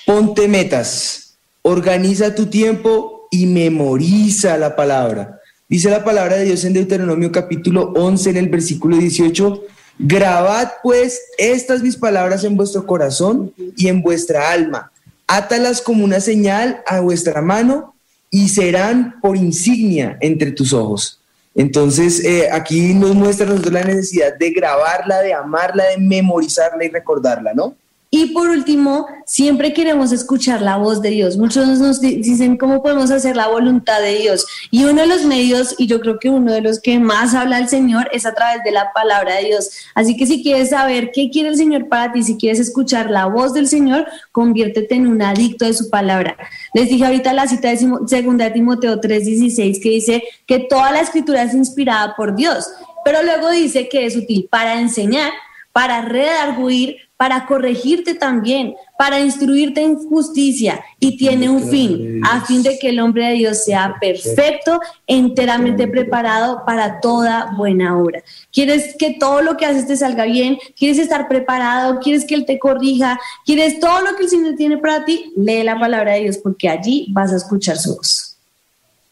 Ponte 0.06 0.48
metas, 0.48 1.38
organiza 1.62 2.36
tu 2.36 2.46
tiempo 2.46 3.28
y 3.32 3.46
memoriza 3.46 4.58
la 4.58 4.76
palabra. 4.76 5.40
Dice 5.68 5.90
la 5.90 6.04
palabra 6.04 6.36
de 6.36 6.46
Dios 6.46 6.64
en 6.66 6.74
Deuteronomio 6.74 7.32
capítulo 7.32 7.94
11 7.96 8.30
en 8.30 8.38
el 8.38 8.50
versículo 8.50 8.98
18. 8.98 9.64
Grabad 10.00 10.72
pues 10.82 11.22
estas 11.38 11.82
mis 11.82 11.98
palabras 11.98 12.44
en 12.44 12.56
vuestro 12.56 12.86
corazón 12.86 13.54
y 13.76 13.88
en 13.88 14.02
vuestra 14.02 14.52
alma. 14.52 14.92
Átalas 15.28 15.82
como 15.82 16.04
una 16.04 16.20
señal 16.20 16.82
a 16.86 17.00
vuestra 17.00 17.42
mano 17.42 17.96
y 18.30 18.50
serán 18.50 19.20
por 19.22 19.36
insignia 19.36 20.18
entre 20.22 20.52
tus 20.52 20.74
ojos. 20.74 21.20
Entonces, 21.56 22.24
eh, 22.26 22.50
aquí 22.52 22.94
nos 22.94 23.14
muestra 23.14 23.46
nosotros 23.46 23.74
la 23.74 23.84
necesidad 23.84 24.36
de 24.38 24.52
grabarla, 24.52 25.22
de 25.22 25.34
amarla, 25.34 25.86
de 25.86 25.98
memorizarla 25.98 26.84
y 26.84 26.90
recordarla, 26.90 27.54
¿no? 27.54 27.76
Y 28.16 28.28
por 28.28 28.48
último, 28.48 29.08
siempre 29.26 29.74
queremos 29.74 30.12
escuchar 30.12 30.62
la 30.62 30.78
voz 30.78 31.02
de 31.02 31.10
Dios. 31.10 31.36
Muchos 31.36 31.80
nos 31.80 32.00
dicen 32.00 32.58
cómo 32.58 32.84
podemos 32.84 33.10
hacer 33.10 33.36
la 33.36 33.48
voluntad 33.48 34.00
de 34.02 34.20
Dios. 34.20 34.46
Y 34.70 34.84
uno 34.84 35.02
de 35.02 35.08
los 35.08 35.26
medios, 35.26 35.74
y 35.80 35.88
yo 35.88 36.00
creo 36.00 36.20
que 36.20 36.30
uno 36.30 36.54
de 36.54 36.62
los 36.62 36.80
que 36.80 37.00
más 37.00 37.34
habla 37.34 37.58
el 37.58 37.70
Señor, 37.70 38.08
es 38.14 38.28
a 38.28 38.36
través 38.36 38.64
de 38.64 38.70
la 38.70 38.94
palabra 38.94 39.38
de 39.38 39.46
Dios. 39.46 39.72
Así 39.96 40.16
que 40.16 40.28
si 40.28 40.44
quieres 40.44 40.70
saber 40.70 41.10
qué 41.12 41.32
quiere 41.32 41.50
el 41.50 41.58
Señor 41.58 41.90
para 41.90 42.14
ti, 42.14 42.22
si 42.22 42.38
quieres 42.38 42.60
escuchar 42.60 43.10
la 43.10 43.26
voz 43.26 43.52
del 43.52 43.68
Señor, 43.68 44.06
conviértete 44.32 44.94
en 44.94 45.08
un 45.08 45.24
adicto 45.24 45.66
de 45.66 45.74
su 45.74 45.90
palabra. 45.90 46.38
Les 46.76 46.90
dije 46.90 47.04
ahorita 47.04 47.34
la 47.34 47.48
cita 47.48 47.70
de 47.70 47.78
2 47.78 48.54
Timoteo 48.54 49.02
3:16 49.02 49.82
que 49.82 49.90
dice 49.90 50.24
que 50.46 50.60
toda 50.60 50.92
la 50.92 51.02
escritura 51.02 51.42
es 51.42 51.56
inspirada 51.56 52.16
por 52.16 52.36
Dios, 52.36 52.70
pero 53.04 53.24
luego 53.24 53.50
dice 53.50 53.90
que 53.90 54.06
es 54.06 54.16
útil 54.16 54.48
para 54.52 54.80
enseñar, 54.80 55.32
para 55.72 56.02
redarguir, 56.02 56.98
para 57.24 57.46
corregirte 57.46 58.16
también, 58.16 58.76
para 58.98 59.18
instruirte 59.18 59.82
en 59.82 59.96
justicia 59.96 60.84
y 61.00 61.16
tiene 61.16 61.50
un 61.50 61.70
fin, 61.70 62.20
a 62.22 62.42
fin 62.42 62.62
de 62.62 62.78
que 62.78 62.90
el 62.90 63.00
hombre 63.00 63.28
de 63.28 63.34
Dios 63.36 63.64
sea 63.64 63.96
perfecto, 64.02 64.82
enteramente 65.08 65.88
preparado 65.88 66.66
para 66.66 67.00
toda 67.00 67.54
buena 67.56 67.98
obra. 67.98 68.22
¿Quieres 68.52 68.98
que 69.00 69.16
todo 69.18 69.42
lo 69.42 69.56
que 69.56 69.66
haces 69.66 69.88
te 69.88 69.96
salga 69.96 70.26
bien? 70.26 70.58
¿Quieres 70.78 71.00
estar 71.00 71.30
preparado? 71.30 72.02
¿Quieres 72.02 72.26
que 72.26 72.36
Él 72.36 72.46
te 72.46 72.60
corrija? 72.60 73.18
¿Quieres 73.46 73.80
todo 73.80 74.02
lo 74.02 74.18
que 74.18 74.24
el 74.24 74.30
Señor 74.30 74.56
tiene 74.58 74.78
para 74.78 75.06
ti? 75.06 75.32
Lee 75.38 75.64
la 75.64 75.80
palabra 75.80 76.16
de 76.16 76.24
Dios 76.24 76.40
porque 76.40 76.68
allí 76.68 77.08
vas 77.12 77.32
a 77.32 77.38
escuchar 77.38 77.78
su 77.78 77.96
voz. 77.96 78.36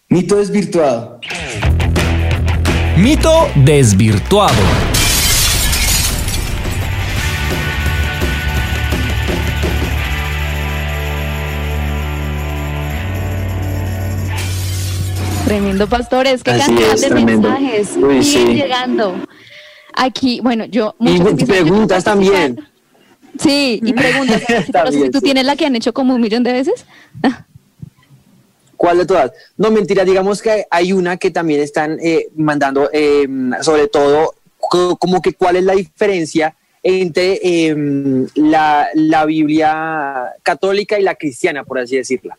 Mito 0.09 0.35
desvirtuado. 0.35 1.21
Mito 2.97 3.47
desvirtuado. 3.55 4.90
Tremendo, 15.51 15.85
pastores, 15.85 16.43
qué 16.43 16.57
cantidad 16.57 16.95
de 16.95 17.25
mensajes 17.25 17.89
siguen 18.25 18.55
llegando. 18.55 19.17
Aquí, 19.93 20.39
bueno, 20.39 20.63
yo... 20.63 20.95
Y 20.97 21.19
preguntas 21.43 22.05
también. 22.05 22.65
Sí, 23.37 23.81
y 23.83 23.91
preguntas. 23.91 24.43
¿Tú 25.11 25.19
tienes 25.19 25.43
la 25.43 25.57
que 25.57 25.65
han 25.65 25.75
hecho 25.75 25.93
como 25.93 26.15
un 26.15 26.21
millón 26.21 26.43
de 26.43 26.53
veces? 26.53 26.85
¿Cuál 28.77 28.99
de 28.99 29.05
todas? 29.05 29.33
No, 29.57 29.71
mentira, 29.71 30.05
digamos 30.05 30.41
que 30.41 30.67
hay 30.71 30.93
una 30.93 31.17
que 31.17 31.31
también 31.31 31.59
están 31.59 31.99
eh, 32.01 32.29
mandando, 32.37 32.89
em, 32.93 33.51
sobre 33.61 33.89
todo, 33.89 34.35
como 34.57 35.21
que 35.21 35.33
cuál 35.33 35.57
es 35.57 35.65
la 35.65 35.73
diferencia 35.73 36.55
entre 36.81 37.67
em, 37.67 38.25
la, 38.35 38.87
la, 38.93 39.25
Biblia 39.25 40.31
católica 40.43 40.97
y 40.97 41.03
la 41.03 41.15
cristiana, 41.15 41.65
por 41.65 41.77
así 41.77 41.97
decirla. 41.97 42.37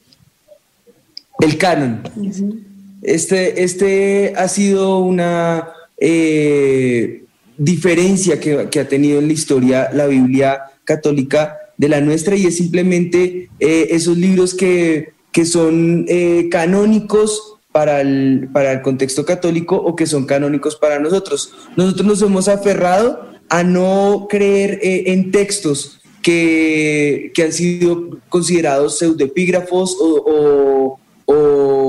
El 1.41 1.59
canon. 1.59 2.72
Este, 3.03 3.65
este 3.65 4.33
ha 4.37 4.47
sido 4.47 5.01
una 5.01 5.71
eh, 5.99 7.25
diferencia 7.59 8.39
que, 8.39 8.79
ha 8.79 8.89
tenido 8.89 9.19
en 9.19 9.27
la 9.27 9.33
historia 9.33 9.91
la 9.93 10.07
Biblia 10.07 10.63
católica 10.85 11.59
de 11.77 11.89
la 11.89 12.01
nuestra 12.01 12.37
y 12.37 12.47
es 12.47 12.57
simplemente 12.57 13.51
eh, 13.59 13.89
esos 13.91 14.17
libros 14.17 14.55
que, 14.55 15.13
son 15.45 16.05
eh, 16.09 16.49
canónicos 16.51 17.57
para 17.73 18.03
el, 18.03 18.49
para 18.53 18.73
el 18.73 18.83
contexto 18.83 19.25
católico 19.25 19.77
o 19.77 19.97
que 19.97 20.07
son 20.07 20.25
canónicos 20.25 20.77
para 20.77 21.01
nosotros. 21.01 21.53
Nosotros 21.77 22.07
nos 22.07 22.23
hemos 22.23 22.49
aferrado 22.49 23.33
a 23.49 23.65
no 23.65 24.27
creer 24.31 24.79
en 24.83 25.33
textos 25.33 26.01
que, 26.23 27.33
han 27.43 27.53
sido 27.53 28.21
considerados 28.29 28.99
pseudepígrafos 28.99 29.97
o 29.99 30.99
o, 31.27 31.82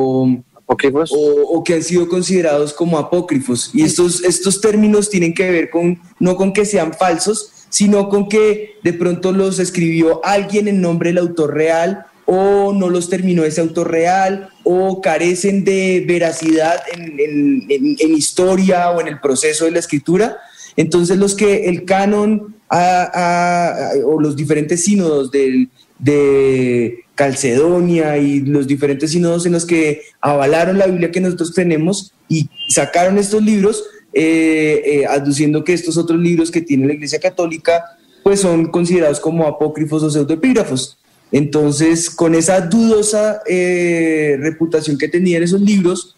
que 0.77 1.73
han 1.73 1.83
sido 1.83 2.07
considerados 2.07 2.73
como 2.73 2.97
apócrifos. 2.97 3.71
Y 3.73 3.83
estos, 3.83 4.23
estos 4.23 4.61
términos 4.61 5.09
tienen 5.09 5.33
que 5.33 5.49
ver 5.49 5.69
con, 5.69 5.99
no 6.19 6.35
con 6.35 6.53
que 6.53 6.65
sean 6.65 6.93
falsos, 6.93 7.51
sino 7.69 8.09
con 8.09 8.29
que 8.29 8.75
de 8.83 8.93
pronto 8.93 9.31
los 9.31 9.59
escribió 9.59 10.23
alguien 10.23 10.67
en 10.67 10.81
nombre 10.81 11.09
del 11.09 11.17
autor 11.17 11.53
real 11.53 12.05
o 12.25 12.71
no 12.73 12.89
los 12.89 13.09
terminó 13.09 13.43
ese 13.43 13.61
autor 13.61 13.91
real 13.91 14.49
o 14.63 15.01
carecen 15.01 15.63
de 15.63 16.03
veracidad 16.07 16.81
en, 16.93 17.65
en, 17.69 18.15
historia 18.15 18.91
o 18.91 19.01
en 19.01 19.07
el 19.07 19.19
proceso 19.19 19.65
de 19.65 19.71
la 19.71 19.79
escritura. 19.79 20.37
Entonces 20.75 21.17
los 21.17 21.35
que 21.35 21.65
el 21.69 21.85
canon 21.85 22.55
o 22.69 24.19
los 24.21 24.35
diferentes 24.35 24.83
sínodos 24.83 25.31
del, 25.31 25.69
de 25.99 27.02
Calcedonia 27.15 28.17
y 28.17 28.41
los 28.41 28.67
diferentes 28.67 29.11
sínodos 29.11 29.45
en 29.45 29.53
los 29.53 29.65
que 29.65 30.01
avalaron 30.19 30.77
la 30.77 30.87
Biblia 30.87 31.11
que 31.11 31.21
nosotros 31.21 31.53
tenemos 31.53 32.13
y 32.27 32.49
sacaron 32.69 33.17
estos 33.17 33.43
libros, 33.43 33.83
eh, 34.13 34.81
eh, 34.85 35.05
aduciendo 35.05 35.63
que 35.63 35.73
estos 35.73 35.97
otros 35.97 36.19
libros 36.19 36.49
que 36.49 36.61
tiene 36.61 36.87
la 36.87 36.93
Iglesia 36.93 37.19
Católica, 37.19 37.83
pues 38.23 38.39
son 38.39 38.67
considerados 38.67 39.19
como 39.19 39.47
apócrifos 39.47 40.01
o 40.03 40.09
pseudoepígrafos. 40.09 40.97
Entonces, 41.31 42.09
con 42.09 42.35
esa 42.35 42.61
dudosa 42.61 43.41
eh, 43.47 44.37
reputación 44.39 44.97
que 44.97 45.07
tenían 45.07 45.43
esos 45.43 45.61
libros, 45.61 46.15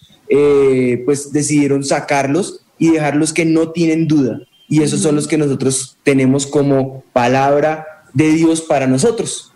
pues 1.06 1.32
decidieron 1.32 1.84
sacarlos 1.84 2.62
y 2.80 2.92
dejarlos 2.92 3.32
que 3.32 3.46
no 3.46 3.72
tienen 3.72 4.08
duda. 4.08 4.42
Y 4.68 4.82
esos 4.82 5.02
son 5.02 5.16
los 5.16 5.28
que 5.28 5.38
nosotros 5.38 5.98
tenemos 6.04 6.48
como 6.48 7.04
palabra 7.14 7.86
de 8.14 8.32
Dios 8.32 8.62
para 8.62 8.88
nosotros. 8.88 9.55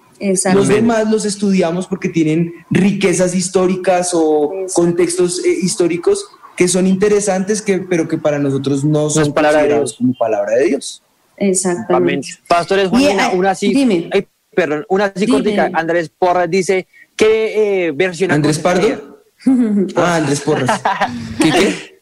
Los 0.53 0.67
demás 0.67 1.09
los 1.09 1.26
estudiamos 1.26 1.88
porque 1.88 2.09
tienen 2.09 2.53
riquezas 2.70 3.36
históricas 3.36 4.11
o 4.13 4.51
contextos 4.74 5.43
eh, 5.45 5.57
históricos 5.61 6.28
que 6.57 6.67
son 6.67 6.88
interesantes, 6.88 7.61
que, 7.61 7.80
pero 7.80 8.07
que 8.07 8.17
para 8.17 8.38
nosotros 8.38 8.84
no 8.84 9.09
son 9.09 9.34
palabra 9.34 9.61
de 9.63 9.67
Dios. 9.70 9.95
como 9.97 10.13
palabra 10.13 10.55
de 10.55 10.65
Dios. 10.65 11.01
Exactamente. 11.38 12.28
Pastores, 12.47 12.89
Juanina, 12.89 13.30
una 13.30 13.51
así, 13.51 13.74
dime. 13.74 14.09
ay, 14.11 14.28
perdón, 14.53 14.86
una 14.89 15.05
así 15.05 15.26
cortica. 15.26 15.70
Andrés 15.74 16.09
Porras 16.09 16.49
dice, 16.49 16.86
¿qué 17.15 17.86
eh, 17.88 17.91
versión 17.93 18.32
¿Andrés 18.32 18.59
aconseja 18.59 18.89
Pardo? 18.97 19.20
Ah, 19.95 20.17
Andrés 20.17 20.41
Porras. 20.41 20.82
¿Qué, 21.41 21.49
qué? 21.49 21.59
leer? 21.59 21.99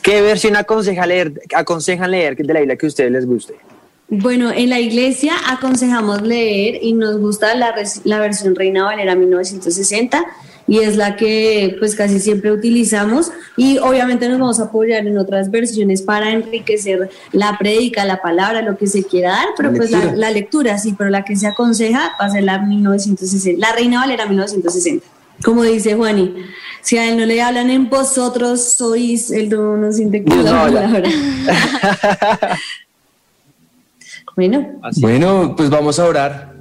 ¿Qué 0.00 0.22
versión 0.22 0.56
aconseja 0.56 1.06
leer, 1.06 1.34
aconsejan 1.54 2.10
leer 2.10 2.36
de 2.36 2.54
la 2.54 2.60
Biblia 2.60 2.76
que 2.76 2.86
a 2.86 2.88
ustedes 2.88 3.12
les 3.12 3.26
guste? 3.26 3.54
Bueno, 4.08 4.52
en 4.52 4.70
la 4.70 4.78
iglesia 4.78 5.34
aconsejamos 5.48 6.22
leer 6.22 6.78
y 6.80 6.92
nos 6.92 7.18
gusta 7.18 7.54
la, 7.56 7.74
la 8.04 8.20
versión 8.20 8.54
Reina 8.54 8.84
Valera 8.84 9.16
1960 9.16 10.24
y 10.68 10.78
es 10.78 10.96
la 10.96 11.16
que 11.16 11.76
pues 11.78 11.94
casi 11.94 12.20
siempre 12.20 12.52
utilizamos 12.52 13.30
y 13.56 13.78
obviamente 13.78 14.28
nos 14.28 14.38
vamos 14.38 14.60
a 14.60 14.64
apoyar 14.64 15.06
en 15.06 15.18
otras 15.18 15.50
versiones 15.50 16.02
para 16.02 16.30
enriquecer 16.32 17.10
la 17.32 17.56
prédica, 17.58 18.04
la 18.04 18.20
palabra, 18.20 18.62
lo 18.62 18.76
que 18.76 18.86
se 18.86 19.04
quiera 19.04 19.30
dar, 19.30 19.46
pero 19.56 19.70
La 19.70 19.76
pues 19.76 19.90
la, 19.90 19.98
lectura. 19.98 20.16
la 20.16 20.30
lectura 20.30 20.78
sí, 20.78 20.94
pero 20.96 21.10
la 21.10 21.24
que 21.24 21.36
se 21.36 21.46
aconseja 21.46 22.14
va 22.20 22.26
a 22.26 22.30
ser 22.30 22.44
la 22.44 22.58
1960, 22.58 23.60
la 23.60 23.74
Reina 23.74 24.00
Valera 24.00 24.26
1960. 24.26 25.04
Como 25.44 25.62
dice 25.64 25.94
Juani, 25.94 26.34
si 26.80 26.96
a 26.96 27.08
él 27.10 27.18
no 27.18 27.26
le 27.26 27.42
hablan 27.42 27.70
en 27.70 27.90
vosotros 27.90 28.62
sois, 28.76 29.30
no 29.30 29.90
indica 29.98 30.32
Dios 30.32 30.44
la 30.44 30.52
no 30.52 30.58
habla. 30.58 30.80
palabra. 30.82 31.10
bueno, 34.36 34.80
Bueno, 35.00 35.54
pues 35.56 35.70
vamos 35.70 35.98
a 35.98 36.04
orar. 36.04 36.54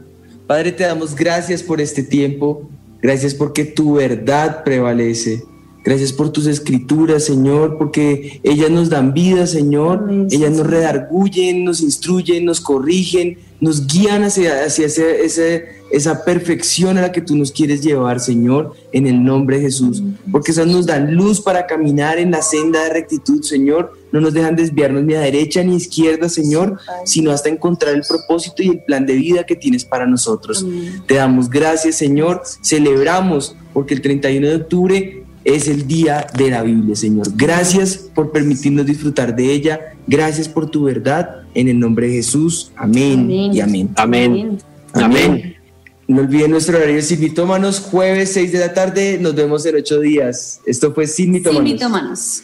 Padre, 0.47 0.71
te 0.71 0.83
damos 0.83 1.15
gracias 1.15 1.61
por 1.61 1.81
este 1.81 2.01
tiempo. 2.03 2.69
Gracias 3.01 3.33
porque 3.35 3.65
tu 3.65 3.95
verdad 3.95 4.63
prevalece. 4.63 5.43
Gracias 5.83 6.11
por 6.11 6.31
tus 6.31 6.47
escrituras, 6.47 7.25
Señor, 7.25 7.77
porque 7.77 8.39
ellas 8.43 8.71
nos 8.71 8.89
dan 8.89 9.13
vida, 9.13 9.45
Señor. 9.45 10.09
Ellas 10.31 10.51
nos 10.51 10.65
redarguyen, 10.65 11.63
nos 11.63 11.81
instruyen, 11.81 12.43
nos 12.45 12.59
corrigen, 12.59 13.37
nos 13.61 13.85
guían 13.85 14.23
hacia, 14.23 14.65
hacia 14.65 14.87
ese- 14.87 15.23
ese- 15.23 15.65
esa 15.91 16.25
perfección 16.25 16.97
a 16.97 17.01
la 17.01 17.11
que 17.11 17.21
tú 17.21 17.35
nos 17.37 17.51
quieres 17.51 17.81
llevar, 17.83 18.19
Señor, 18.19 18.73
en 18.93 19.05
el 19.05 19.23
nombre 19.23 19.57
de 19.57 19.63
Jesús. 19.65 20.01
Porque 20.31 20.51
esas 20.51 20.65
nos 20.65 20.87
dan 20.87 21.13
luz 21.13 21.39
para 21.39 21.67
caminar 21.67 22.17
en 22.17 22.31
la 22.31 22.41
senda 22.41 22.83
de 22.85 22.89
rectitud, 22.89 23.43
Señor. 23.43 23.93
No 24.15 24.21
nos 24.21 24.33
dejan 24.33 24.55
desviarnos 24.55 25.03
ni 25.03 25.13
a 25.13 25.19
derecha 25.19 25.61
ni 25.61 25.73
a 25.73 25.75
izquierda, 25.75 26.29
Señor, 26.29 26.79
sino 27.03 27.31
hasta 27.31 27.49
encontrar 27.49 27.93
el 27.95 28.03
propósito 28.07 28.63
y 28.63 28.69
el 28.69 28.79
plan 28.79 29.05
de 29.05 29.15
vida 29.15 29.45
que 29.45 29.57
tienes 29.57 29.83
para 29.83 30.05
nosotros. 30.05 30.65
Te 31.05 31.15
damos 31.15 31.49
gracias, 31.49 31.95
Señor. 31.95 32.41
Celebramos 32.63 33.57
porque 33.73 33.93
el 33.93 34.01
31 34.01 34.47
de 34.47 34.55
octubre 34.55 35.23
es 35.43 35.67
el 35.67 35.85
día 35.85 36.27
de 36.37 36.49
la 36.49 36.63
Biblia, 36.63 36.95
Señor. 36.95 37.27
Gracias 37.35 37.97
por 37.97 38.31
permitirnos 38.31 38.85
disfrutar 38.85 39.35
de 39.35 39.51
ella. 39.51 39.81
Gracias 40.07 40.47
por 40.47 40.69
tu 40.71 40.85
verdad. 40.85 41.41
En 41.53 41.67
el 41.67 41.77
nombre 41.77 42.07
de 42.07 42.13
Jesús. 42.13 42.71
Amén, 42.77 43.19
Amén. 43.19 43.53
y 43.53 43.59
amén. 43.59 43.89
Amén. 43.97 44.59
Amén. 44.93 45.55
No 46.07 46.21
olviden 46.21 46.51
nuestro 46.51 46.77
horario 46.77 46.95
de 46.95 47.01
Sin 47.01 47.19
Mitómanos, 47.19 47.81
jueves 47.81 48.31
6 48.31 48.53
de 48.53 48.59
la 48.59 48.73
tarde. 48.73 49.17
Nos 49.19 49.35
vemos 49.35 49.65
en 49.65 49.75
ocho 49.75 49.99
días. 49.99 50.61
Esto 50.65 50.93
fue 50.93 51.05
Sin 51.05 51.25
sin 51.25 51.31
Mitómanos. 51.33 51.63
mitómanos. 51.73 52.43